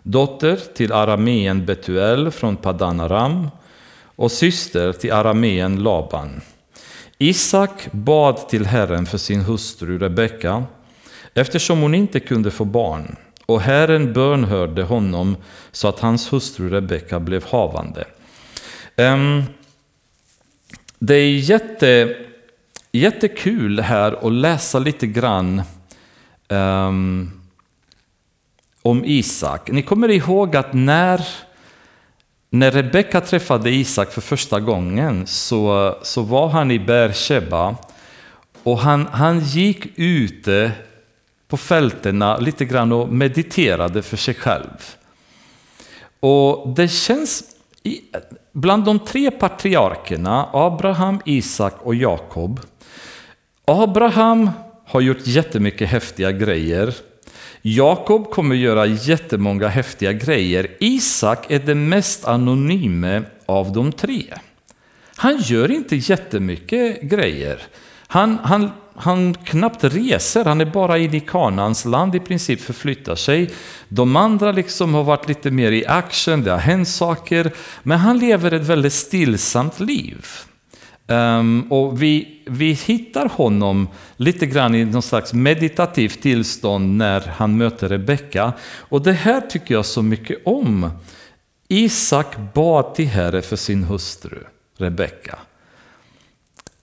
dotter 0.04 0.60
till 0.76 0.92
arameen 0.92 1.66
Betuel 1.66 2.32
från 2.32 2.58
Padan 2.58 3.00
Aram 3.00 3.50
och 4.16 4.32
syster 4.32 4.94
till 4.94 5.12
arameen 5.12 5.84
Laban. 5.84 6.42
Isak 7.18 7.88
bad 7.92 8.50
till 8.50 8.66
Herren 8.66 9.06
för 9.06 9.18
sin 9.18 9.42
hustru 9.42 10.00
Rebecka 10.00 10.64
eftersom 11.34 11.82
hon 11.82 11.96
inte 11.96 12.20
kunde 12.20 12.52
få 12.52 12.66
barn 12.66 13.16
och 13.46 13.62
Herren 13.62 14.14
bönhörde 14.14 14.84
honom 14.84 15.38
så 15.72 15.88
att 15.88 16.00
hans 16.00 16.34
hustru 16.34 16.70
Rebecka 16.70 17.20
blev 17.20 17.46
havande. 17.46 18.06
Um, 18.98 19.44
det 21.00 21.16
är 21.16 21.38
jätte 21.38 22.16
jättekul 23.00 23.80
här 23.80 24.28
att 24.28 24.34
läsa 24.34 24.80
lite 24.80 25.08
grann 25.08 25.62
um, 26.50 27.32
om 28.82 29.06
Isak. 29.06 29.72
Ni 29.72 29.82
kommer 29.82 30.12
ihåg 30.12 30.56
att 30.56 30.74
när, 30.74 31.28
när 32.50 32.72
Rebecka 32.72 33.22
träffade 33.22 33.70
Isak 33.70 34.12
för 34.12 34.22
första 34.22 34.60
gången 34.60 35.28
så, 35.28 35.96
så 36.02 36.22
var 36.22 36.48
han 36.48 36.72
i 36.72 36.80
Beersheba 36.80 37.76
och 38.64 38.80
han, 38.80 39.08
han 39.12 39.40
gick 39.40 39.88
ute 39.96 40.72
på 41.48 41.58
fältena 41.58 42.38
lite 42.38 42.66
grann 42.66 42.92
och 42.92 43.10
mediterade 43.10 44.02
för 44.02 44.18
sig 44.18 44.34
själv. 44.34 44.96
Och 46.20 46.70
det 46.70 46.88
känns, 46.88 47.44
bland 48.52 48.86
de 48.86 49.00
tre 49.00 49.32
patriarkerna, 49.32 50.50
Abraham, 50.54 51.22
Isak 51.26 51.74
och 51.82 51.96
Jakob, 51.96 52.60
Abraham 53.68 54.50
har 54.86 55.02
gjort 55.02 55.28
jättemycket 55.28 55.90
häftiga 55.90 56.32
grejer. 56.32 56.96
Jakob 57.62 58.32
kommer 58.32 58.56
göra 58.56 58.86
jättemånga 58.86 59.68
häftiga 59.68 60.14
grejer. 60.14 60.68
Isak 60.80 61.52
är 61.52 61.60
den 61.60 61.90
mest 61.90 62.26
anonyme 62.26 63.24
av 63.46 63.74
de 63.74 63.92
tre. 63.92 64.24
Han 65.16 65.38
gör 65.38 65.72
inte 65.72 65.96
jättemycket 65.96 67.02
grejer. 67.02 67.62
Han, 68.08 68.38
han, 68.44 68.72
han 68.96 69.34
knappt 69.34 69.84
reser, 69.84 70.46
han 70.46 70.62
är 70.62 70.66
bara 70.66 70.98
inne 70.98 71.18
i 71.18 71.20
Kanans 71.20 71.86
land 71.86 72.16
i 72.16 72.20
princip, 72.20 72.62
förflyttar 72.62 73.16
sig. 73.16 73.50
De 73.88 74.16
andra 74.16 74.52
liksom 74.52 74.94
har 74.94 75.04
varit 75.04 75.28
lite 75.28 75.52
mer 75.52 75.72
i 75.72 75.86
action, 75.86 76.44
det 76.44 76.52
har 76.52 76.58
hänt 76.58 76.88
saker, 76.88 77.52
men 77.84 78.00
han 78.00 78.20
lever 78.20 78.52
ett 78.52 78.68
väldigt 78.68 78.94
stillsamt 78.94 79.80
liv. 79.80 80.26
Um, 81.08 81.72
och 81.72 82.02
vi, 82.02 82.42
vi 82.46 82.72
hittar 82.72 83.30
honom 83.30 83.88
lite 84.18 84.46
grann 84.46 84.76
i 84.76 84.86
någon 84.86 85.02
slags 85.02 85.34
meditativt 85.34 86.22
tillstånd 86.22 86.98
när 86.98 87.22
han 87.22 87.58
möter 87.58 87.90
Rebecka. 87.90 88.54
Och 88.80 89.02
det 89.02 89.14
här 89.14 89.42
tycker 89.42 89.74
jag 89.74 89.86
så 89.86 90.02
mycket 90.02 90.38
om. 90.46 90.92
Isak 91.68 92.36
bad 92.54 92.96
till 92.96 93.08
Herre 93.08 93.42
för 93.42 93.56
sin 93.56 93.84
hustru 93.84 94.44
Rebecka. 94.78 95.38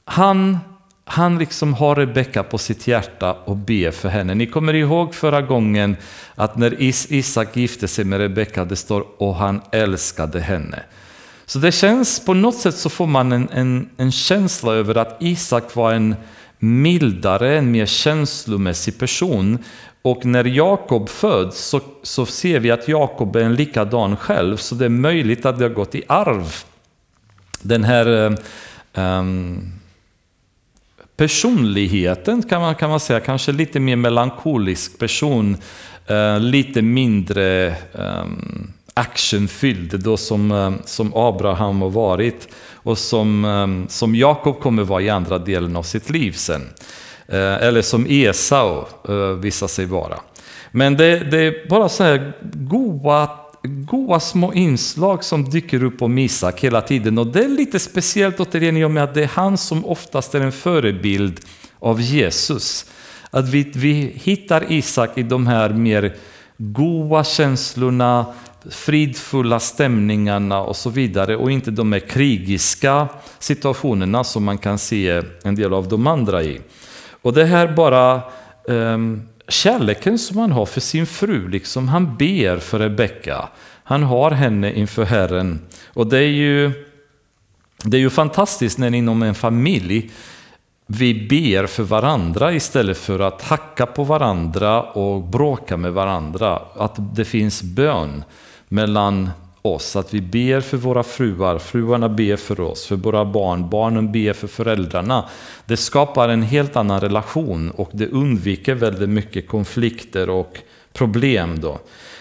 Han, 0.05 0.59
han 1.05 1.39
liksom 1.39 1.75
har 1.75 1.97
Rebecka 1.97 2.43
på 2.43 2.59
sitt 2.59 2.87
hjärta 2.87 3.33
och 3.33 3.57
ber 3.57 3.91
för 3.91 4.09
henne. 4.09 4.35
Ni 4.35 4.47
kommer 4.47 4.75
ihåg 4.75 5.14
förra 5.14 5.43
gången 5.43 5.97
att 6.35 6.57
när 6.57 6.77
Isak 7.12 7.57
gifte 7.57 7.89
sig 7.89 8.05
med 8.05 8.18
Rebecka, 8.18 8.64
det 8.64 8.77
står 8.77 9.05
och 9.18 9.35
han 9.35 9.61
älskade 9.73 10.41
henne. 10.41 10.83
Så 11.47 11.59
det 11.59 11.72
känns, 11.72 12.24
på 12.24 12.34
något 12.34 12.57
sätt 12.57 12.74
så 12.76 12.90
får 12.90 13.07
man 13.07 13.32
en, 13.32 13.49
en, 13.53 13.88
en 13.97 14.12
känsla 14.12 14.72
över 14.72 14.95
att 14.95 15.16
Isak 15.20 15.76
var 15.76 15.93
en 15.93 16.16
mildare, 16.59 17.59
en 17.59 17.70
mer 17.70 17.86
känslomässig 17.86 18.99
person. 18.99 19.59
Och 20.03 20.24
när 20.24 20.45
Jakob 20.45 21.09
föds 21.09 21.59
så, 21.59 21.80
så 22.03 22.26
ser 22.26 22.61
vi 22.61 22.70
att 22.70 22.88
Jakob 22.88 23.36
är 23.36 23.40
en 23.40 23.55
likadan 23.55 24.16
själv, 24.16 24.57
så 24.57 24.74
det 24.74 24.84
är 24.84 24.88
möjligt 24.88 25.47
att 25.47 25.59
det 25.59 25.64
har 25.64 25.70
gått 25.70 25.95
i 25.95 26.03
arv. 26.09 26.64
Den 27.62 27.84
här 27.84 28.36
um, 28.95 29.72
personligheten 31.16 32.43
kan 32.43 32.61
man, 32.61 32.74
kan 32.74 32.90
man 32.90 33.01
säga, 33.01 33.20
kanske 33.20 33.53
lite 33.53 33.80
mer 33.80 33.97
melankolisk 33.97 34.99
person, 34.99 35.57
uh, 36.11 36.40
lite 36.40 36.82
mindre 36.82 37.76
um, 37.93 38.72
actionfylld 38.95 40.01
då 40.01 40.16
som, 40.16 40.51
eh, 40.51 40.72
som 40.84 41.12
Abraham 41.14 41.82
har 41.82 41.90
varit 41.90 42.49
och 42.74 42.99
som, 42.99 43.45
eh, 43.45 43.88
som 43.88 44.14
Jakob 44.14 44.61
kommer 44.61 44.84
vara 44.84 45.03
i 45.03 45.11
andra 45.11 45.38
delen 45.38 45.76
av 45.76 45.82
sitt 45.82 46.11
liv 46.11 46.32
sen. 46.32 46.62
Eh, 47.28 47.55
eller 47.55 47.82
som 47.82 48.07
Esau 48.09 48.84
visar 49.40 49.66
sig 49.66 49.86
vara. 49.86 50.18
Men 50.70 50.97
det, 50.97 51.18
det 51.30 51.38
är 51.38 51.68
bara 51.68 51.88
så 51.88 52.05
här 52.05 52.32
goa, 52.43 53.28
goa 53.62 54.20
små 54.20 54.53
inslag 54.53 55.24
som 55.24 55.51
dyker 55.51 55.84
upp 55.84 56.03
om 56.03 56.18
Isak 56.18 56.61
hela 56.61 56.80
tiden. 56.80 57.18
Och 57.18 57.26
det 57.26 57.45
är 57.45 57.49
lite 57.49 57.78
speciellt 57.78 58.40
återigen 58.40 58.76
i 58.76 58.84
och 58.84 58.90
med 58.90 59.05
att 59.05 59.14
det 59.14 59.22
är 59.22 59.30
han 59.34 59.59
som 59.59 59.86
oftast 59.86 60.34
är 60.34 60.40
en 60.40 60.53
förebild 60.53 61.40
av 61.78 62.01
Jesus. 62.01 62.86
Att 63.30 63.49
vi, 63.49 63.72
vi 63.74 64.12
hittar 64.14 64.72
Isak 64.72 65.18
i 65.18 65.22
de 65.22 65.47
här 65.47 65.70
mer 65.70 66.16
goa 66.57 67.24
känslorna, 67.24 68.26
fridfulla 68.71 69.61
stämningarna 69.61 70.61
och 70.61 70.77
så 70.77 70.91
vidare 70.91 71.37
och 71.37 71.51
inte 71.51 71.71
de 71.71 71.93
här 71.93 72.01
krigiska 72.01 73.09
situationerna 73.39 74.25
som 74.25 74.45
man 74.45 74.59
kan 74.59 74.79
se 74.79 75.23
en 75.45 75.55
del 75.55 75.75
av 75.75 75.89
de 75.89 76.07
andra 76.07 76.43
i. 76.43 76.61
Och 77.23 77.33
det 77.33 77.45
här 77.45 77.73
bara 77.73 78.23
um, 78.65 79.29
kärleken 79.49 80.19
som 80.19 80.39
han 80.39 80.53
har 80.53 80.67
för 80.67 80.81
sin 80.81 81.07
fru, 81.07 81.49
liksom 81.49 81.89
han 81.89 82.17
ber 82.17 82.59
för 82.59 82.79
Rebecka. 82.79 83.49
Han 83.85 84.03
har 84.03 84.31
henne 84.31 84.73
inför 84.73 85.05
Herren. 85.05 85.61
Och 85.87 86.07
det 86.07 86.19
är 86.19 86.31
ju, 86.31 86.73
det 87.85 87.97
är 87.97 88.01
ju 88.01 88.11
fantastiskt 88.11 88.79
när 88.79 88.95
inom 88.95 89.23
en 89.23 89.35
familj 89.35 90.11
vi 90.87 91.29
ber 91.29 91.67
för 91.67 91.83
varandra 91.83 92.53
istället 92.53 92.99
för 92.99 93.19
att 93.21 93.43
hacka 93.43 93.87
på 93.87 94.05
varandra 94.05 94.83
och 94.83 95.23
bråka 95.23 95.77
med 95.77 95.93
varandra. 95.93 96.63
Att 96.77 97.15
det 97.15 97.25
finns 97.25 97.63
bön 97.63 98.25
mellan 98.73 99.31
oss, 99.62 99.97
att 99.97 100.14
vi 100.14 100.20
ber 100.20 100.61
för 100.61 100.77
våra 100.77 101.03
fruar, 101.03 101.59
fruarna 101.59 102.09
ber 102.09 102.37
för 102.37 102.61
oss, 102.61 102.87
för 102.87 102.97
våra 102.97 103.25
barn, 103.25 103.70
barnen 103.70 104.12
ber 104.12 104.33
för 104.33 104.49
föräldrarna. 104.49 105.25
Det 105.64 105.77
skapar 105.77 106.29
en 106.29 106.43
helt 106.43 106.77
annan 106.77 107.01
relation 107.01 107.70
och 107.70 107.91
det 107.93 108.07
undviker 108.07 108.75
väldigt 108.75 109.09
mycket 109.09 109.49
konflikter 109.49 110.31
och 110.31 110.59
problem. 110.93 111.61
Då. 111.61 111.79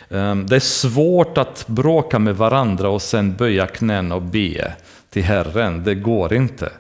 Ehm, 0.10 0.48
det 0.48 0.56
är 0.56 0.60
svårt 0.60 1.38
att 1.38 1.68
bråka 1.68 2.20
med 2.20 2.38
varandra 2.38 2.90
och 2.90 3.02
sen 3.02 3.36
böja 3.36 3.68
knäna 3.68 4.16
och 4.16 4.22
be 4.22 4.74
till 5.10 5.24
Herren. 5.24 5.84
Det 5.84 5.96
går 5.96 6.34
inte. 6.34 6.72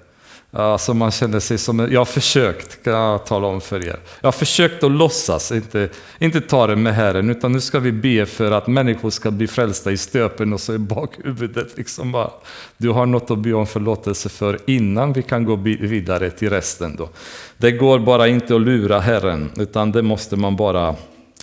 Alltså 0.53 0.93
man 0.93 1.11
känner 1.11 1.39
sig 1.39 1.57
som, 1.57 1.79
jag 1.79 1.99
har 1.99 2.05
försökt, 2.05 2.83
kan 2.83 2.93
jag 2.93 3.25
tala 3.25 3.47
om 3.47 3.61
för 3.61 3.87
er. 3.87 3.99
Jag 4.21 4.27
har 4.27 4.31
försökt 4.31 4.83
att 4.83 4.91
låtsas, 4.91 5.51
inte, 5.51 5.89
inte 6.19 6.41
ta 6.41 6.67
det 6.67 6.75
med 6.75 6.95
Herren, 6.95 7.29
utan 7.29 7.51
nu 7.51 7.61
ska 7.61 7.79
vi 7.79 7.91
be 7.91 8.25
för 8.25 8.51
att 8.51 8.67
människor 8.67 9.09
ska 9.09 9.31
bli 9.31 9.47
frälsta 9.47 9.91
i 9.91 9.97
stöpen 9.97 10.53
och 10.53 10.61
så 10.61 10.73
i 10.73 10.77
bakhuvudet 10.77 11.77
liksom 11.77 12.11
bara, 12.11 12.31
du 12.77 12.89
har 12.89 13.05
något 13.05 13.31
att 13.31 13.37
be 13.37 13.53
om 13.53 13.67
förlåtelse 13.67 14.29
för 14.29 14.59
innan 14.65 15.13
vi 15.13 15.21
kan 15.21 15.45
gå 15.45 15.55
vidare 15.55 16.29
till 16.29 16.49
resten 16.49 16.95
då. 16.95 17.09
Det 17.57 17.71
går 17.71 17.99
bara 17.99 18.27
inte 18.27 18.55
att 18.55 18.61
lura 18.61 18.99
Herren, 18.99 19.51
utan 19.57 19.91
det 19.91 20.01
måste 20.01 20.35
man 20.35 20.55
bara 20.55 20.95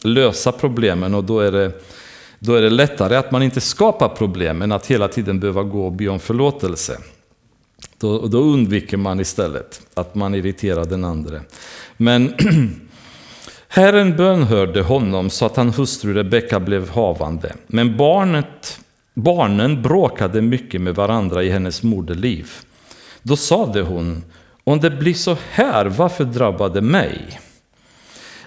lösa 0.03 0.53
problemen 0.53 1.15
och 1.15 1.25
då 1.25 1.41
är 1.41 1.53
det 1.53 1.73
då 2.39 2.55
är 2.55 2.63
det 2.63 2.71
lättare 2.71 3.17
att 3.17 3.31
man 3.31 3.43
inte 3.43 3.61
skapar 3.61 4.09
problem 4.09 4.63
än 4.63 4.73
att 4.73 4.87
hela 4.87 5.09
tiden 5.09 5.41
behöva 5.41 5.63
gå 5.63 5.87
och 5.87 5.93
be 5.93 6.09
om 6.09 6.21
förlåtelse. 6.21 6.99
Då, 7.99 8.27
då 8.27 8.39
undviker 8.39 8.97
man 8.97 9.21
istället 9.21 9.81
att 9.95 10.15
man 10.15 10.35
irriterar 10.35 10.85
den 10.85 11.05
andra. 11.05 11.41
Men 11.97 12.35
Herren 13.69 14.17
bönhörde 14.17 14.83
honom 14.83 15.31
så 15.31 15.47
att 15.47 15.57
hans 15.57 15.79
hustru 15.79 16.15
Rebecka 16.15 16.61
blev 16.61 16.91
havande. 16.91 17.55
Men 17.67 17.97
barnet, 17.97 18.81
barnen 19.15 19.83
bråkade 19.83 20.43
mycket 20.43 20.81
med 20.81 20.95
varandra 20.95 21.43
i 21.43 21.51
hennes 21.51 21.83
moderliv. 21.83 22.51
Då 23.23 23.37
sade 23.37 23.83
hon, 23.83 24.25
om 24.65 24.81
det 24.81 24.91
blir 24.91 25.15
så 25.15 25.37
här, 25.51 25.87
varför 25.87 26.25
drabbade 26.25 26.81
mig? 26.81 27.41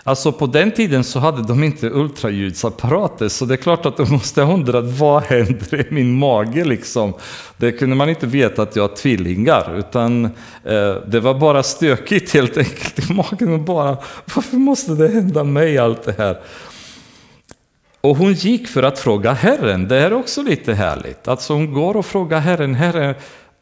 Alltså 0.03 0.31
på 0.31 0.45
den 0.45 0.71
tiden 0.71 1.03
så 1.03 1.19
hade 1.19 1.43
de 1.43 1.63
inte 1.63 1.89
ultraljudsapparater 1.89 3.29
så 3.29 3.45
det 3.45 3.53
är 3.53 3.57
klart 3.57 3.85
att 3.85 3.97
de 3.97 4.11
måste 4.11 4.41
ha 4.41 4.53
undrat 4.53 4.85
vad 4.85 5.23
händer 5.23 5.75
i 5.75 5.93
min 5.93 6.19
mage 6.19 6.63
liksom. 6.63 7.13
Det 7.57 7.71
kunde 7.71 7.95
man 7.95 8.09
inte 8.09 8.27
veta 8.27 8.61
att 8.61 8.75
jag 8.75 8.83
har 8.83 8.95
tvillingar 8.95 9.77
utan 9.77 10.25
eh, 10.63 10.95
det 11.07 11.19
var 11.19 11.33
bara 11.33 11.63
stökigt 11.63 12.33
helt 12.33 12.57
enkelt 12.57 13.09
i 13.09 13.13
magen 13.13 13.53
och 13.53 13.59
bara 13.59 13.97
varför 14.35 14.57
måste 14.57 14.91
det 14.91 15.07
hända 15.07 15.43
mig 15.43 15.77
allt 15.77 16.03
det 16.03 16.17
här? 16.17 16.39
Och 18.01 18.17
hon 18.17 18.33
gick 18.33 18.67
för 18.67 18.83
att 18.83 18.99
fråga 18.99 19.31
Herren, 19.33 19.87
det 19.87 19.97
är 19.97 20.13
också 20.13 20.41
lite 20.41 20.73
härligt. 20.73 21.27
Alltså 21.27 21.53
hon 21.53 21.73
går 21.73 21.97
och 21.97 22.05
frågar 22.05 22.39
Herren, 22.39 22.75
Herren 22.75 23.15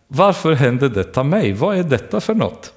varför 0.08 0.54
hände 0.54 0.90
detta 0.90 1.24
mig? 1.24 1.54
Vad 1.54 1.78
är 1.78 1.84
detta 1.84 2.22
för 2.22 2.36
något? 2.36 2.74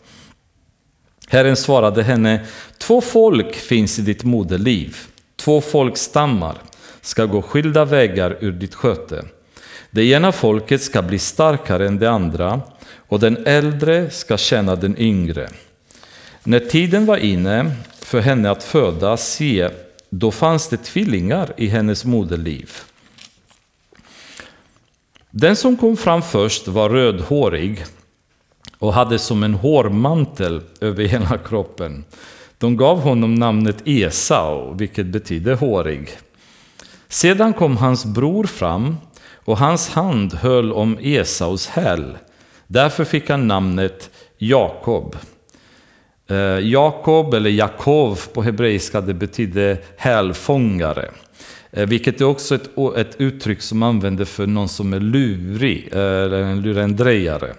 Herren 1.33 1.57
svarade 1.57 2.03
henne, 2.03 2.41
två 2.79 3.01
folk 3.01 3.55
finns 3.55 3.99
i 3.99 4.03
ditt 4.03 4.25
moderliv, 4.25 4.97
två 5.37 5.61
folkstammar 5.61 6.57
ska 7.01 7.27
gå 7.27 7.43
skilda 7.43 7.85
vägar 7.85 8.37
ur 8.41 8.53
ditt 8.53 8.75
sköte. 8.75 9.25
Det 9.91 10.05
ena 10.05 10.33
folket 10.33 10.83
ska 10.83 11.03
bli 11.03 11.19
starkare 11.19 11.87
än 11.87 11.99
det 11.99 12.11
andra 12.11 12.61
och 13.09 13.21
den 13.21 13.47
äldre 13.47 14.11
ska 14.11 14.37
tjäna 14.37 14.77
den 14.77 14.99
yngre. 14.99 15.49
När 16.43 16.61
tiden 16.61 17.07
var 17.07 17.17
inne 17.17 17.73
för 18.01 18.21
henne 18.21 18.51
att 18.51 18.63
föda, 18.63 19.17
se, 19.17 19.69
då 20.11 20.31
fanns 20.31 20.69
det 20.69 20.77
tvillingar 20.77 21.53
i 21.57 21.67
hennes 21.67 22.05
moderliv. 22.05 22.71
Den 25.31 25.57
som 25.57 25.77
kom 25.77 25.97
fram 25.97 26.23
först 26.23 26.69
var 26.69 26.91
rödhårig 26.91 27.85
och 28.83 28.93
hade 28.93 29.19
som 29.19 29.43
en 29.43 29.55
hårmantel 29.55 30.61
över 30.81 31.05
hela 31.05 31.39
kroppen. 31.39 32.05
De 32.59 32.77
gav 32.77 33.01
honom 33.01 33.35
namnet 33.35 33.77
Esau, 33.85 34.75
vilket 34.75 35.07
betyder 35.07 35.55
hårig. 35.55 36.11
Sedan 37.09 37.53
kom 37.53 37.77
hans 37.77 38.05
bror 38.05 38.45
fram 38.45 38.97
och 39.45 39.59
hans 39.59 39.89
hand 39.89 40.35
höll 40.35 40.73
om 40.73 40.99
Esaus 41.01 41.69
häl. 41.69 42.19
Därför 42.67 43.05
fick 43.05 43.31
han 43.31 43.49
namnet 43.49 44.11
Jakob. 44.39 45.17
Eh, 46.31 46.59
Jakob, 46.59 47.35
eller 47.35 47.51
Jakov 47.51 48.21
på 48.33 48.43
hebreiska, 48.43 49.01
det 49.01 49.15
betyder 49.15 49.79
hälfångare. 49.97 51.11
Eh, 51.71 51.87
vilket 51.87 52.21
är 52.21 52.25
också 52.25 52.55
ett, 52.55 52.71
ett 52.97 53.21
uttryck 53.21 53.63
som 53.63 53.83
använder 53.83 54.25
för 54.25 54.47
någon 54.47 54.69
som 54.69 54.93
är 54.93 55.01
lurig, 55.01 55.89
eh, 55.93 55.99
eller 55.99 56.43
en 56.43 56.63
lurendrejare. 56.63 57.55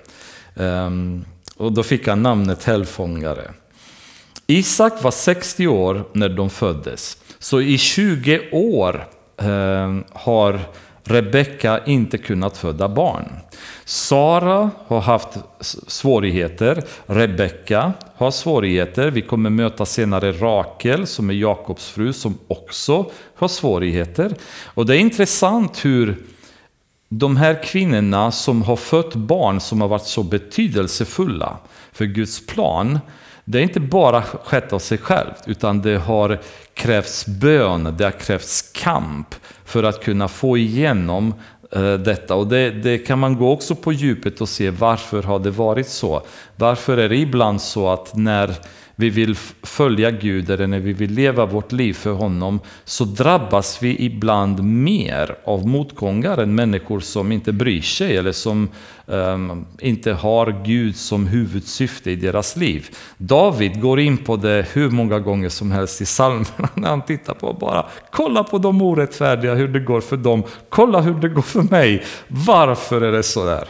Ehm, 0.56 1.26
och 1.58 1.72
då 1.74 1.84
fick 1.84 2.08
han 2.08 2.24
namnet 2.24 2.64
Hällfångare. 2.64 3.52
Isak 4.48 5.04
var 5.04 5.12
60 5.12 5.68
år 5.68 6.04
när 6.14 6.30
de 6.30 6.50
föddes. 6.50 7.18
Så 7.40 7.62
i 7.62 7.78
20 7.78 8.50
år 8.52 9.08
ehm, 9.38 10.04
har 10.12 10.60
Rebecka 11.06 11.82
inte 11.86 12.18
kunnat 12.18 12.58
föda 12.58 12.90
barn. 12.90 13.30
Sara 13.86 14.72
har 14.88 15.02
haft 15.02 15.38
svårigheter. 15.88 16.84
Rebecka 17.06 17.94
har 18.16 18.32
svårigheter. 18.32 19.12
Vi 19.12 19.22
kommer 19.22 19.50
möta 19.50 19.86
senare 19.86 20.32
Rakel 20.32 21.08
som 21.08 21.30
är 21.30 21.34
Jakobs 21.34 21.90
fru 21.90 22.14
som 22.14 22.38
också 22.48 23.12
har 23.36 23.48
svårigheter. 23.48 24.36
Och 24.66 24.86
det 24.86 24.96
är 24.96 25.00
intressant 25.00 25.86
hur 25.86 26.18
de 27.20 27.38
här 27.38 27.64
kvinnorna 27.64 28.32
som 28.32 28.62
har 28.62 28.76
fött 28.76 29.16
barn 29.16 29.60
som 29.60 29.82
har 29.82 29.88
varit 29.88 30.06
så 30.06 30.24
betydelsefulla 30.24 31.58
för 31.92 32.06
Guds 32.06 32.46
plan, 32.46 33.00
det 33.46 33.60
är 33.60 33.64
inte 33.64 33.80
bara 33.80 34.22
skett 34.22 34.74
av 34.74 34.80
sig 34.80 34.98
självt, 34.98 35.44
utan 35.46 35.82
det 35.82 35.98
har 35.98 36.40
krävts 36.74 37.26
bön, 37.28 37.96
det 37.98 38.04
har 38.04 38.12
krävts 38.12 38.62
kamp 38.62 39.36
för 39.66 39.84
att 39.84 40.04
kunna 40.04 40.28
få 40.28 40.58
igenom 40.58 41.34
eh, 41.72 41.94
detta. 41.94 42.36
Och 42.36 42.48
det, 42.48 42.72
det, 42.72 42.98
kan 42.98 43.20
man 43.20 43.38
gå 43.38 43.52
också 43.52 43.76
på 43.76 43.94
djupet 43.94 44.42
och 44.42 44.50
se 44.50 44.70
varför 44.70 45.24
har 45.24 45.40
det 45.40 45.52
varit 45.52 45.88
så. 45.88 46.22
Varför 46.56 46.98
är 46.98 47.10
det 47.10 47.18
ibland 47.18 47.62
så 47.62 47.90
att 47.90 48.16
när 48.16 48.56
vi 48.96 49.10
vill 49.10 49.36
följa 49.64 50.12
Gud 50.12 50.50
eller 50.50 50.68
när 50.68 50.80
vi 50.80 50.94
vill 50.94 51.12
leva 51.12 51.46
vårt 51.46 51.72
liv 51.72 51.94
för 51.94 52.12
honom 52.12 52.60
så 52.86 53.06
drabbas 53.06 53.84
vi 53.84 54.06
ibland 54.06 54.64
mer 54.64 55.36
av 55.46 55.68
motgångar 55.68 56.38
än 56.38 56.56
människor 56.56 57.00
som 57.00 57.32
inte 57.32 57.52
bryr 57.52 57.82
sig 57.82 58.18
eller 58.18 58.32
som 58.32 58.70
um, 59.06 59.66
inte 59.80 60.14
har 60.14 60.64
Gud 60.66 60.96
som 60.96 61.28
huvudsyfte 61.28 62.12
i 62.12 62.16
deras 62.16 62.56
liv. 62.56 62.90
David 63.18 63.82
går 63.82 64.00
in 64.00 64.18
på 64.18 64.36
det 64.36 64.66
hur 64.74 64.90
många 64.90 65.20
gånger 65.20 65.50
som 65.50 65.72
helst 65.72 66.02
i 66.02 66.06
psalmerna 66.06 66.70
när 66.74 66.90
han 66.90 67.02
tittar 67.02 67.34
på 67.34 67.54
bara 67.54 67.86
kolla 68.12 68.44
på 68.44 68.58
de 68.58 68.82
orättfärdiga, 68.82 69.56
hur 69.56 69.68
det 69.68 69.80
går 69.80 70.02
för 70.02 70.18
dem, 70.18 70.44
kolla 70.70 71.02
hur 71.02 71.14
det 71.14 71.30
går 71.30 71.42
för 71.42 71.62
mig. 71.62 72.04
Varför 72.28 73.02
är 73.02 73.12
det 73.12 73.24
så 73.24 73.46
där? 73.46 73.68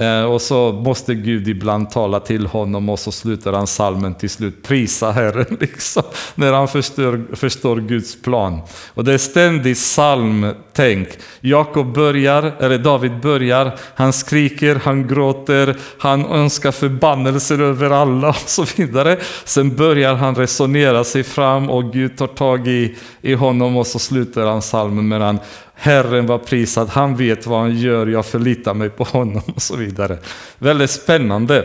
Eh, 0.00 0.22
och 0.22 0.42
så 0.42 0.72
måste 0.72 1.14
Gud 1.14 1.48
ibland 1.48 1.90
tala 1.90 2.20
till 2.20 2.46
honom 2.46 2.88
och 2.88 2.98
så 2.98 3.12
slutar 3.12 3.52
han 3.52 3.66
salmen 3.66 4.14
till 4.14 4.30
slut 4.30 4.62
prisa 4.62 5.10
Herren, 5.10 5.56
liksom, 5.60 6.02
när 6.34 6.52
han 6.52 6.68
förstår, 6.68 7.36
förstår 7.36 7.76
Guds 7.76 8.22
plan. 8.22 8.60
Och 8.94 9.04
det 9.04 9.14
är 9.14 9.18
ständigt 9.18 9.78
psalmtänk. 9.78 11.08
Jakob 11.40 11.94
börjar, 11.94 12.52
eller 12.60 12.78
David 12.78 13.20
börjar, 13.20 13.74
han 13.94 14.12
skriker, 14.12 14.80
han 14.84 15.08
gråter, 15.08 15.76
han 15.98 16.26
önskar 16.26 16.72
förbannelser 16.72 17.58
över 17.60 17.90
alla 17.90 18.28
och 18.28 18.36
så 18.36 18.64
vidare. 18.76 19.18
Sen 19.44 19.76
börjar 19.76 20.14
han 20.14 20.34
resonera 20.34 21.04
sig 21.04 21.22
fram 21.22 21.70
och 21.70 21.92
Gud 21.92 22.16
tar 22.16 22.26
tag 22.26 22.68
i, 22.68 22.96
i 23.22 23.34
honom 23.34 23.76
och 23.76 23.86
så 23.86 23.98
slutar 23.98 24.46
han 24.46 24.62
salmen 24.62 25.08
med 25.08 25.20
han 25.20 25.38
Herren 25.82 26.26
var 26.26 26.38
prisad, 26.38 26.88
han 26.88 27.16
vet 27.16 27.46
vad 27.46 27.60
han 27.60 27.78
gör, 27.78 28.06
jag 28.06 28.26
förlitar 28.26 28.74
mig 28.74 28.90
på 28.90 29.04
honom 29.04 29.42
och 29.54 29.62
så 29.62 29.76
vidare. 29.76 30.18
Väldigt 30.58 30.90
spännande. 30.90 31.58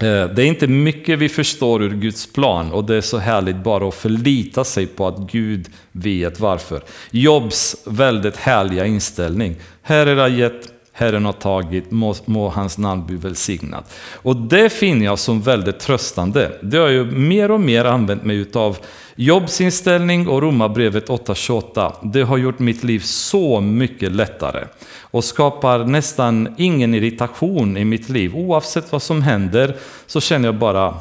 Eh, 0.00 0.24
det 0.34 0.42
är 0.42 0.46
inte 0.46 0.66
mycket 0.66 1.18
vi 1.18 1.28
förstår 1.28 1.82
ur 1.82 1.94
Guds 1.94 2.32
plan 2.32 2.72
och 2.72 2.84
det 2.84 2.94
är 2.94 3.00
så 3.00 3.18
härligt 3.18 3.56
bara 3.56 3.88
att 3.88 3.94
förlita 3.94 4.64
sig 4.64 4.86
på 4.86 5.06
att 5.06 5.18
Gud 5.18 5.66
vet 5.92 6.40
varför. 6.40 6.82
Jobs 7.10 7.76
väldigt 7.86 8.36
härliga 8.36 8.86
inställning. 8.86 9.56
Herren 9.82 10.18
har 10.18 10.28
gett, 10.28 10.77
Herren 10.98 11.24
har 11.24 11.32
tagit, 11.32 11.90
må, 11.90 12.14
må 12.24 12.48
hans 12.48 12.78
namn 12.78 13.06
bli 13.06 13.16
välsignat. 13.16 13.94
Och 14.22 14.36
det 14.36 14.70
finner 14.70 15.04
jag 15.04 15.18
som 15.18 15.40
väldigt 15.40 15.80
tröstande. 15.80 16.52
Det 16.62 16.78
har 16.78 16.88
jag 16.88 17.12
mer 17.12 17.50
och 17.50 17.60
mer 17.60 17.84
använt 17.84 18.24
mig 18.24 18.36
utav 18.36 18.78
Jobbsinställning 19.14 20.28
och 20.28 20.42
Romarbrevet 20.42 21.08
8.28, 21.08 21.92
det 22.02 22.22
har 22.22 22.36
gjort 22.36 22.58
mitt 22.58 22.84
liv 22.84 23.00
så 23.00 23.60
mycket 23.60 24.12
lättare 24.12 24.64
och 25.00 25.24
skapar 25.24 25.84
nästan 25.84 26.54
ingen 26.58 26.94
irritation 26.94 27.76
i 27.76 27.84
mitt 27.84 28.08
liv. 28.08 28.36
Oavsett 28.36 28.92
vad 28.92 29.02
som 29.02 29.22
händer 29.22 29.76
så 30.06 30.20
känner 30.20 30.48
jag 30.48 30.54
bara 30.54 30.94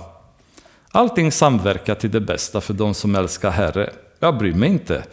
allting 0.91 1.31
samverkar 1.31 1.95
till 1.95 2.11
det 2.11 2.21
bästa 2.21 2.61
för 2.61 2.73
de 2.73 2.93
som 2.93 3.15
älskar 3.15 3.51
Herre. 3.51 3.89
Jag 4.19 4.37
bryr 4.37 4.53
mig 4.53 4.69
inte. 4.69 5.03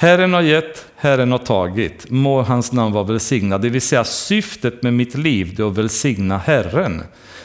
Herren 0.00 0.32
har 0.32 0.42
gett, 0.42 0.86
Herren 0.96 1.32
har 1.32 1.38
tagit. 1.38 2.10
Må 2.10 2.42
hans 2.42 2.72
namn 2.72 2.92
vara 2.92 3.04
välsignad. 3.04 3.60
Det 3.60 3.68
vill 3.68 3.80
säga 3.80 4.04
syftet 4.04 4.82
med 4.82 4.94
mitt 4.94 5.18
liv 5.18 5.60
är 5.60 5.64
att 5.64 5.78
välsigna 5.78 6.38
Herren. 6.38 7.02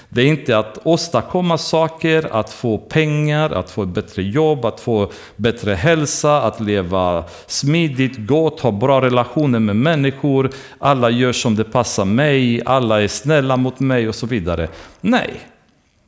Det 0.10 0.22
är 0.22 0.26
inte 0.26 0.58
att 0.58 0.78
åstadkomma 0.84 1.58
saker, 1.58 2.28
att 2.32 2.50
få 2.50 2.78
pengar, 2.78 3.50
att 3.50 3.72
få 3.72 3.84
ett 3.84 3.90
bättre 3.90 4.24
jobb, 4.24 4.66
att 4.66 4.80
få 4.80 5.12
bättre 5.36 5.74
hälsa, 5.74 6.42
att 6.42 6.60
leva 6.60 7.24
smidigt, 7.48 8.18
gott, 8.18 8.60
ha 8.60 8.72
bra 8.72 9.02
relationer 9.02 9.60
med 9.60 9.76
människor. 9.76 10.50
Alla 10.80 11.10
gör 11.10 11.32
som 11.32 11.56
det 11.56 11.64
passar 11.64 12.06
mig, 12.06 12.62
alla 12.66 13.02
är 13.02 13.08
snälla 13.08 13.58
mot 13.58 13.80
mig 13.80 14.08
och 14.08 14.16
så 14.16 14.26
vidare. 14.26 14.68
Nej, 15.02 15.40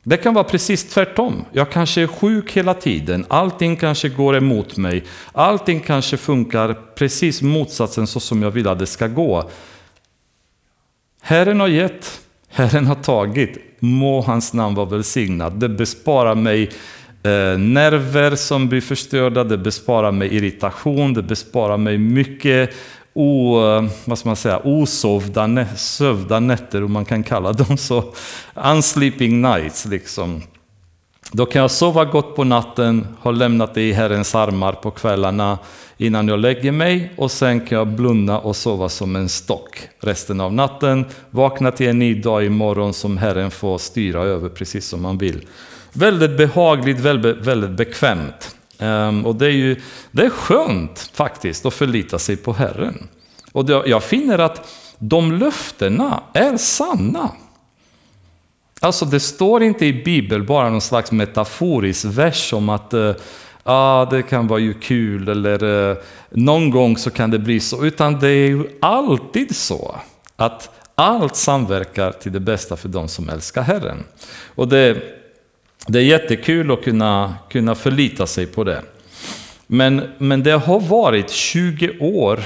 det 0.08 0.16
kan 0.16 0.34
vara 0.34 0.44
precis 0.44 0.88
tvärtom. 0.88 1.44
Jag 1.52 1.70
kanske 1.70 2.02
är 2.02 2.06
sjuk 2.06 2.52
hela 2.52 2.74
tiden. 2.74 3.24
Allting 3.28 3.76
kanske 3.76 4.08
går 4.08 4.36
emot 4.36 4.76
mig. 4.76 5.04
Allting 5.32 5.80
kanske 5.80 6.16
funkar 6.16 6.76
precis 6.94 7.42
motsatsen 7.42 8.06
så 8.06 8.20
som 8.20 8.42
jag 8.42 8.50
vill 8.50 8.68
att 8.68 8.78
det 8.78 8.86
ska 8.86 9.06
gå. 9.06 9.50
Herren 11.20 11.60
har 11.60 11.68
gett, 11.68 12.20
Herren 12.48 12.86
har 12.86 12.94
tagit. 12.94 13.58
Må 13.78 14.20
hans 14.20 14.52
namn 14.52 14.74
vara 14.74 14.86
välsignad. 14.86 15.52
Det 15.52 15.68
besparar 15.68 16.34
mig 16.34 16.62
eh, 17.22 17.58
nerver 17.58 18.36
som 18.36 18.68
blir 18.68 18.80
förstörda, 18.80 19.44
det 19.44 19.58
besparar 19.58 20.12
mig 20.12 20.36
irritation, 20.36 21.14
det 21.14 21.22
besparar 21.22 21.76
mig 21.76 21.98
mycket 21.98 22.74
o, 23.16 23.56
vad 24.04 24.18
ska 24.18 24.28
man 24.28 24.36
säga, 24.36 24.60
osovda 24.64 25.66
sövda 25.76 26.40
nätter, 26.40 26.84
om 26.84 26.92
man 26.92 27.04
kan 27.04 27.22
kalla 27.22 27.52
dem 27.52 27.76
så. 27.76 28.04
Unsleeping 28.54 29.42
nights 29.42 29.84
liksom. 29.84 30.42
Då 31.32 31.46
kan 31.46 31.62
jag 31.62 31.70
sova 31.70 32.04
gott 32.04 32.36
på 32.36 32.44
natten, 32.44 33.06
ha 33.20 33.30
lämnat 33.30 33.74
det 33.74 33.82
i 33.82 33.92
Herrens 33.92 34.34
armar 34.34 34.72
på 34.72 34.90
kvällarna 34.90 35.58
innan 35.96 36.28
jag 36.28 36.38
lägger 36.38 36.72
mig 36.72 37.12
och 37.16 37.30
sen 37.30 37.60
kan 37.60 37.78
jag 37.78 37.88
blunda 37.88 38.38
och 38.38 38.56
sova 38.56 38.88
som 38.88 39.16
en 39.16 39.28
stock 39.28 39.78
resten 40.00 40.40
av 40.40 40.52
natten. 40.52 41.04
Vakna 41.30 41.70
till 41.70 41.88
en 41.88 41.98
ny 41.98 42.14
dag 42.14 42.44
imorgon 42.44 42.94
som 42.94 43.16
Herren 43.16 43.50
får 43.50 43.78
styra 43.78 44.22
över 44.22 44.48
precis 44.48 44.88
som 44.88 45.02
man 45.02 45.18
vill. 45.18 45.46
Väldigt 45.92 46.36
behagligt, 46.36 47.00
väldigt, 47.00 47.36
väldigt 47.36 47.70
bekvämt. 47.70 48.55
Um, 48.78 49.26
och 49.26 49.34
det 49.34 49.46
är 49.46 49.50
ju 49.50 49.80
det 50.10 50.24
är 50.24 50.30
skönt 50.30 51.10
faktiskt 51.14 51.66
att 51.66 51.74
förlita 51.74 52.18
sig 52.18 52.36
på 52.36 52.52
Herren. 52.52 53.08
Och 53.52 53.64
det, 53.64 53.82
jag 53.86 54.02
finner 54.02 54.38
att 54.38 54.68
de 54.98 55.32
löftena 55.32 56.22
är 56.32 56.56
sanna. 56.56 57.30
Alltså 58.80 59.04
det 59.04 59.20
står 59.20 59.62
inte 59.62 59.86
i 59.86 60.02
Bibeln 60.04 60.46
bara 60.46 60.70
någon 60.70 60.80
slags 60.80 61.12
metaforisk 61.12 62.04
vers 62.04 62.52
om 62.52 62.68
att 62.68 62.94
uh, 62.94 63.14
ah, 63.62 64.04
det 64.04 64.22
kan 64.22 64.46
vara 64.46 64.60
ju 64.60 64.74
kul 64.74 65.28
eller 65.28 65.64
uh, 65.64 65.96
någon 66.30 66.70
gång 66.70 66.96
så 66.96 67.10
kan 67.10 67.30
det 67.30 67.38
bli 67.38 67.60
så. 67.60 67.84
Utan 67.84 68.18
det 68.18 68.28
är 68.28 68.48
ju 68.48 68.64
alltid 68.80 69.56
så 69.56 69.96
att 70.36 70.70
allt 70.94 71.36
samverkar 71.36 72.12
till 72.12 72.32
det 72.32 72.40
bästa 72.40 72.76
för 72.76 72.88
de 72.88 73.08
som 73.08 73.28
älskar 73.28 73.62
Herren. 73.62 74.04
Och 74.54 74.68
det, 74.68 75.02
det 75.86 75.98
är 75.98 76.02
jättekul 76.02 76.70
att 76.70 76.84
kunna, 76.84 77.34
kunna 77.50 77.74
förlita 77.74 78.26
sig 78.26 78.46
på 78.46 78.64
det. 78.64 78.82
Men, 79.66 80.02
men 80.18 80.42
det 80.42 80.50
har 80.50 80.80
varit 80.80 81.30
20 81.30 81.98
år 82.00 82.40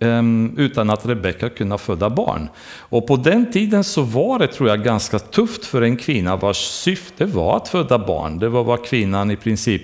um, 0.00 0.58
utan 0.58 0.90
att 0.90 1.06
Rebecka 1.06 1.48
kunde 1.48 1.78
föda 1.78 2.10
barn. 2.10 2.48
Och 2.78 3.06
på 3.06 3.16
den 3.16 3.52
tiden 3.52 3.84
så 3.84 4.02
var 4.02 4.38
det, 4.38 4.46
tror 4.46 4.68
jag, 4.68 4.84
ganska 4.84 5.18
tufft 5.18 5.64
för 5.64 5.82
en 5.82 5.96
kvinna 5.96 6.36
vars 6.36 6.56
syfte 6.56 7.24
var 7.24 7.56
att 7.56 7.68
föda 7.68 7.98
barn. 7.98 8.38
Det 8.38 8.48
var 8.48 8.64
vad 8.64 8.84
kvinnan 8.84 9.30
i 9.30 9.36
princip 9.36 9.82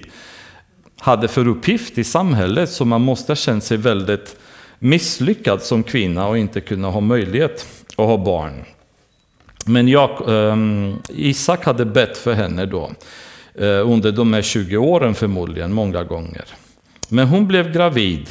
hade 1.00 1.28
för 1.28 1.48
uppgift 1.48 1.98
i 1.98 2.04
samhället, 2.04 2.70
så 2.70 2.84
man 2.84 3.00
måste 3.00 3.30
ha 3.30 3.36
känt 3.36 3.64
sig 3.64 3.76
väldigt 3.76 4.36
misslyckad 4.78 5.62
som 5.62 5.82
kvinna 5.82 6.28
och 6.28 6.38
inte 6.38 6.60
kunna 6.60 6.88
ha 6.88 7.00
möjlighet 7.00 7.66
att 7.96 8.06
ha 8.06 8.16
barn. 8.16 8.64
Men 9.66 9.88
jag, 9.88 10.28
um, 10.28 11.02
Isak 11.08 11.64
hade 11.64 11.84
bett 11.84 12.18
för 12.18 12.32
henne 12.32 12.66
då, 12.66 12.90
uh, 13.60 13.90
under 13.90 14.12
de 14.12 14.32
här 14.32 14.42
20 14.42 14.76
åren 14.76 15.14
förmodligen, 15.14 15.72
många 15.72 16.04
gånger. 16.04 16.44
Men 17.08 17.28
hon 17.28 17.46
blev 17.46 17.72
gravid. 17.72 18.28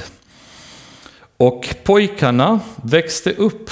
Och 1.38 1.76
pojkarna 1.84 2.60
växte 2.84 3.32
upp. 3.32 3.70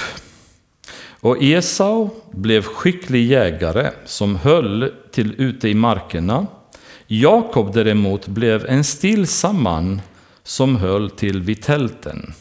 Och 1.20 1.43
Esau 1.43 2.10
blev 2.32 2.64
skicklig 2.64 3.26
jägare 3.26 3.91
som 4.05 4.36
höll 4.36 4.91
till 5.12 5.36
ute 5.38 5.70
i 5.70 5.74
markerna. 5.74 6.47
Jakob 7.08 7.74
däremot 7.74 8.28
blev 8.28 8.66
en 8.66 8.84
stillsam 8.84 9.64
man 9.64 10.01
som 10.43 10.76
höll 10.76 11.10
till 11.10 11.41
vid 11.41 11.62
tälten. 11.62 12.34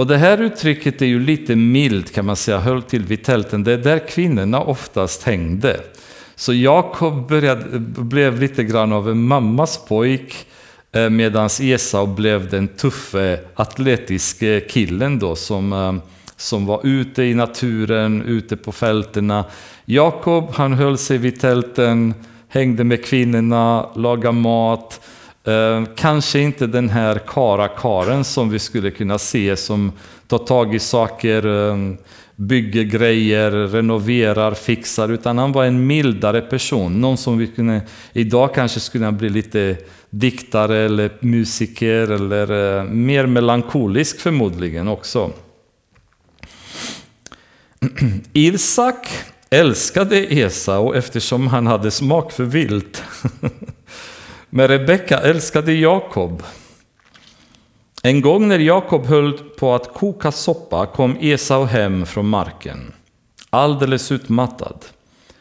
Och 0.00 0.06
det 0.06 0.18
här 0.18 0.38
uttrycket 0.42 1.02
är 1.02 1.06
ju 1.06 1.20
lite 1.20 1.56
milt 1.56 2.12
kan 2.14 2.26
man 2.26 2.36
säga, 2.36 2.58
höll 2.58 2.82
till 2.82 3.04
vid 3.04 3.24
tälten. 3.24 3.64
Det 3.64 3.72
är 3.72 3.78
där 3.78 4.08
kvinnorna 4.08 4.60
oftast 4.60 5.22
hängde. 5.22 5.80
Så 6.34 6.54
Jakob 6.54 7.32
blev 7.96 8.40
lite 8.40 8.64
grann 8.64 8.92
av 8.92 9.10
en 9.10 9.22
mammas 9.22 9.80
pojk 9.88 10.46
eh, 10.92 11.10
medan 11.10 11.48
Esau 11.60 12.06
blev 12.06 12.50
den 12.50 12.68
tuffe 12.68 13.40
atletiske 13.54 14.60
killen 14.60 15.18
då 15.18 15.36
som, 15.36 15.72
eh, 15.72 15.94
som 16.36 16.66
var 16.66 16.80
ute 16.84 17.22
i 17.22 17.34
naturen, 17.34 18.22
ute 18.22 18.56
på 18.56 18.72
fälterna. 18.72 19.44
Jakob 19.84 20.50
han 20.54 20.72
höll 20.72 20.98
sig 20.98 21.18
vid 21.18 21.40
tälten, 21.40 22.14
hängde 22.48 22.84
med 22.84 23.04
kvinnorna, 23.04 23.86
lagade 23.94 24.32
mat, 24.32 25.00
Eh, 25.44 25.84
kanske 25.96 26.40
inte 26.40 26.66
den 26.66 26.88
här 26.88 27.20
karakaren 27.26 28.24
som 28.24 28.50
vi 28.50 28.58
skulle 28.58 28.90
kunna 28.90 29.18
se 29.18 29.56
som 29.56 29.92
tar 30.26 30.38
tag 30.38 30.74
i 30.74 30.78
saker, 30.78 31.46
eh, 31.46 31.76
bygger 32.36 32.82
grejer, 32.82 33.50
renoverar, 33.50 34.54
fixar, 34.54 35.08
utan 35.08 35.38
han 35.38 35.52
var 35.52 35.64
en 35.64 35.86
mildare 35.86 36.40
person. 36.40 37.00
Någon 37.00 37.16
som 37.16 37.38
vi 37.38 37.46
kunde, 37.46 37.80
idag 38.12 38.54
kanske 38.54 38.80
skulle 38.80 39.12
bli 39.12 39.28
lite 39.28 39.76
diktare 40.10 40.78
eller 40.78 41.10
musiker 41.20 42.10
eller 42.10 42.78
eh, 42.78 42.84
mer 42.84 43.26
melankolisk 43.26 44.20
förmodligen 44.20 44.88
också. 44.88 45.30
Isak 48.32 49.08
älskade 49.50 50.34
Esau 50.34 50.94
eftersom 50.94 51.46
han 51.46 51.66
hade 51.66 51.90
smak 51.90 52.32
för 52.32 52.44
vilt. 52.44 53.02
Men 54.50 54.68
Rebecka 54.68 55.18
älskade 55.18 55.72
Jakob. 55.72 56.42
En 58.02 58.20
gång 58.20 58.48
när 58.48 58.58
Jakob 58.58 59.06
höll 59.06 59.32
på 59.32 59.74
att 59.74 59.94
koka 59.94 60.32
soppa 60.32 60.86
kom 60.86 61.16
Esau 61.20 61.64
hem 61.64 62.06
från 62.06 62.28
marken, 62.28 62.92
alldeles 63.50 64.12
utmattad. 64.12 64.84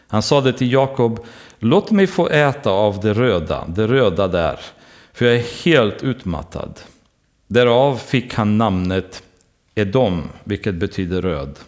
Han 0.08 0.22
sade 0.22 0.54
till 0.54 0.72
Jakob, 0.72 1.26
låt 1.60 1.92
mig 1.92 2.08
få 2.08 2.30
äta 2.30 2.70
av 2.70 3.00
det 3.00 3.14
röda, 3.14 3.66
det 3.68 3.88
röda 3.88 4.28
där, 4.28 4.60
för 5.14 5.26
jag 5.26 5.36
är 5.36 5.64
helt 5.64 6.04
utmattad. 6.04 6.80
Därav 7.48 7.98
fick 7.98 8.34
han 8.34 8.58
namnet 8.58 9.24
Edom, 9.76 10.24
vilket 10.44 10.76
betyder 10.76 11.22
röd. 11.22 11.60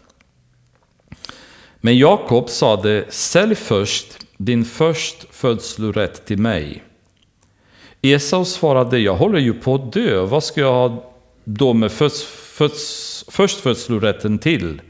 Men 1.77 1.97
Jakob 1.97 2.49
sade, 2.49 3.05
sälj 3.09 3.55
först 3.55 4.25
din 4.37 4.65
förstfödslorätt 4.65 6.25
till 6.25 6.37
mig. 6.39 6.83
Esau 8.01 8.45
svarade, 8.45 8.99
jag 8.99 9.15
håller 9.15 9.39
ju 9.39 9.53
på 9.53 9.75
att 9.75 9.93
dö, 9.93 10.25
vad 10.25 10.43
ska 10.43 10.61
jag 10.61 10.73
ha 10.73 11.11
då 11.43 11.73
med 11.73 11.91
först, 11.91 12.23
först, 12.27 13.31
förstfödslorätten 13.31 14.39
till? 14.39 14.81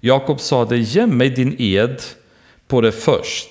Jakob 0.00 0.40
sade, 0.40 0.78
ge 0.78 1.06
mig 1.06 1.30
din 1.30 1.56
ed 1.58 2.02
på 2.66 2.80
det 2.80 2.92
först. 2.92 3.48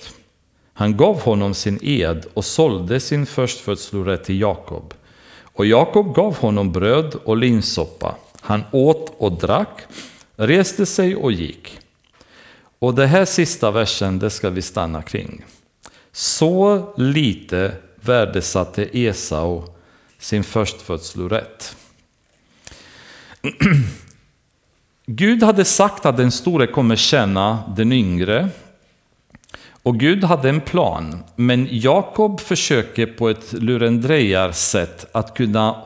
Han 0.72 0.96
gav 0.96 1.20
honom 1.20 1.54
sin 1.54 1.78
ed 1.82 2.26
och 2.34 2.44
sålde 2.44 3.00
sin 3.00 3.26
förstfödslorätt 3.26 4.24
till 4.24 4.40
Jakob. 4.40 4.94
Och 5.42 5.66
Jakob 5.66 6.14
gav 6.14 6.36
honom 6.36 6.72
bröd 6.72 7.14
och 7.24 7.36
linsoppa. 7.36 8.14
Han 8.40 8.62
åt 8.70 9.14
och 9.18 9.32
drack, 9.32 9.82
reste 10.36 10.86
sig 10.86 11.16
och 11.16 11.32
gick. 11.32 11.78
Och 12.78 12.94
det 12.94 13.06
här 13.06 13.24
sista 13.24 13.70
versen, 13.70 14.18
det 14.18 14.30
ska 14.30 14.50
vi 14.50 14.62
stanna 14.62 15.02
kring. 15.02 15.44
Så 16.12 16.92
lite 16.96 17.72
värdesatte 18.04 18.98
Esau 18.98 19.62
sin 20.18 20.44
förstfödslorätt. 20.44 21.76
Gud 25.06 25.42
hade 25.42 25.64
sagt 25.64 26.06
att 26.06 26.16
den 26.16 26.32
store 26.32 26.66
kommer 26.66 26.96
känna 26.96 27.74
den 27.76 27.92
yngre. 27.92 28.48
Och 29.82 30.00
Gud 30.00 30.24
hade 30.24 30.48
en 30.48 30.60
plan, 30.60 31.24
men 31.36 31.68
Jakob 31.70 32.40
försöker 32.40 33.06
på 33.06 33.28
ett 33.28 33.52
lurendrejarsätt 33.52 35.06
att 35.12 35.34
kunna 35.34 35.82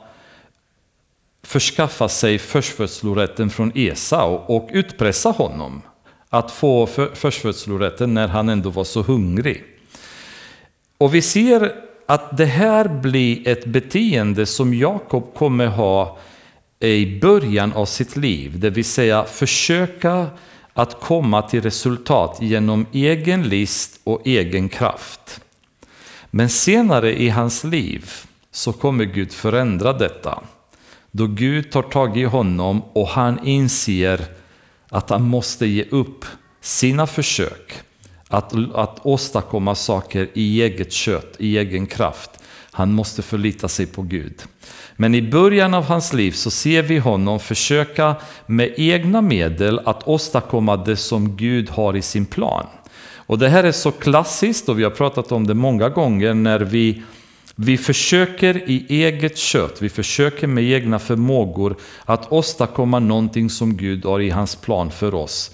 förskaffa 1.43 2.09
sig 2.09 2.39
förstfödslorätten 2.39 3.51
från 3.51 3.73
Esau 3.75 4.33
och 4.47 4.69
utpressa 4.73 5.31
honom 5.31 5.83
att 6.31 6.51
få 6.51 6.87
förstfödslorätten 7.15 8.15
när 8.15 8.29
han 8.29 8.49
ändå 8.49 8.71
var 8.71 8.85
så 8.85 9.03
hungrig. 9.03 9.65
Och 10.99 11.15
vi 11.15 11.23
ser 11.23 11.86
att 12.07 12.37
det 12.37 12.47
här 12.47 12.89
blir 12.89 13.49
ett 13.49 13.65
beteende 13.65 14.47
som 14.47 14.75
Jakob 14.75 15.35
kommer 15.35 15.67
ha 15.67 16.19
i 16.81 17.19
början 17.21 17.73
av 17.73 17.87
sitt 17.87 18.17
liv, 18.17 18.61
det 18.61 18.71
vill 18.71 18.85
säga 18.85 19.25
försöka 19.25 20.27
att 20.73 21.01
komma 21.01 21.43
till 21.43 21.63
resultat 21.63 22.39
genom 22.41 22.87
egen 22.93 23.49
list 23.49 24.01
och 24.05 24.23
egen 24.25 24.69
kraft. 24.69 25.41
Men 26.31 26.49
senare 26.49 27.23
i 27.23 27.29
hans 27.29 27.65
liv 27.65 28.11
så 28.51 28.73
kommer 28.73 29.05
Gud 29.05 29.33
förändra 29.33 29.93
detta. 29.93 30.43
Då 31.11 31.27
Gud 31.27 31.71
tar 31.71 31.83
tag 31.83 32.17
i 32.17 32.25
honom 32.25 32.83
och 32.93 33.09
han 33.09 33.47
inser 33.47 34.25
att 34.89 35.11
han 35.11 35.23
måste 35.23 35.67
ge 35.67 35.85
upp 35.91 36.25
sina 36.61 37.07
försök 37.07 37.86
att, 38.29 38.53
att 38.75 38.99
åstadkomma 39.03 39.75
saker 39.75 40.29
i 40.35 40.63
eget 40.63 40.93
kött, 40.93 41.37
i 41.39 41.59
egen 41.59 41.87
kraft. 41.87 42.31
Han 42.71 42.93
måste 42.93 43.23
förlita 43.23 43.69
sig 43.69 43.87
på 43.87 44.03
Gud. 44.03 44.43
Men 44.97 45.15
i 45.15 45.23
början 45.23 45.75
av 45.75 45.85
hans 45.85 46.13
liv 46.13 46.33
så 46.33 46.51
ser 46.51 46.83
vi 46.83 46.99
honom 46.99 47.41
försöka 47.41 48.17
med 48.47 48.75
egna 48.77 49.23
medel 49.23 49.81
att 49.85 50.09
åstadkomma 50.09 50.77
det 50.77 50.97
som 50.97 51.37
Gud 51.37 51.71
har 51.71 51.97
i 51.97 52.03
sin 52.03 52.27
plan. 52.27 52.67
Och 53.17 53.39
det 53.39 53.49
här 53.49 53.65
är 53.65 53.73
så 53.73 53.91
klassiskt 53.91 54.69
och 54.69 54.79
vi 54.79 54.85
har 54.85 54.91
pratat 54.91 55.33
om 55.33 55.47
det 55.47 55.55
många 55.55 55.89
gånger 55.89 56.35
när 56.35 56.61
vi 56.61 57.03
vi 57.59 57.79
försöker 57.79 58.71
i 58.71 58.87
eget 58.89 59.39
kött, 59.39 59.83
vi 59.83 59.89
försöker 59.89 60.47
med 60.47 60.65
egna 60.65 60.99
förmågor 60.99 61.77
att 62.05 62.33
åstadkomma 62.33 62.99
någonting 62.99 63.51
som 63.51 63.77
Gud 63.77 64.05
har 64.05 64.21
i 64.21 64.31
hans 64.31 64.57
plan 64.57 64.91
för 64.91 65.15
oss. 65.15 65.51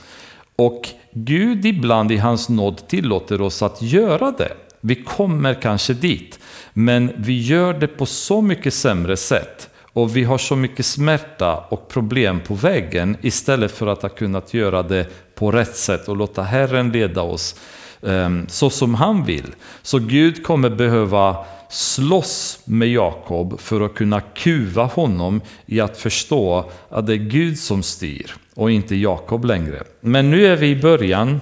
Och 0.56 0.88
Gud 1.14 1.66
ibland 1.66 2.12
i 2.12 2.16
hans 2.16 2.48
nåd 2.48 2.88
tillåter 2.88 3.40
oss 3.40 3.62
att 3.62 3.82
göra 3.82 4.30
det. 4.30 4.52
Vi 4.80 4.94
kommer 4.94 5.54
kanske 5.54 5.94
dit, 5.94 6.38
men 6.72 7.12
vi 7.16 7.40
gör 7.40 7.74
det 7.74 7.86
på 7.86 8.06
så 8.06 8.42
mycket 8.42 8.74
sämre 8.74 9.16
sätt. 9.16 9.68
Och 9.92 10.16
vi 10.16 10.24
har 10.24 10.38
så 10.38 10.56
mycket 10.56 10.86
smärta 10.86 11.56
och 11.56 11.88
problem 11.88 12.40
på 12.40 12.54
vägen 12.54 13.16
istället 13.22 13.72
för 13.72 13.86
att 13.86 14.02
ha 14.02 14.08
kunnat 14.08 14.54
göra 14.54 14.82
det 14.82 15.06
på 15.34 15.50
rätt 15.50 15.76
sätt 15.76 16.08
och 16.08 16.16
låta 16.16 16.42
Herren 16.42 16.92
leda 16.92 17.22
oss 17.22 17.56
um, 18.00 18.46
så 18.48 18.70
som 18.70 18.94
han 18.94 19.24
vill. 19.24 19.54
Så 19.82 19.98
Gud 19.98 20.44
kommer 20.44 20.70
behöva 20.70 21.44
slåss 21.70 22.60
med 22.64 22.88
Jakob 22.88 23.60
för 23.60 23.80
att 23.80 23.94
kunna 23.94 24.20
kuva 24.20 24.84
honom 24.84 25.40
i 25.66 25.80
att 25.80 25.98
förstå 25.98 26.70
att 26.88 27.06
det 27.06 27.12
är 27.12 27.16
Gud 27.16 27.58
som 27.58 27.82
styr 27.82 28.34
och 28.54 28.70
inte 28.70 28.96
Jakob 28.96 29.44
längre. 29.44 29.82
Men 30.00 30.30
nu 30.30 30.46
är 30.46 30.56
vi 30.56 30.66
i 30.66 30.76
början 30.76 31.40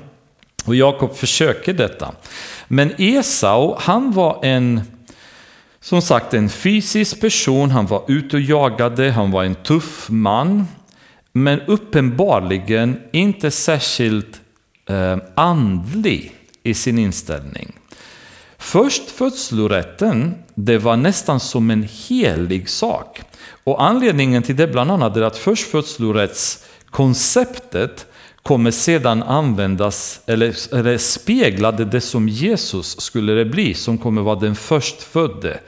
och 0.66 0.74
Jakob 0.74 1.16
försöker 1.16 1.72
detta. 1.72 2.12
Men 2.68 2.92
Esau, 2.98 3.76
han 3.78 4.12
var 4.12 4.38
en 4.42 4.80
som 5.80 6.02
sagt 6.02 6.34
en 6.34 6.48
fysisk 6.48 7.20
person, 7.20 7.70
han 7.70 7.86
var 7.86 8.04
ute 8.08 8.36
och 8.36 8.42
jagade, 8.42 9.11
han 9.11 9.30
var 9.30 9.44
en 9.44 9.54
tuff 9.54 10.06
man. 10.11 10.66
Men 11.32 11.61
uppenbarligen 11.61 13.00
inte 13.12 13.50
särskilt 13.50 14.40
eh, 14.88 15.18
andlig 15.34 16.32
i 16.62 16.74
sin 16.74 16.98
inställning. 16.98 17.72
Först 18.58 19.11
födslorätten, 19.11 20.34
det 20.54 20.78
var 20.78 20.96
nästan 20.96 21.40
som 21.40 21.70
en 21.70 21.88
helig 22.08 22.68
sak. 22.68 23.22
Och 23.64 23.82
anledningen 23.82 24.42
till 24.42 24.56
det 24.56 24.66
bland 24.66 24.90
annat 24.90 25.16
är 25.16 25.22
att 25.22 25.38
Konceptet 26.91 28.07
kommer 28.43 28.70
sedan 28.70 29.22
användas, 29.22 30.20
eller, 30.26 30.74
eller 30.74 30.99
speglade 30.99 31.84
det 31.84 32.01
som 32.01 32.28
Jesus 32.28 33.01
skulle 33.01 33.32
det 33.32 33.45
bli, 33.45 33.74
som 33.74 33.99
kommer 33.99 34.22
vara 34.22 34.41
den 34.41 34.55
förstfödde 34.55 35.61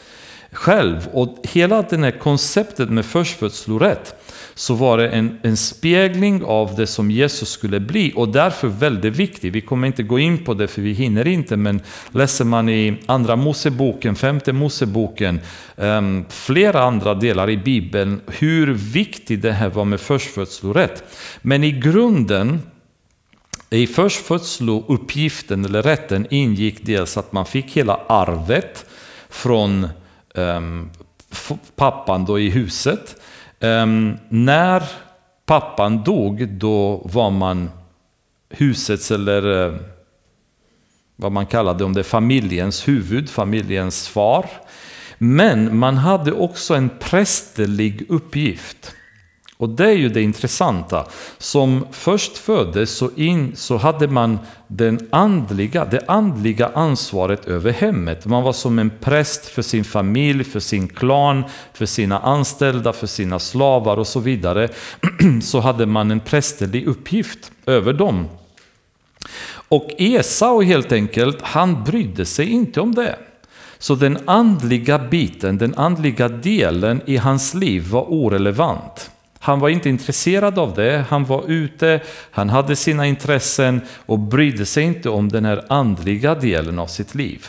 själv. 0.53 1.09
Och 1.12 1.39
hela 1.43 1.83
det 1.83 1.97
här 1.97 2.18
konceptet 2.18 2.91
med 2.91 3.07
förstfödslorätt 3.07 4.14
så 4.55 4.75
var 4.75 4.99
det 4.99 5.09
en, 5.09 5.39
en 5.43 5.57
spegling 5.57 6.45
av 6.45 6.75
det 6.77 6.87
som 6.87 7.11
Jesus 7.11 7.51
skulle 7.51 7.81
bli 7.81 8.13
och 8.17 8.29
därför 8.29 8.69
väldigt 8.69 9.17
viktig. 9.17 9.53
Vi 9.53 9.61
kommer 9.61 9.87
inte 9.87 10.03
gå 10.03 10.19
in 10.19 10.45
på 10.45 10.55
det 10.55 10.69
för 10.69 10.83
vi 10.83 10.93
hinner 10.93 11.27
inte, 11.27 11.57
men 11.57 11.81
läser 12.11 12.45
man 12.45 12.69
i 12.69 12.97
Andra 13.07 13.37
Moseboken, 13.37 14.15
Femte 14.17 14.53
Moseboken, 14.53 15.41
um, 15.77 16.25
flera 16.29 16.83
andra 16.83 17.15
delar 17.15 17.51
i 17.51 17.57
Bibeln, 17.57 18.21
hur 18.27 18.75
viktigt 18.75 19.43
det 19.43 19.53
här 19.53 19.69
var 19.69 19.85
med 19.85 20.01
förstfödslorätt. 20.01 21.05
Men 21.43 21.65
i 21.65 21.73
grunden 21.73 22.63
i 23.71 23.87
förstfödslouppgiften 23.87 25.65
eller 25.65 25.83
rätten 25.83 26.27
ingick 26.31 26.87
dels 26.87 27.17
att 27.17 27.33
man 27.33 27.47
fick 27.47 27.71
hela 27.71 27.95
arvet 27.95 28.85
från 29.29 29.89
um, 30.35 30.91
pappan 31.77 32.25
då 32.25 32.41
i 32.41 32.51
huset. 32.51 33.22
Um, 33.63 34.19
när 34.29 34.83
pappan 35.47 36.05
dog, 36.05 36.49
då 36.49 37.03
var 37.05 37.31
man 37.31 37.71
husets 38.51 39.11
eller 39.11 39.47
uh, 39.47 39.75
vad 41.17 41.33
man 41.33 41.47
kallade 41.47 41.85
om 41.85 41.93
det 41.93 42.05
familjens 42.05 42.89
huvud, 42.89 43.31
familjens 43.31 44.09
far. 44.09 44.47
Men 45.19 45.77
man 45.77 45.97
hade 45.97 46.33
också 46.33 46.75
en 46.75 46.91
prästerlig 47.01 48.07
uppgift. 48.09 48.95
Och 49.63 49.69
det 49.69 49.85
är 49.85 49.97
ju 49.97 50.09
det 50.09 50.23
intressanta. 50.23 51.07
Som 51.39 51.87
först 51.91 52.39
föddes 52.39 52.91
så, 52.91 53.11
in, 53.17 53.57
så 53.57 53.77
hade 53.77 54.09
man 54.09 54.39
den 54.67 55.09
andliga, 55.11 55.85
det 55.85 56.05
andliga 56.09 56.71
ansvaret 56.75 57.45
över 57.45 57.73
hemmet. 57.73 58.27
Man 58.27 58.43
var 58.43 58.53
som 58.53 58.79
en 58.79 58.91
präst 59.01 59.47
för 59.47 59.63
sin 59.63 59.85
familj, 59.85 60.45
för 60.45 60.61
sin 60.61 60.89
klan, 60.89 61.45
för 61.73 61.87
sina 61.87 62.19
anställda, 62.19 62.93
för 62.93 63.07
sina 63.07 63.39
slavar 63.39 63.97
och 63.97 64.07
så 64.07 64.21
vidare. 64.21 64.69
Så 65.43 65.61
hade 65.61 65.87
man 65.87 66.11
en 66.11 66.21
prästerlig 66.21 66.87
uppgift 66.87 67.53
över 67.67 67.93
dem. 67.93 68.29
Och 69.69 69.91
Esau 69.99 70.63
helt 70.63 70.93
enkelt, 70.93 71.43
han 71.43 71.85
brydde 71.85 72.25
sig 72.25 72.51
inte 72.51 72.81
om 72.81 72.95
det. 72.95 73.17
Så 73.79 73.95
den 73.95 74.19
andliga 74.25 74.99
biten, 74.99 75.59
den 75.59 75.75
andliga 75.75 76.29
delen 76.29 77.01
i 77.07 77.17
hans 77.17 77.55
liv 77.55 77.89
var 77.91 78.13
orelevant. 78.13 79.11
Han 79.45 79.61
var 79.61 79.68
inte 79.68 79.88
intresserad 79.88 80.59
av 80.59 80.74
det, 80.74 81.05
han 81.09 81.24
var 81.24 81.45
ute, 81.51 82.01
han 82.30 82.51
hade 82.51 82.76
sina 82.76 83.07
intressen 83.07 83.80
och 84.07 84.18
brydde 84.18 84.66
sig 84.66 84.84
inte 84.84 85.11
om 85.11 85.28
den 85.28 85.45
här 85.45 85.64
andliga 85.68 86.34
delen 86.34 86.78
av 86.78 86.86
sitt 86.86 87.14
liv. 87.14 87.47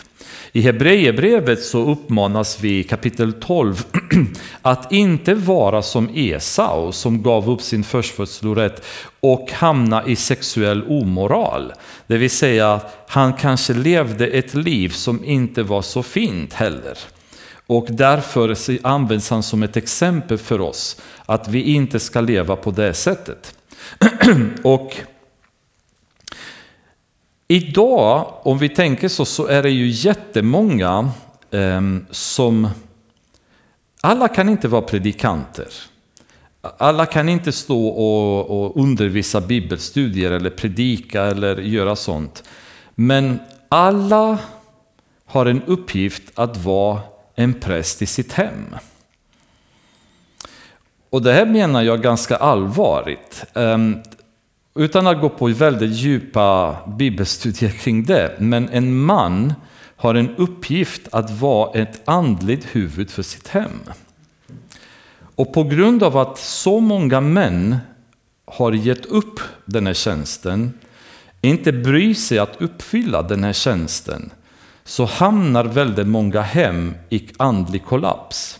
I 0.51 0.61
Hebreerbrevet 0.61 1.63
så 1.63 1.91
uppmanas 1.91 2.59
vi 2.61 2.79
i 2.79 2.83
kapitel 2.83 3.33
12 3.33 3.83
att 4.61 4.91
inte 4.91 5.33
vara 5.33 5.81
som 5.81 6.09
Esau 6.13 6.91
som 6.91 7.23
gav 7.23 7.49
upp 7.49 7.61
sin 7.61 7.83
förstfödslorätt 7.83 8.85
och 9.19 9.51
hamna 9.51 10.07
i 10.07 10.15
sexuell 10.15 10.83
omoral. 10.87 11.73
Det 12.07 12.17
vill 12.17 12.29
säga, 12.29 12.79
han 13.07 13.33
kanske 13.33 13.73
levde 13.73 14.27
ett 14.27 14.53
liv 14.53 14.89
som 14.89 15.25
inte 15.25 15.63
var 15.63 15.81
så 15.81 16.03
fint 16.03 16.53
heller. 16.53 16.97
Och 17.67 17.87
därför 17.89 18.57
används 18.83 19.29
han 19.29 19.43
som 19.43 19.63
ett 19.63 19.77
exempel 19.77 20.37
för 20.37 20.61
oss 20.61 21.01
att 21.25 21.47
vi 21.47 21.61
inte 21.61 21.99
ska 21.99 22.21
leva 22.21 22.55
på 22.55 22.71
det 22.71 22.93
sättet. 22.93 23.55
och 24.63 24.95
idag, 27.47 28.33
om 28.43 28.57
vi 28.57 28.69
tänker 28.69 29.07
så, 29.07 29.25
så 29.25 29.47
är 29.47 29.63
det 29.63 29.69
ju 29.69 29.87
jättemånga 29.87 31.11
eh, 31.51 31.81
som... 32.11 32.69
Alla 34.01 34.27
kan 34.27 34.49
inte 34.49 34.67
vara 34.67 34.81
predikanter. 34.81 35.67
Alla 36.77 37.05
kan 37.05 37.29
inte 37.29 37.51
stå 37.51 37.87
och, 37.87 38.65
och 38.65 38.77
undervisa 38.83 39.41
bibelstudier 39.41 40.31
eller 40.31 40.49
predika 40.49 41.23
eller 41.23 41.57
göra 41.57 41.95
sånt. 41.95 42.43
Men 42.95 43.39
alla 43.69 44.37
har 45.25 45.45
en 45.45 45.63
uppgift 45.63 46.23
att 46.35 46.57
vara 46.57 46.99
en 47.35 47.53
präst 47.53 48.01
i 48.01 48.05
sitt 48.05 48.33
hem. 48.33 48.75
Och 51.09 51.21
det 51.21 51.33
här 51.33 51.45
menar 51.45 51.81
jag 51.81 52.01
ganska 52.01 52.35
allvarligt. 52.35 53.45
Ehm, 53.53 53.97
utan 54.75 55.07
att 55.07 55.21
gå 55.21 55.29
på 55.29 55.47
väldigt 55.47 55.91
djupa 55.91 56.77
bibelstudier 56.87 57.69
kring 57.69 58.03
det. 58.03 58.35
Men 58.39 58.69
en 58.69 58.95
man 58.95 59.53
har 59.95 60.15
en 60.15 60.35
uppgift 60.35 61.07
att 61.11 61.31
vara 61.31 61.79
ett 61.79 62.01
andligt 62.05 62.65
huvud 62.75 63.11
för 63.11 63.23
sitt 63.23 63.47
hem. 63.47 63.79
Och 65.35 65.53
på 65.53 65.63
grund 65.63 66.03
av 66.03 66.17
att 66.17 66.37
så 66.37 66.79
många 66.79 67.21
män 67.21 67.77
har 68.45 68.71
gett 68.71 69.05
upp 69.05 69.39
den 69.65 69.87
här 69.87 69.93
tjänsten, 69.93 70.73
inte 71.41 71.71
bryr 71.71 72.13
sig 72.13 72.39
att 72.39 72.61
uppfylla 72.61 73.21
den 73.21 73.43
här 73.43 73.53
tjänsten, 73.53 74.29
så 74.85 75.05
hamnar 75.05 75.63
väldigt 75.63 76.07
många 76.07 76.41
hem 76.41 76.93
i 77.09 77.27
andlig 77.37 77.85
kollaps. 77.85 78.59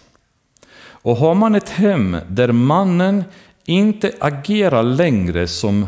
Och 0.86 1.18
har 1.18 1.36
man 1.36 1.56
ett 1.56 1.70
hem 1.70 2.18
där 2.28 2.52
mannen 2.52 3.24
inte 3.66 4.12
agerar 4.20 4.84
längre 4.84 5.48
som 5.48 5.88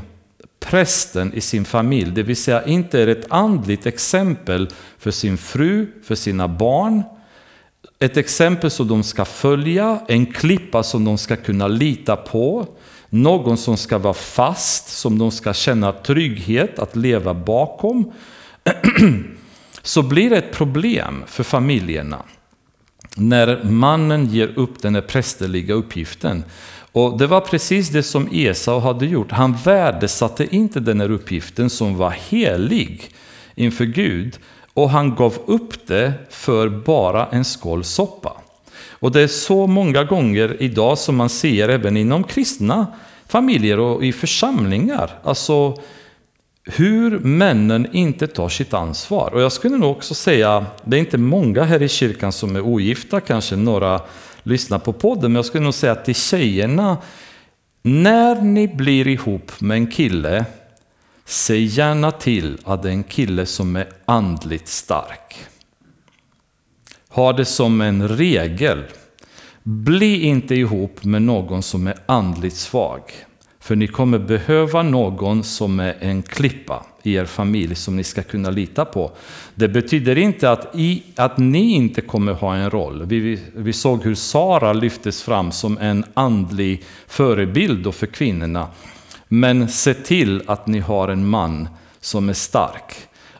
prästen 0.59 1.33
i 1.33 1.41
sin 1.41 1.65
familj, 1.65 2.11
det 2.11 2.23
vill 2.23 2.35
säga 2.35 2.65
inte 2.65 3.01
är 3.01 3.07
ett 3.07 3.25
andligt 3.29 3.85
exempel 3.85 4.69
för 4.97 5.11
sin 5.11 5.37
fru, 5.37 5.87
för 6.03 6.15
sina 6.15 6.47
barn, 6.47 7.03
ett 7.99 8.17
exempel 8.17 8.71
som 8.71 8.87
de 8.87 9.03
ska 9.03 9.25
följa, 9.25 9.99
en 10.07 10.25
klippa 10.25 10.83
som 10.83 11.05
de 11.05 11.17
ska 11.17 11.35
kunna 11.35 11.67
lita 11.67 12.15
på, 12.15 12.67
någon 13.09 13.57
som 13.57 13.77
ska 13.77 13.97
vara 13.97 14.13
fast, 14.13 14.87
som 14.87 15.17
de 15.17 15.31
ska 15.31 15.53
känna 15.53 15.91
trygghet 15.91 16.79
att 16.79 16.95
leva 16.95 17.33
bakom, 17.33 18.11
så 19.85 20.01
blir 20.01 20.29
det 20.29 20.37
ett 20.37 20.51
problem 20.51 21.23
för 21.27 21.43
familjerna 21.43 22.23
när 23.15 23.63
mannen 23.63 24.25
ger 24.25 24.59
upp 24.59 24.81
den 24.81 24.95
här 24.95 25.01
prästerliga 25.01 25.73
uppgiften. 25.73 26.43
Och 26.91 27.17
det 27.17 27.27
var 27.27 27.41
precis 27.41 27.89
det 27.89 28.03
som 28.03 28.29
Esau 28.31 28.79
hade 28.79 29.05
gjort. 29.05 29.31
Han 29.31 29.57
värdesatte 29.63 30.55
inte 30.55 30.79
den 30.79 31.01
här 31.01 31.11
uppgiften 31.11 31.69
som 31.69 31.97
var 31.97 32.09
helig 32.09 33.09
inför 33.55 33.85
Gud 33.85 34.39
och 34.73 34.89
han 34.89 35.15
gav 35.15 35.37
upp 35.45 35.87
det 35.87 36.13
för 36.29 36.69
bara 36.69 37.27
en 37.27 37.45
skål 37.45 37.83
soppa. 37.83 38.33
Och 38.89 39.11
det 39.11 39.21
är 39.21 39.27
så 39.27 39.67
många 39.67 40.03
gånger 40.03 40.57
idag 40.59 40.97
som 40.97 41.15
man 41.15 41.29
ser 41.29 41.69
även 41.69 41.97
inom 41.97 42.23
kristna 42.23 42.87
familjer 43.27 43.79
och 43.79 44.05
i 44.05 44.13
församlingar. 44.13 45.19
Alltså 45.23 45.77
hur 46.65 47.19
männen 47.19 47.87
inte 47.91 48.27
tar 48.27 48.49
sitt 48.49 48.73
ansvar. 48.73 49.33
Och 49.33 49.41
jag 49.41 49.51
skulle 49.51 49.77
nog 49.77 49.91
också 49.91 50.13
säga, 50.13 50.65
det 50.83 50.97
är 50.97 50.99
inte 50.99 51.17
många 51.17 51.63
här 51.63 51.81
i 51.81 51.89
kyrkan 51.89 52.31
som 52.31 52.55
är 52.55 52.61
ogifta, 52.61 53.21
kanske 53.21 53.55
några 53.55 54.01
lyssnar 54.43 54.79
på 54.79 54.93
podden, 54.93 55.31
men 55.31 55.35
jag 55.35 55.45
skulle 55.45 55.63
nog 55.63 55.73
säga 55.73 55.95
till 55.95 56.15
tjejerna, 56.15 56.97
när 57.81 58.41
ni 58.41 58.67
blir 58.67 59.07
ihop 59.07 59.51
med 59.61 59.77
en 59.77 59.87
kille, 59.87 60.45
säg 61.25 61.63
gärna 61.63 62.11
till 62.11 62.57
att 62.63 62.83
det 62.83 62.89
är 62.89 62.93
en 62.93 63.03
kille 63.03 63.45
som 63.45 63.75
är 63.75 63.87
andligt 64.05 64.67
stark. 64.67 65.35
Ha 67.09 67.33
det 67.33 67.45
som 67.45 67.81
en 67.81 68.07
regel. 68.07 68.83
Bli 69.63 70.21
inte 70.21 70.55
ihop 70.55 71.03
med 71.03 71.21
någon 71.21 71.63
som 71.63 71.87
är 71.87 71.97
andligt 72.05 72.55
svag. 72.55 73.01
För 73.65 73.75
ni 73.75 73.87
kommer 73.87 74.19
behöva 74.19 74.83
någon 74.83 75.43
som 75.43 75.79
är 75.79 75.95
en 75.99 76.23
klippa 76.23 76.85
i 77.03 77.13
er 77.13 77.25
familj 77.25 77.75
som 77.75 77.95
ni 77.95 78.03
ska 78.03 78.23
kunna 78.23 78.49
lita 78.49 78.85
på. 78.85 79.11
Det 79.55 79.67
betyder 79.67 80.17
inte 80.17 80.51
att, 80.51 80.75
i, 80.75 81.03
att 81.15 81.37
ni 81.37 81.71
inte 81.73 82.01
kommer 82.01 82.33
ha 82.33 82.55
en 82.55 82.69
roll. 82.69 83.05
Vi, 83.05 83.39
vi 83.55 83.73
såg 83.73 84.03
hur 84.03 84.15
Sara 84.15 84.73
lyftes 84.73 85.23
fram 85.23 85.51
som 85.51 85.77
en 85.77 86.03
andlig 86.13 86.83
förebild 87.07 87.95
för 87.95 88.07
kvinnorna. 88.07 88.67
Men 89.27 89.69
se 89.69 89.93
till 89.93 90.43
att 90.47 90.67
ni 90.67 90.79
har 90.79 91.07
en 91.07 91.27
man 91.27 91.67
som 91.99 92.29
är 92.29 92.33
stark. 92.33 92.93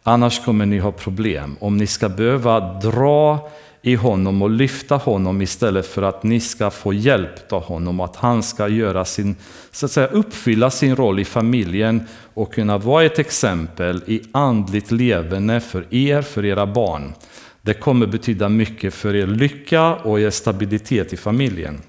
Annars 0.04 0.46
kommer 0.46 0.66
ni 0.66 0.80
ha 0.80 0.92
problem. 0.92 1.56
Om 1.60 1.78
ni 1.78 1.88
ska 1.88 2.10
behöva 2.10 2.60
dra 2.80 3.50
i 3.86 3.96
honom 3.96 4.42
och 4.42 4.50
lyfta 4.50 4.96
honom 4.96 5.42
istället 5.42 5.86
för 5.86 6.02
att 6.02 6.24
ni 6.24 6.40
ska 6.40 6.70
få 6.70 6.94
hjälp 6.94 7.54
av 7.54 7.64
honom. 7.64 8.00
Att 8.00 8.16
han 8.16 8.44
ska 8.44 8.68
göra 8.68 9.06
sin, 9.06 9.36
så 9.72 9.86
att 9.86 9.92
säga, 9.92 10.08
uppfylla 10.08 10.70
sin 10.70 10.96
roll 10.96 11.20
i 11.20 11.26
familjen 11.26 12.04
och 12.34 12.54
kunna 12.54 12.78
vara 12.78 13.04
ett 13.04 13.20
exempel 13.20 14.02
i 14.08 14.22
andligt 14.32 14.92
levande 14.92 15.60
för 15.60 15.86
er, 15.90 16.22
för 16.22 16.46
era 16.46 16.66
barn. 16.66 17.14
Det 17.62 17.74
kommer 17.74 18.08
betyda 18.08 18.50
mycket 18.50 18.94
för 18.94 19.16
er 19.16 19.28
lycka 19.28 19.96
och 19.96 20.20
er 20.20 20.30
stabilitet 20.30 21.14
i 21.14 21.18
familjen. 21.18 21.82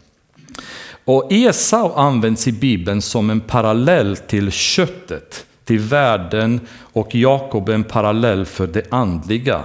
Och 1.05 1.33
Esau 1.33 1.93
används 1.93 2.49
i 2.49 2.53
Bibeln 2.53 3.03
som 3.03 3.31
en 3.31 3.41
parallell 3.41 4.17
till 4.17 4.51
köttet, 4.51 5.47
till 5.65 5.79
världen 5.79 6.61
och 6.79 7.15
Jakob 7.15 7.69
en 7.69 7.85
parallell 7.85 8.47
för 8.47 8.67
det 8.67 8.93
andliga. 8.93 9.63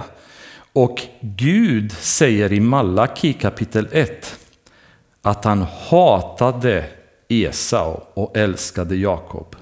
Och 0.72 1.00
Gud 1.20 1.92
säger 1.92 2.52
i 2.52 2.60
Malaki 2.60 3.32
kapitel 3.32 3.88
1 3.92 4.38
att 5.22 5.44
han 5.44 5.66
hatade 5.88 6.84
Esau 7.28 8.00
och 8.14 8.36
älskade 8.36 8.96
Jakob. 8.96 9.56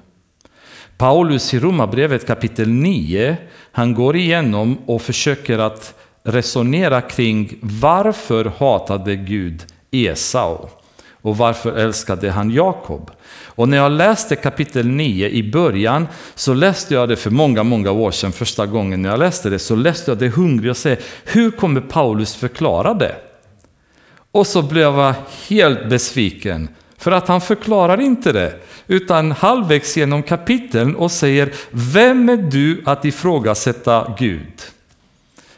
Paulus 0.97 1.53
i 1.53 1.59
Romarbrevet 1.59 2.27
kapitel 2.27 2.69
9, 2.69 3.37
han 3.71 3.93
går 3.93 4.15
igenom 4.15 4.77
och 4.85 5.01
försöker 5.01 5.59
att 5.59 5.95
resonera 6.23 7.01
kring 7.01 7.57
varför 7.61 8.51
hatade 8.57 9.15
Gud 9.15 9.65
Esau 9.91 10.67
och 11.21 11.37
varför 11.37 11.77
älskade 11.77 12.31
han 12.31 12.51
Jakob. 12.51 13.11
Och 13.45 13.69
när 13.69 13.77
jag 13.77 13.91
läste 13.91 14.35
kapitel 14.35 14.87
9 14.87 15.29
i 15.29 15.51
början 15.51 16.07
så 16.35 16.53
läste 16.53 16.93
jag 16.93 17.09
det 17.09 17.15
för 17.15 17.29
många, 17.29 17.63
många 17.63 17.91
år 17.91 18.11
sedan. 18.11 18.31
Första 18.31 18.65
gången 18.65 19.01
när 19.01 19.09
jag 19.09 19.19
läste 19.19 19.49
det 19.49 19.59
så 19.59 19.75
läste 19.75 20.11
jag 20.11 20.17
det 20.17 20.29
hungrig 20.29 20.71
och 20.71 20.77
sa 20.77 20.95
hur 21.23 21.51
kommer 21.51 21.81
Paulus 21.81 22.35
förklara 22.35 22.93
det? 22.93 23.15
Och 24.31 24.47
så 24.47 24.61
blev 24.61 24.83
jag 24.83 25.13
helt 25.49 25.89
besviken 25.89 26.69
för 26.97 27.11
att 27.11 27.27
han 27.27 27.41
förklarar 27.41 28.01
inte 28.01 28.31
det 28.31 28.53
utan 28.87 29.31
halvvägs 29.31 29.97
genom 29.97 30.23
kapiteln 30.23 30.95
och 30.95 31.11
säger 31.11 31.53
Vem 31.71 32.29
är 32.29 32.37
du 32.37 32.81
att 32.85 33.05
ifrågasätta 33.05 34.15
Gud? 34.19 34.61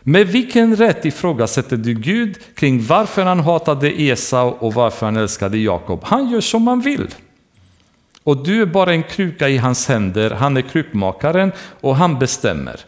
Med 0.04 0.28
vilken 0.28 0.76
rätt 0.76 1.06
ifrågasätter 1.06 1.78
du 1.78 1.94
Gud 1.94 2.38
kring 2.56 2.86
varför 2.86 3.24
han 3.24 3.40
hatade 3.40 4.02
Esau 4.02 4.48
och 4.60 4.74
varför 4.74 5.06
han 5.06 5.18
älskade 5.18 5.58
Jakob? 5.58 6.00
Han 6.04 6.30
gör 6.30 6.42
som 6.42 6.68
han 6.68 6.82
vill. 6.82 7.08
Och 8.24 8.44
du 8.44 8.62
är 8.62 8.66
bara 8.66 8.94
en 8.94 9.04
kruka 9.04 9.50
i 9.50 9.58
hans 9.58 9.88
händer, 9.88 10.32
han 10.32 10.58
är 10.58 10.62
krukmakaren 10.62 11.52
och 11.82 11.96
han 11.96 12.20
bestämmer. 12.20 12.80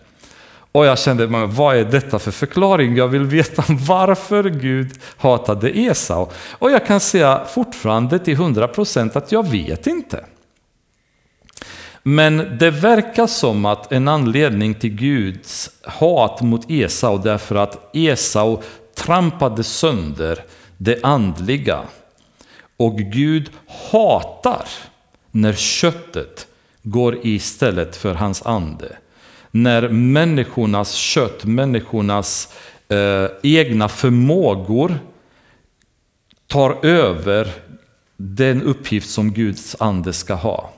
Och 0.71 0.85
jag 0.85 0.99
kände, 0.99 1.25
vad 1.45 1.77
är 1.77 1.85
detta 1.85 2.19
för 2.19 2.31
förklaring? 2.31 2.95
Jag 2.95 3.07
vill 3.07 3.23
veta 3.23 3.63
varför 3.87 4.43
Gud 4.43 4.91
hatade 5.17 5.77
Esau. 5.79 6.27
Och 6.51 6.71
jag 6.71 6.85
kan 6.85 6.99
säga 6.99 7.45
fortfarande 7.53 8.19
till 8.19 8.37
100% 8.37 9.17
att 9.17 9.31
jag 9.31 9.49
vet 9.49 9.87
inte. 9.87 10.25
Men 12.07 12.57
det 12.59 12.71
verkar 12.71 13.27
som 13.27 13.65
att 13.65 13.91
en 13.91 14.07
anledning 14.07 14.73
till 14.73 14.95
Guds 14.95 15.69
hat 15.83 16.41
mot 16.41 16.71
Esau 16.71 17.17
därför 17.17 17.55
att 17.55 17.95
Esau 17.95 18.61
trampade 18.95 19.63
sönder 19.63 20.43
det 20.77 21.03
andliga. 21.03 21.81
Och 22.77 22.97
Gud 22.97 23.51
hatar 23.91 24.67
när 25.31 25.53
köttet 25.53 26.47
går 26.83 27.17
istället 27.23 27.95
för 27.95 28.15
hans 28.15 28.45
ande. 28.45 28.97
När 29.51 29.89
människornas 29.89 30.93
kött, 30.93 31.45
människornas 31.45 32.53
eh, 32.87 33.27
egna 33.43 33.89
förmågor 33.89 34.99
tar 36.47 36.85
över 36.85 37.51
den 38.17 38.61
uppgift 38.61 39.09
som 39.09 39.31
Guds 39.31 39.75
ande 39.79 40.13
ska 40.13 40.33
ha. 40.33 40.74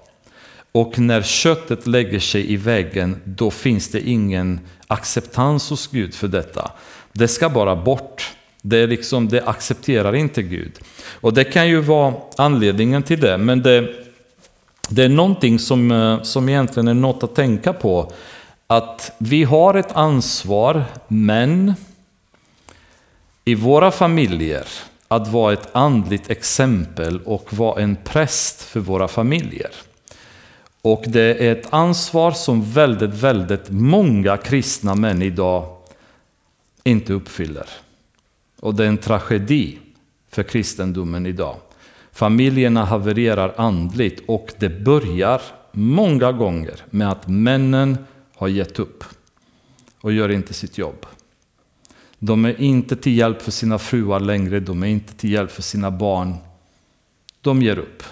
Och 0.72 1.00
när 1.00 1.22
köttet 1.22 1.88
lägger 1.88 2.20
sig 2.20 2.54
i 2.54 2.58
väggen, 2.58 3.22
då 3.24 3.52
finns 3.52 3.90
det 3.92 4.10
ingen 4.10 4.60
acceptans 4.88 5.70
hos 5.70 5.88
Gud 5.88 6.14
för 6.14 6.28
detta. 6.28 6.72
Det 7.12 7.28
ska 7.28 7.50
bara 7.50 7.76
bort. 7.76 8.34
Det, 8.62 8.78
är 8.78 8.88
liksom, 8.88 9.30
det 9.30 9.44
accepterar 9.44 10.16
inte 10.16 10.42
Gud. 10.44 10.80
Och 11.22 11.34
det 11.34 11.44
kan 11.44 11.68
ju 11.68 11.80
vara 11.80 12.14
anledningen 12.38 13.04
till 13.04 13.20
det, 13.20 13.38
men 13.38 13.62
det, 13.62 13.90
det 14.90 15.04
är 15.04 15.10
någonting 15.10 15.60
som, 15.60 15.92
eh, 15.92 16.22
som 16.22 16.50
egentligen 16.50 16.88
är 16.88 16.94
något 16.94 17.24
att 17.24 17.36
tänka 17.36 17.74
på. 17.74 18.12
Att 18.68 19.12
vi 19.18 19.44
har 19.44 19.74
ett 19.74 19.92
ansvar, 19.92 20.84
men 21.08 21.74
i 23.46 23.56
våra 23.56 23.92
familjer, 23.92 24.68
att 25.08 25.28
vara 25.28 25.54
ett 25.54 25.70
andligt 25.72 26.30
exempel 26.30 27.22
och 27.26 27.54
vara 27.54 27.82
en 27.82 27.96
präst 28.04 28.62
för 28.62 28.80
våra 28.80 29.08
familjer. 29.08 29.72
Och 30.88 31.04
det 31.08 31.48
är 31.48 31.52
ett 31.52 31.74
ansvar 31.74 32.32
som 32.32 32.72
väldigt, 32.72 33.14
väldigt 33.14 33.70
många 33.70 34.38
kristna 34.38 34.96
män 34.96 35.22
idag 35.22 35.78
inte 36.84 37.14
uppfyller. 37.14 37.70
Och 38.60 38.76
det 38.76 38.84
är 38.84 38.88
en 38.88 38.98
tragedi 38.98 39.78
för 40.30 40.44
kristendomen 40.44 41.26
idag. 41.26 41.56
Familjerna 42.12 42.86
havererar 42.86 43.54
andligt 43.58 44.24
och 44.28 44.54
det 44.60 44.70
börjar 44.70 45.42
många 45.72 46.32
gånger 46.32 46.84
med 46.90 47.12
att 47.12 47.28
männen 47.28 47.98
har 48.36 48.48
gett 48.48 48.80
upp 48.80 49.04
och 50.02 50.14
gör 50.14 50.30
inte 50.30 50.54
sitt 50.54 50.78
jobb. 50.78 51.06
De 52.20 52.46
är 52.46 52.62
inte 52.62 52.96
till 52.96 53.18
hjälp 53.18 53.42
för 53.42 53.52
sina 53.52 53.80
fruar 53.80 54.20
längre, 54.20 54.60
de 54.60 54.84
är 54.84 54.88
inte 54.88 55.14
till 55.14 55.32
hjälp 55.32 55.52
för 55.52 55.62
sina 55.62 55.92
barn. 55.92 56.36
De 57.42 57.62
ger 57.62 57.80
upp. 57.80 58.04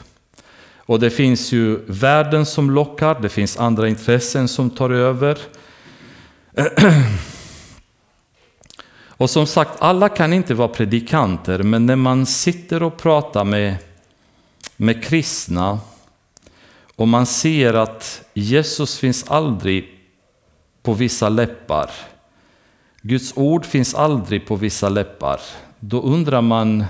Och 0.85 0.99
det 0.99 1.09
finns 1.09 1.51
ju 1.51 1.79
världen 1.87 2.45
som 2.45 2.71
lockar, 2.71 3.19
det 3.21 3.29
finns 3.29 3.57
andra 3.57 3.87
intressen 3.87 4.47
som 4.47 4.69
tar 4.69 4.89
över. 4.89 5.37
Och 9.17 9.29
som 9.29 9.47
sagt, 9.47 9.71
alla 9.79 10.09
kan 10.09 10.33
inte 10.33 10.53
vara 10.53 10.67
predikanter, 10.67 11.63
men 11.63 11.85
när 11.85 11.95
man 11.95 12.25
sitter 12.25 12.83
och 12.83 12.97
pratar 12.97 13.43
med, 13.43 13.75
med 14.75 15.03
kristna 15.03 15.79
och 16.95 17.07
man 17.07 17.25
ser 17.25 17.73
att 17.73 18.21
Jesus 18.33 18.97
finns 18.97 19.27
aldrig 19.27 19.89
på 20.83 20.93
vissa 20.93 21.29
läppar. 21.29 21.91
Guds 23.01 23.33
ord 23.35 23.65
finns 23.65 23.95
aldrig 23.95 24.47
på 24.47 24.55
vissa 24.55 24.89
läppar. 24.89 25.39
då 25.79 26.01
undrar 26.01 26.41
man 26.41 26.85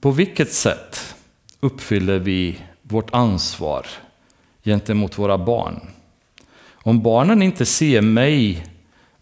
på 0.00 0.10
vilket 0.10 0.52
sätt 0.52 1.14
uppfyller 1.60 2.18
vi 2.18 2.58
vårt 2.82 3.14
ansvar 3.14 3.86
gentemot 4.64 5.18
våra 5.18 5.38
barn? 5.38 5.80
Om 6.72 7.02
barnen 7.02 7.42
inte 7.42 7.66
ser 7.66 8.00
mig 8.00 8.66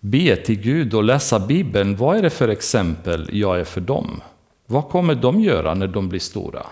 be 0.00 0.36
till 0.36 0.60
Gud 0.60 0.94
och 0.94 1.04
läsa 1.04 1.38
Bibeln, 1.38 1.96
vad 1.96 2.16
är 2.16 2.22
det 2.22 2.30
för 2.30 2.48
exempel 2.48 3.28
jag 3.32 3.60
är 3.60 3.64
för 3.64 3.80
dem? 3.80 4.20
Vad 4.66 4.88
kommer 4.88 5.14
de 5.14 5.40
göra 5.40 5.74
när 5.74 5.86
de 5.86 6.08
blir 6.08 6.20
stora? 6.20 6.66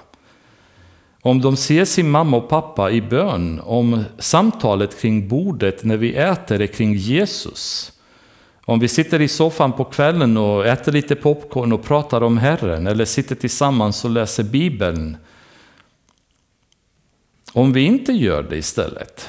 Om 1.23 1.41
de 1.41 1.57
ser 1.57 1.85
sin 1.85 2.11
mamma 2.11 2.37
och 2.37 2.49
pappa 2.49 2.91
i 2.91 3.03
bön, 3.03 3.61
om 3.65 4.05
samtalet 4.19 5.01
kring 5.01 5.29
bordet 5.29 5.85
när 5.85 5.97
vi 5.97 6.15
äter 6.15 6.61
är 6.61 6.67
kring 6.67 6.95
Jesus. 6.95 7.93
Om 8.65 8.79
vi 8.79 8.89
sitter 8.89 9.21
i 9.21 9.29
soffan 9.29 9.73
på 9.73 9.85
kvällen 9.85 10.37
och 10.37 10.67
äter 10.67 10.93
lite 10.93 11.15
popcorn 11.15 11.73
och 11.73 11.85
pratar 11.85 12.23
om 12.23 12.39
Herren 12.39 12.87
eller 12.87 13.05
sitter 13.05 13.35
tillsammans 13.35 14.05
och 14.05 14.11
läser 14.11 14.45
Bibeln. 14.45 15.17
Om 17.57 17.73
vi 17.73 17.81
inte 17.81 18.13
gör 18.13 18.43
det 18.43 18.57
istället, 18.57 19.29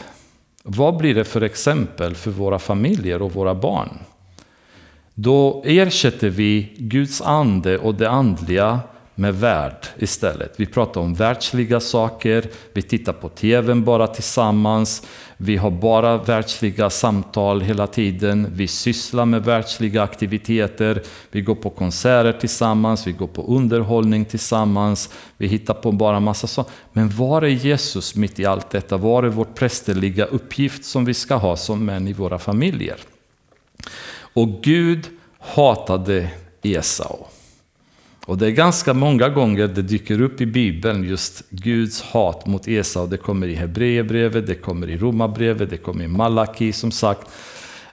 vad 0.63 0.97
blir 0.97 1.15
det 1.15 1.23
för 1.23 1.41
exempel 1.41 2.15
för 2.15 2.31
våra 2.31 2.59
familjer 2.59 3.21
och 3.21 3.33
våra 3.33 3.55
barn? 3.55 3.89
Då 5.13 5.63
ersätter 5.65 6.29
vi 6.29 6.73
Guds 6.77 7.21
ande 7.21 7.77
och 7.77 7.95
det 7.95 8.09
andliga 8.09 8.79
med 9.15 9.35
värld 9.35 9.87
istället. 9.97 10.53
Vi 10.55 10.65
pratar 10.65 11.01
om 11.01 11.13
världsliga 11.13 11.79
saker, 11.79 12.45
vi 12.73 12.81
tittar 12.81 13.13
på 13.13 13.29
tvn 13.29 13.83
bara 13.83 14.07
tillsammans, 14.07 15.07
vi 15.37 15.57
har 15.57 15.71
bara 15.71 16.17
världsliga 16.17 16.89
samtal 16.89 17.61
hela 17.61 17.87
tiden, 17.87 18.47
vi 18.51 18.67
sysslar 18.67 19.25
med 19.25 19.43
världsliga 19.43 20.03
aktiviteter, 20.03 21.03
vi 21.31 21.41
går 21.41 21.55
på 21.55 21.69
konserter 21.69 22.39
tillsammans, 22.39 23.07
vi 23.07 23.11
går 23.11 23.27
på 23.27 23.43
underhållning 23.43 24.25
tillsammans, 24.25 25.09
vi 25.37 25.47
hittar 25.47 25.73
på 25.73 25.91
bara 25.91 26.19
massa 26.19 26.47
saker. 26.47 26.71
Men 26.93 27.09
var 27.09 27.41
är 27.41 27.47
Jesus 27.47 28.15
mitt 28.15 28.39
i 28.39 28.45
allt 28.45 28.69
detta? 28.69 28.97
Var 28.97 29.23
är 29.23 29.27
vår 29.27 29.45
prästerliga 29.45 30.25
uppgift 30.25 30.85
som 30.85 31.05
vi 31.05 31.13
ska 31.13 31.35
ha 31.35 31.55
som 31.55 31.85
män 31.85 32.07
i 32.07 32.13
våra 32.13 32.39
familjer? 32.39 32.97
Och 34.19 34.49
Gud 34.63 35.07
hatade 35.39 36.29
Esau. 36.61 37.36
Och 38.27 38.37
det 38.37 38.47
är 38.47 38.51
ganska 38.51 38.93
många 38.93 39.29
gånger 39.29 39.67
det 39.67 39.81
dyker 39.81 40.21
upp 40.21 40.41
i 40.41 40.45
Bibeln 40.45 41.03
just 41.03 41.43
Guds 41.49 42.01
hat 42.01 42.45
mot 42.45 42.67
Esau. 42.67 43.07
Det 43.07 43.17
kommer 43.17 43.47
i 43.47 43.55
Hebreerbrevet, 43.55 44.47
det 44.47 44.55
kommer 44.55 44.89
i 44.89 44.97
Romarbrevet, 44.97 45.69
det 45.69 45.77
kommer 45.77 46.03
i 46.03 46.07
Malaki 46.07 46.71
som 46.73 46.91
sagt. 46.91 47.27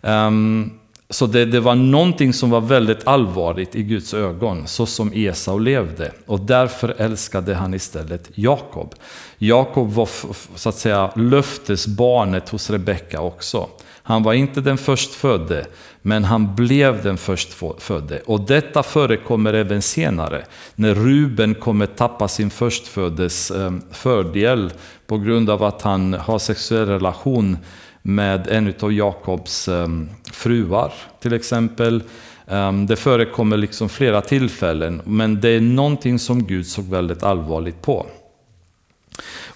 Um, 0.00 0.70
så 1.10 1.26
det, 1.26 1.44
det, 1.44 1.60
var 1.60 1.74
någonting 1.74 2.32
som 2.32 2.50
var 2.50 2.60
väldigt 2.60 3.06
allvarligt 3.06 3.74
i 3.74 3.82
Guds 3.82 4.14
ögon, 4.14 4.66
så 4.66 4.86
som 4.86 5.12
Esau 5.14 5.58
levde. 5.58 6.12
Och 6.26 6.40
därför 6.40 6.94
älskade 6.98 7.54
han 7.54 7.74
istället 7.74 8.30
Jakob. 8.34 8.94
Jakob 9.38 9.92
var 9.92 10.08
så 10.56 10.68
att 10.68 10.78
säga 10.78 11.10
löftesbarnet 11.16 12.48
hos 12.48 12.70
Rebecka 12.70 13.20
också. 13.20 13.68
Han 14.06 14.22
var 14.22 14.32
inte 14.32 14.60
den 14.60 14.78
förstfödde, 14.78 15.66
men 16.06 16.24
han 16.24 16.54
blev 16.54 17.02
den 17.02 17.16
förstfödde. 17.16 18.20
Och 18.26 18.40
detta 18.40 18.82
förekommer 18.82 19.52
även 19.52 19.82
senare, 19.82 20.44
när 20.74 20.94
Ruben 20.94 21.54
kommer 21.54 21.86
tappa 21.86 22.28
sin 22.28 22.50
förstföddes 22.50 23.50
ehm, 23.50 23.82
fördel 23.90 24.72
på 25.06 25.18
grund 25.18 25.50
av 25.50 25.62
att 25.62 25.82
han 25.82 26.14
har 26.14 26.38
sexuell 26.38 26.88
relation 26.88 27.56
med 28.02 28.48
en 28.48 28.74
av 28.80 28.92
Jakobs 28.92 29.68
ehm, 29.68 30.08
fruar, 30.32 30.92
till 31.20 31.32
exempel. 31.32 32.02
Ehm, 32.46 32.86
det 32.86 32.96
förekommer 32.96 33.56
liksom 33.56 33.88
flera 33.88 34.20
tillfällen, 34.20 35.02
men 35.04 35.40
det 35.40 35.48
är 35.48 35.60
någonting 35.60 36.18
som 36.18 36.46
Gud 36.46 36.66
såg 36.66 36.84
väldigt 36.84 37.22
allvarligt 37.22 37.82
på. 37.82 38.06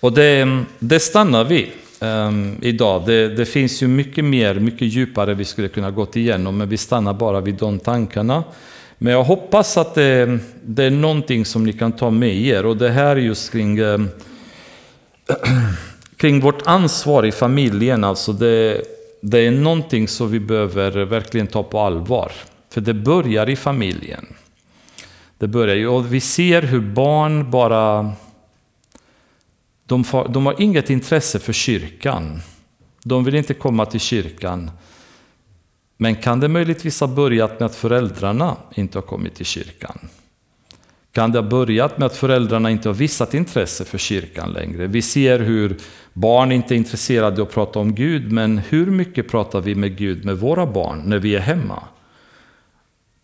Och 0.01 0.13
det, 0.13 0.65
det 0.79 1.01
stannar 1.01 1.45
vi 1.45 1.73
um, 2.01 2.57
idag. 2.63 3.03
Det, 3.07 3.29
det, 3.29 3.47
finns 3.47 3.83
ju 3.83 3.89
mycket 3.89 4.25
mer, 4.25 4.55
mycket 4.55 4.89
djupare 4.89 5.35
vi 5.35 5.45
skulle 5.45 5.69
kunna 5.69 5.91
gått 5.91 6.17
igenom, 6.17 6.57
men 6.57 6.69
vi 6.69 6.77
stannar 6.77 7.15
bara 7.15 7.41
vid 7.41 7.55
de 7.55 7.79
tankarna. 7.79 8.45
Men 8.99 9.13
jag 9.13 9.25
hoppas 9.25 9.77
att 9.77 9.95
det, 9.95 10.39
det 10.63 10.85
är 10.85 10.91
någonting 10.91 11.45
som 11.45 11.65
ni 11.65 11.73
kan 11.73 11.93
ta 11.93 12.11
med 12.11 12.37
er 12.37 12.67
och 12.67 12.77
det 12.77 12.91
här 12.91 13.17
just 13.17 13.53
kring, 13.53 13.81
um, 13.81 14.09
kring 16.17 16.41
vårt 16.41 16.67
ansvar 16.67 17.27
i 17.27 17.33
familjen. 17.33 18.05
Alltså 18.05 18.33
det, 18.33 18.83
det 19.21 19.39
är 19.39 19.51
någonting 19.51 20.09
som 20.09 20.31
vi 20.31 20.41
behöver 20.41 21.05
verkligen 21.05 21.47
ta 21.47 21.63
på 21.63 21.81
allvar. 21.81 22.33
För 22.71 22.81
det 22.81 22.95
börjar 22.95 23.49
i 23.49 23.57
familjen. 23.57 24.27
Det 25.39 25.47
börjar 25.47 25.77
ju, 25.77 25.89
och 25.89 26.15
vi 26.15 26.21
ser 26.21 26.63
hur 26.63 26.81
barn 26.81 27.51
bara 27.51 28.13
de, 29.89 30.05
har, 30.05 30.29
de 30.29 30.47
har 30.47 30.55
inget 30.59 30.91
intresse 30.91 31.39
för 31.39 31.53
kyrkan. 31.53 32.41
De 33.05 33.25
vill 33.25 33.35
inte 33.35 33.55
komma 33.55 33.87
till 33.87 34.01
kyrkan. 34.01 34.71
Men 35.97 36.17
kan 36.17 36.41
det 36.41 36.49
möjligtvis 36.49 37.01
ha 37.01 37.07
börjat 37.07 37.61
med 37.61 37.67
att 37.67 37.75
föräldrarna 37.75 38.57
inte 38.75 38.99
har 38.99 39.03
kommit 39.03 39.35
till 39.35 39.47
kyrkan? 39.47 39.99
Kan 41.13 41.33
det 41.33 41.39
ha 41.39 41.49
börjat 41.49 41.99
med 41.99 42.07
att 42.07 42.17
föräldrarna 42.17 42.71
inte 42.71 42.89
har 42.89 42.95
visat 42.95 43.35
intresse 43.35 43.85
för 43.85 43.99
kyrkan 43.99 44.53
längre? 44.53 44.87
Vi 44.87 45.03
ser 45.03 45.39
hur 45.39 45.77
barn 46.13 46.53
inte 46.53 46.75
är 46.75 46.77
intresserade 46.77 47.43
av 47.43 47.49
att 47.49 47.55
prata 47.55 47.79
om 47.79 47.95
Gud, 47.95 48.33
men 48.33 48.59
hur 48.59 48.87
mycket 48.87 49.29
pratar 49.29 49.61
vi 49.61 49.75
med 49.75 49.97
Gud 49.97 50.25
med 50.25 50.39
våra 50.39 50.67
barn 50.67 51.03
när 51.07 51.19
vi 51.19 51.37
är 51.37 51.41
hemma? 51.41 51.83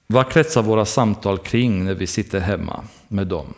Vad 0.07 0.31
kretsar 0.31 0.63
våra 0.63 0.85
samtal 0.85 1.39
kring 1.39 1.85
när 1.85 1.95
vi 1.95 2.07
sitter 2.07 2.41
hemma 2.41 2.85
med 3.09 3.27
dem? 3.27 3.55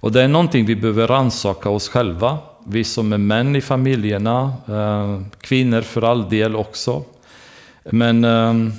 Och 0.00 0.12
det 0.12 0.22
är 0.22 0.28
någonting 0.28 0.66
vi 0.66 0.76
behöver 0.76 1.06
rannsaka 1.06 1.70
oss 1.70 1.88
själva. 1.88 2.38
Vi 2.66 2.84
som 2.84 3.12
är 3.12 3.18
män 3.18 3.56
i 3.56 3.60
familjerna, 3.60 4.52
eh, 4.68 5.20
kvinnor 5.40 5.80
för 5.80 6.02
all 6.02 6.28
del 6.28 6.56
också. 6.56 7.04
Men 7.84 8.24
eh, 8.24 8.72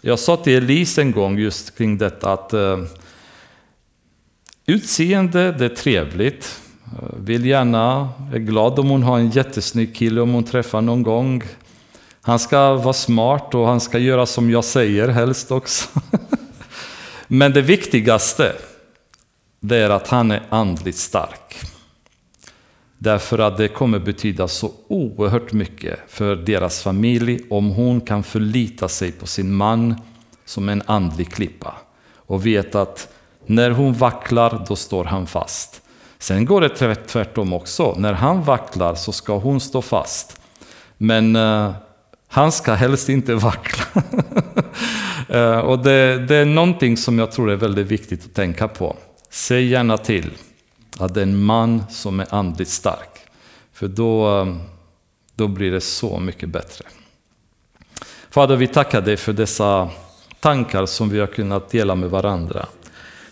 jag 0.00 0.18
sa 0.18 0.36
till 0.36 0.56
Elise 0.56 1.00
en 1.00 1.12
gång 1.12 1.38
just 1.38 1.78
kring 1.78 1.98
detta 1.98 2.32
att 2.32 2.52
eh, 2.52 2.78
utseende, 4.66 5.52
det 5.52 5.64
är 5.64 5.68
trevligt. 5.68 6.60
Vill 7.16 7.46
gärna, 7.46 8.08
är 8.34 8.38
glad 8.38 8.78
om 8.78 8.88
hon 8.88 9.02
har 9.02 9.18
en 9.18 9.30
jättesnygg 9.30 9.96
kille 9.96 10.20
om 10.20 10.32
hon 10.32 10.44
träffar 10.44 10.80
någon 10.80 11.02
gång. 11.02 11.42
Han 12.22 12.38
ska 12.38 12.74
vara 12.74 12.92
smart 12.92 13.54
och 13.54 13.66
han 13.66 13.80
ska 13.80 13.98
göra 13.98 14.26
som 14.26 14.50
jag 14.50 14.64
säger 14.64 15.08
helst 15.08 15.50
också. 15.50 15.88
Men 17.26 17.52
det 17.52 17.62
viktigaste, 17.62 18.52
det 19.60 19.76
är 19.76 19.90
att 19.90 20.08
han 20.08 20.30
är 20.30 20.42
andligt 20.48 20.98
stark. 20.98 21.56
Därför 22.98 23.38
att 23.38 23.56
det 23.56 23.68
kommer 23.68 23.98
betyda 23.98 24.48
så 24.48 24.72
oerhört 24.88 25.52
mycket 25.52 25.98
för 26.08 26.36
deras 26.36 26.82
familj 26.82 27.40
om 27.50 27.70
hon 27.70 28.00
kan 28.00 28.22
förlita 28.22 28.88
sig 28.88 29.12
på 29.12 29.26
sin 29.26 29.54
man 29.54 29.94
som 30.44 30.68
en 30.68 30.82
andlig 30.86 31.32
klippa 31.32 31.74
och 32.14 32.46
vet 32.46 32.74
att 32.74 33.08
när 33.46 33.70
hon 33.70 33.92
vacklar, 33.92 34.64
då 34.68 34.76
står 34.76 35.04
han 35.04 35.26
fast. 35.26 35.82
Sen 36.18 36.44
går 36.44 36.60
det 36.60 36.94
tvärtom 36.94 37.52
också. 37.52 37.94
När 37.98 38.12
han 38.12 38.42
vacklar 38.42 38.94
så 38.94 39.12
ska 39.12 39.38
hon 39.38 39.60
stå 39.60 39.82
fast. 39.82 40.40
Men 40.96 41.36
uh, 41.36 41.72
han 42.28 42.52
ska 42.52 42.74
helst 42.74 43.08
inte 43.08 43.34
vackla. 43.50 44.02
uh, 45.34 45.58
och 45.58 45.78
det, 45.78 46.26
det 46.26 46.36
är 46.36 46.44
någonting 46.44 46.96
som 46.96 47.18
jag 47.18 47.32
tror 47.32 47.50
är 47.50 47.56
väldigt 47.56 47.86
viktigt 47.86 48.24
att 48.24 48.34
tänka 48.34 48.68
på. 48.68 48.96
Säg 49.30 49.66
gärna 49.66 49.98
till 49.98 50.30
att 50.98 51.14
det 51.14 51.20
är 51.20 51.22
en 51.22 51.42
man 51.42 51.82
som 51.90 52.20
är 52.20 52.34
andligt 52.34 52.70
stark. 52.70 53.18
För 53.72 53.88
då, 53.88 54.40
eh, 54.40 54.56
då 55.34 55.48
blir 55.48 55.70
det 55.70 55.80
så 55.80 56.18
mycket 56.18 56.48
bättre. 56.48 56.84
Fader, 58.30 58.56
vi 58.56 58.66
tackar 58.66 59.00
dig 59.00 59.16
för 59.16 59.32
dessa 59.32 59.90
tankar 60.40 60.86
som 60.86 61.08
vi 61.08 61.20
har 61.20 61.26
kunnat 61.26 61.70
dela 61.70 61.94
med 61.94 62.10
varandra. 62.10 62.66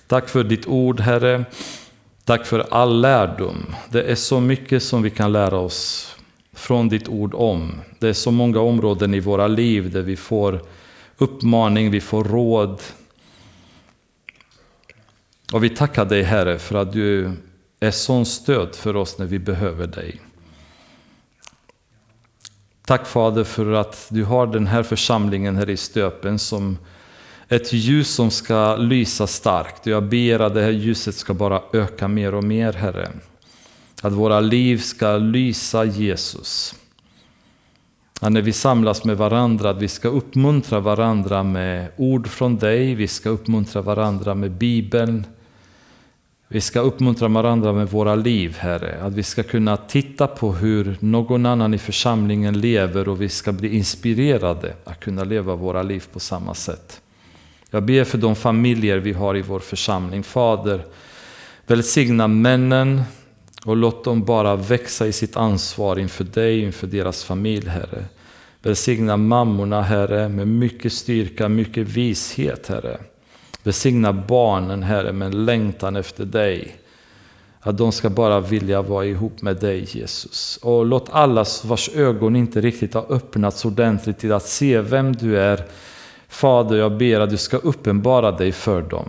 Tack 0.07 0.29
för 0.29 0.45
ditt 0.45 0.67
ord, 0.67 1.01
Herre. 1.01 1.45
Tack 2.25 2.47
för 2.47 2.67
all 2.71 3.01
lärdom. 3.01 3.75
Det 3.91 4.03
är 4.03 4.15
så 4.15 4.41
mycket 4.41 4.83
som 4.83 5.03
vi 5.03 5.11
kan 5.11 5.33
lära 5.33 5.59
oss 5.59 6.15
från 6.53 6.89
ditt 6.89 7.09
ord 7.09 7.35
om. 7.35 7.75
Det 7.99 8.09
är 8.09 8.13
så 8.13 8.31
många 8.31 8.61
områden 8.61 9.15
i 9.15 9.21
våra 9.21 9.47
liv 9.47 9.91
där 9.91 10.03
vi 10.03 10.17
får 10.17 10.61
uppmaning, 11.19 11.91
vi 11.91 12.01
får 12.01 12.25
råd, 12.25 12.83
och 15.53 15.65
vi 15.65 15.71
tackar 15.71 16.05
dig 16.05 16.23
Herre 16.23 16.59
för 16.59 16.79
att 16.79 16.93
du 16.93 17.33
är 17.81 17.91
sån 17.91 18.27
stöd 18.27 18.75
för 18.75 18.97
oss 18.97 19.19
när 19.19 19.27
vi 19.27 19.39
behöver 19.39 19.87
dig. 19.87 20.21
Tack 22.85 23.07
Fader 23.07 23.45
för 23.45 23.73
att 23.73 24.07
du 24.11 24.25
har 24.25 24.47
den 24.47 24.67
här 24.67 24.83
församlingen 24.83 25.57
här 25.57 25.71
i 25.71 25.77
Stöpen 25.77 26.39
som 26.39 26.79
ett 27.49 27.73
ljus 27.73 28.15
som 28.15 28.31
ska 28.31 28.77
lysa 28.77 29.27
starkt. 29.27 29.87
Jag 29.87 30.03
ber 30.03 30.41
att 30.41 30.55
det 30.55 30.63
här 30.63 30.71
ljuset 30.71 31.15
ska 31.15 31.35
bara 31.35 31.63
öka 31.73 32.09
mer 32.09 32.35
och 32.35 32.45
mer 32.45 32.73
Herre. 32.73 33.09
Att 34.03 34.13
våra 34.13 34.41
liv 34.41 34.79
ska 34.79 35.17
lysa 35.17 35.85
Jesus. 35.85 36.75
Att 38.21 38.33
när 38.33 38.43
vi 38.43 38.53
samlas 38.53 39.05
med 39.05 39.17
varandra, 39.17 39.71
att 39.71 39.83
vi 39.83 39.89
ska 39.89 40.09
uppmuntra 40.09 40.81
varandra 40.81 41.43
med 41.43 41.89
ord 41.97 42.29
från 42.29 42.59
dig, 42.59 42.95
vi 42.95 43.09
ska 43.09 43.29
uppmuntra 43.29 43.83
varandra 43.83 44.35
med 44.35 44.51
Bibeln. 44.51 45.27
Vi 46.51 46.61
ska 46.61 46.81
uppmuntra 46.81 47.29
varandra 47.29 47.73
med 47.73 47.91
våra 47.91 48.15
liv, 48.15 48.57
Herre. 48.59 48.99
Att 49.03 49.13
vi 49.13 49.23
ska 49.23 49.43
kunna 49.43 49.77
titta 49.77 50.27
på 50.27 50.53
hur 50.53 50.97
någon 51.01 51.47
annan 51.47 51.75
i 51.75 51.79
församlingen 51.79 52.61
lever 52.61 53.09
och 53.09 53.23
vi 53.23 53.29
ska 53.29 53.53
bli 53.53 53.77
inspirerade 53.77 54.75
att 54.85 55.01
kunna 55.01 55.25
leva 55.25 55.55
våra 55.55 55.83
liv 55.83 56.05
på 56.13 56.21
samma 56.21 56.55
sätt. 56.55 57.01
Jag 57.71 57.83
ber 57.83 58.05
för 58.05 58.19
de 58.19 58.37
familjer 58.37 58.99
vi 58.99 59.13
har 59.13 59.37
i 59.37 59.43
vår 59.43 59.61
församling. 59.61 60.23
Fader, 60.23 60.85
välsigna 61.67 62.29
männen 62.29 63.03
och 63.65 63.77
låt 63.77 64.05
dem 64.05 64.25
bara 64.25 64.57
växa 64.57 65.07
i 65.07 65.13
sitt 65.13 65.37
ansvar 65.37 65.99
inför 65.99 66.25
dig, 66.25 66.61
inför 66.61 66.87
deras 66.87 67.25
familj, 67.25 67.69
Herre. 67.69 68.05
Välsigna 68.63 69.17
mammorna, 69.17 69.83
Herre, 69.83 70.29
med 70.29 70.49
mycket 70.49 70.93
styrka, 70.93 71.49
mycket 71.49 71.89
vishet, 71.89 72.69
Herre. 72.69 72.99
Välsigna 73.69 74.13
barnen, 74.13 74.83
Herre, 74.83 75.13
med 75.13 75.27
en 75.27 75.45
längtan 75.45 75.97
efter 75.97 76.25
dig. 76.25 76.77
Att 77.61 77.79
de 77.79 77.93
ska 77.93 78.11
bara 78.11 78.41
vilja 78.41 78.83
vara 78.83 79.05
ihop 79.05 79.43
med 79.43 79.57
dig, 79.57 79.85
Jesus. 79.89 80.59
Och 80.63 80.87
låt 80.87 81.09
alla 81.11 81.45
vars 81.65 81.91
ögon 81.95 82.37
inte 82.37 82.61
riktigt 82.61 82.95
har 82.95 83.13
öppnats 83.13 83.65
ordentligt 83.65 84.19
till 84.19 84.33
att 84.33 84.47
se 84.47 84.81
vem 84.81 85.13
du 85.13 85.39
är. 85.39 85.65
Fader, 86.29 86.77
jag 86.77 86.97
ber 86.97 87.21
att 87.21 87.31
du 87.31 87.37
ska 87.37 87.57
uppenbara 87.57 88.33
dig 88.33 88.53
för 88.53 88.83
dem. 88.83 89.09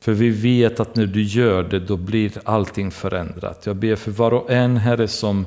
För 0.00 0.12
vi 0.12 0.30
vet 0.30 0.80
att 0.80 0.96
när 0.96 1.06
du 1.06 1.22
gör 1.22 1.62
det, 1.62 1.80
då 1.80 1.96
blir 1.96 2.32
allting 2.44 2.90
förändrat. 2.90 3.66
Jag 3.66 3.76
ber 3.76 3.96
för 3.96 4.10
var 4.10 4.32
och 4.32 4.50
en, 4.50 4.76
Herre, 4.76 5.08
som 5.08 5.46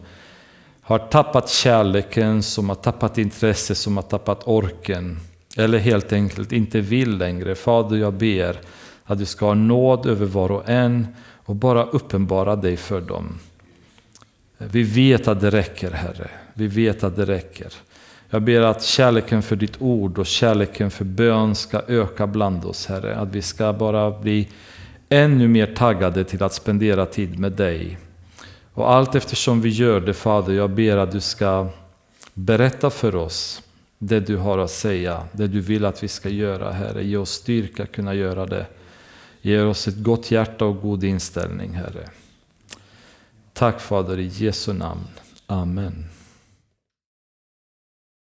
har 0.81 0.99
tappat 0.99 1.49
kärleken, 1.49 2.43
som 2.43 2.69
har 2.69 2.75
tappat 2.75 3.17
intresse, 3.17 3.75
som 3.75 3.95
har 3.97 4.03
tappat 4.03 4.47
orken. 4.47 5.19
Eller 5.57 5.77
helt 5.77 6.13
enkelt 6.13 6.51
inte 6.51 6.81
vill 6.81 7.17
längre. 7.17 7.55
Fader, 7.55 7.97
jag 7.97 8.13
ber 8.13 8.59
att 9.03 9.19
du 9.19 9.25
ska 9.25 9.45
ha 9.45 9.53
nåd 9.53 10.05
över 10.05 10.25
var 10.25 10.51
och 10.51 10.69
en 10.69 11.07
och 11.45 11.55
bara 11.55 11.83
uppenbara 11.83 12.55
dig 12.55 12.77
för 12.77 13.01
dem. 13.01 13.39
Vi 14.57 14.83
vet 14.83 15.27
att 15.27 15.41
det 15.41 15.49
räcker, 15.49 15.91
Herre. 15.91 16.29
Vi 16.53 16.67
vet 16.67 17.03
att 17.03 17.15
det 17.15 17.25
räcker. 17.25 17.73
Jag 18.29 18.41
ber 18.41 18.61
att 18.61 18.83
kärleken 18.83 19.41
för 19.41 19.55
ditt 19.55 19.81
ord 19.81 20.19
och 20.19 20.25
kärleken 20.25 20.91
för 20.91 21.05
bön 21.05 21.55
ska 21.55 21.81
öka 21.87 22.27
bland 22.27 22.65
oss, 22.65 22.85
Herre. 22.85 23.15
Att 23.15 23.35
vi 23.35 23.41
ska 23.41 23.73
bara 23.73 24.11
bli 24.11 24.47
ännu 25.09 25.47
mer 25.47 25.65
taggade 25.65 26.23
till 26.23 26.43
att 26.43 26.53
spendera 26.53 27.05
tid 27.05 27.39
med 27.39 27.51
dig. 27.51 27.97
Och 28.73 28.91
allt 28.91 29.15
eftersom 29.15 29.61
vi 29.61 29.69
gör 29.69 29.99
det, 29.99 30.13
Fader, 30.13 30.53
jag 30.53 30.69
ber 30.69 30.97
att 30.97 31.11
du 31.11 31.19
ska 31.19 31.67
berätta 32.33 32.89
för 32.89 33.15
oss 33.15 33.61
det 34.07 34.19
du 34.19 34.37
har 34.37 34.57
att 34.57 34.71
säga, 34.71 35.23
det 35.31 35.47
du 35.47 35.61
vill 35.61 35.85
att 35.85 36.03
vi 36.03 36.07
ska 36.07 36.29
göra, 36.29 36.71
Herre. 36.71 37.03
Ge 37.03 37.17
oss 37.17 37.31
styrka 37.31 37.83
att 37.83 37.91
kunna 37.91 38.13
göra 38.13 38.45
det. 38.45 38.65
Ge 39.41 39.61
oss 39.61 39.87
ett 39.87 39.97
gott 39.97 40.31
hjärta 40.31 40.65
och 40.65 40.81
god 40.81 41.03
inställning, 41.03 41.73
Herre. 41.73 42.09
Tack 43.53 43.81
Fader, 43.81 44.19
i 44.19 44.27
Jesu 44.27 44.73
namn. 44.73 45.07
Amen. 45.47 46.05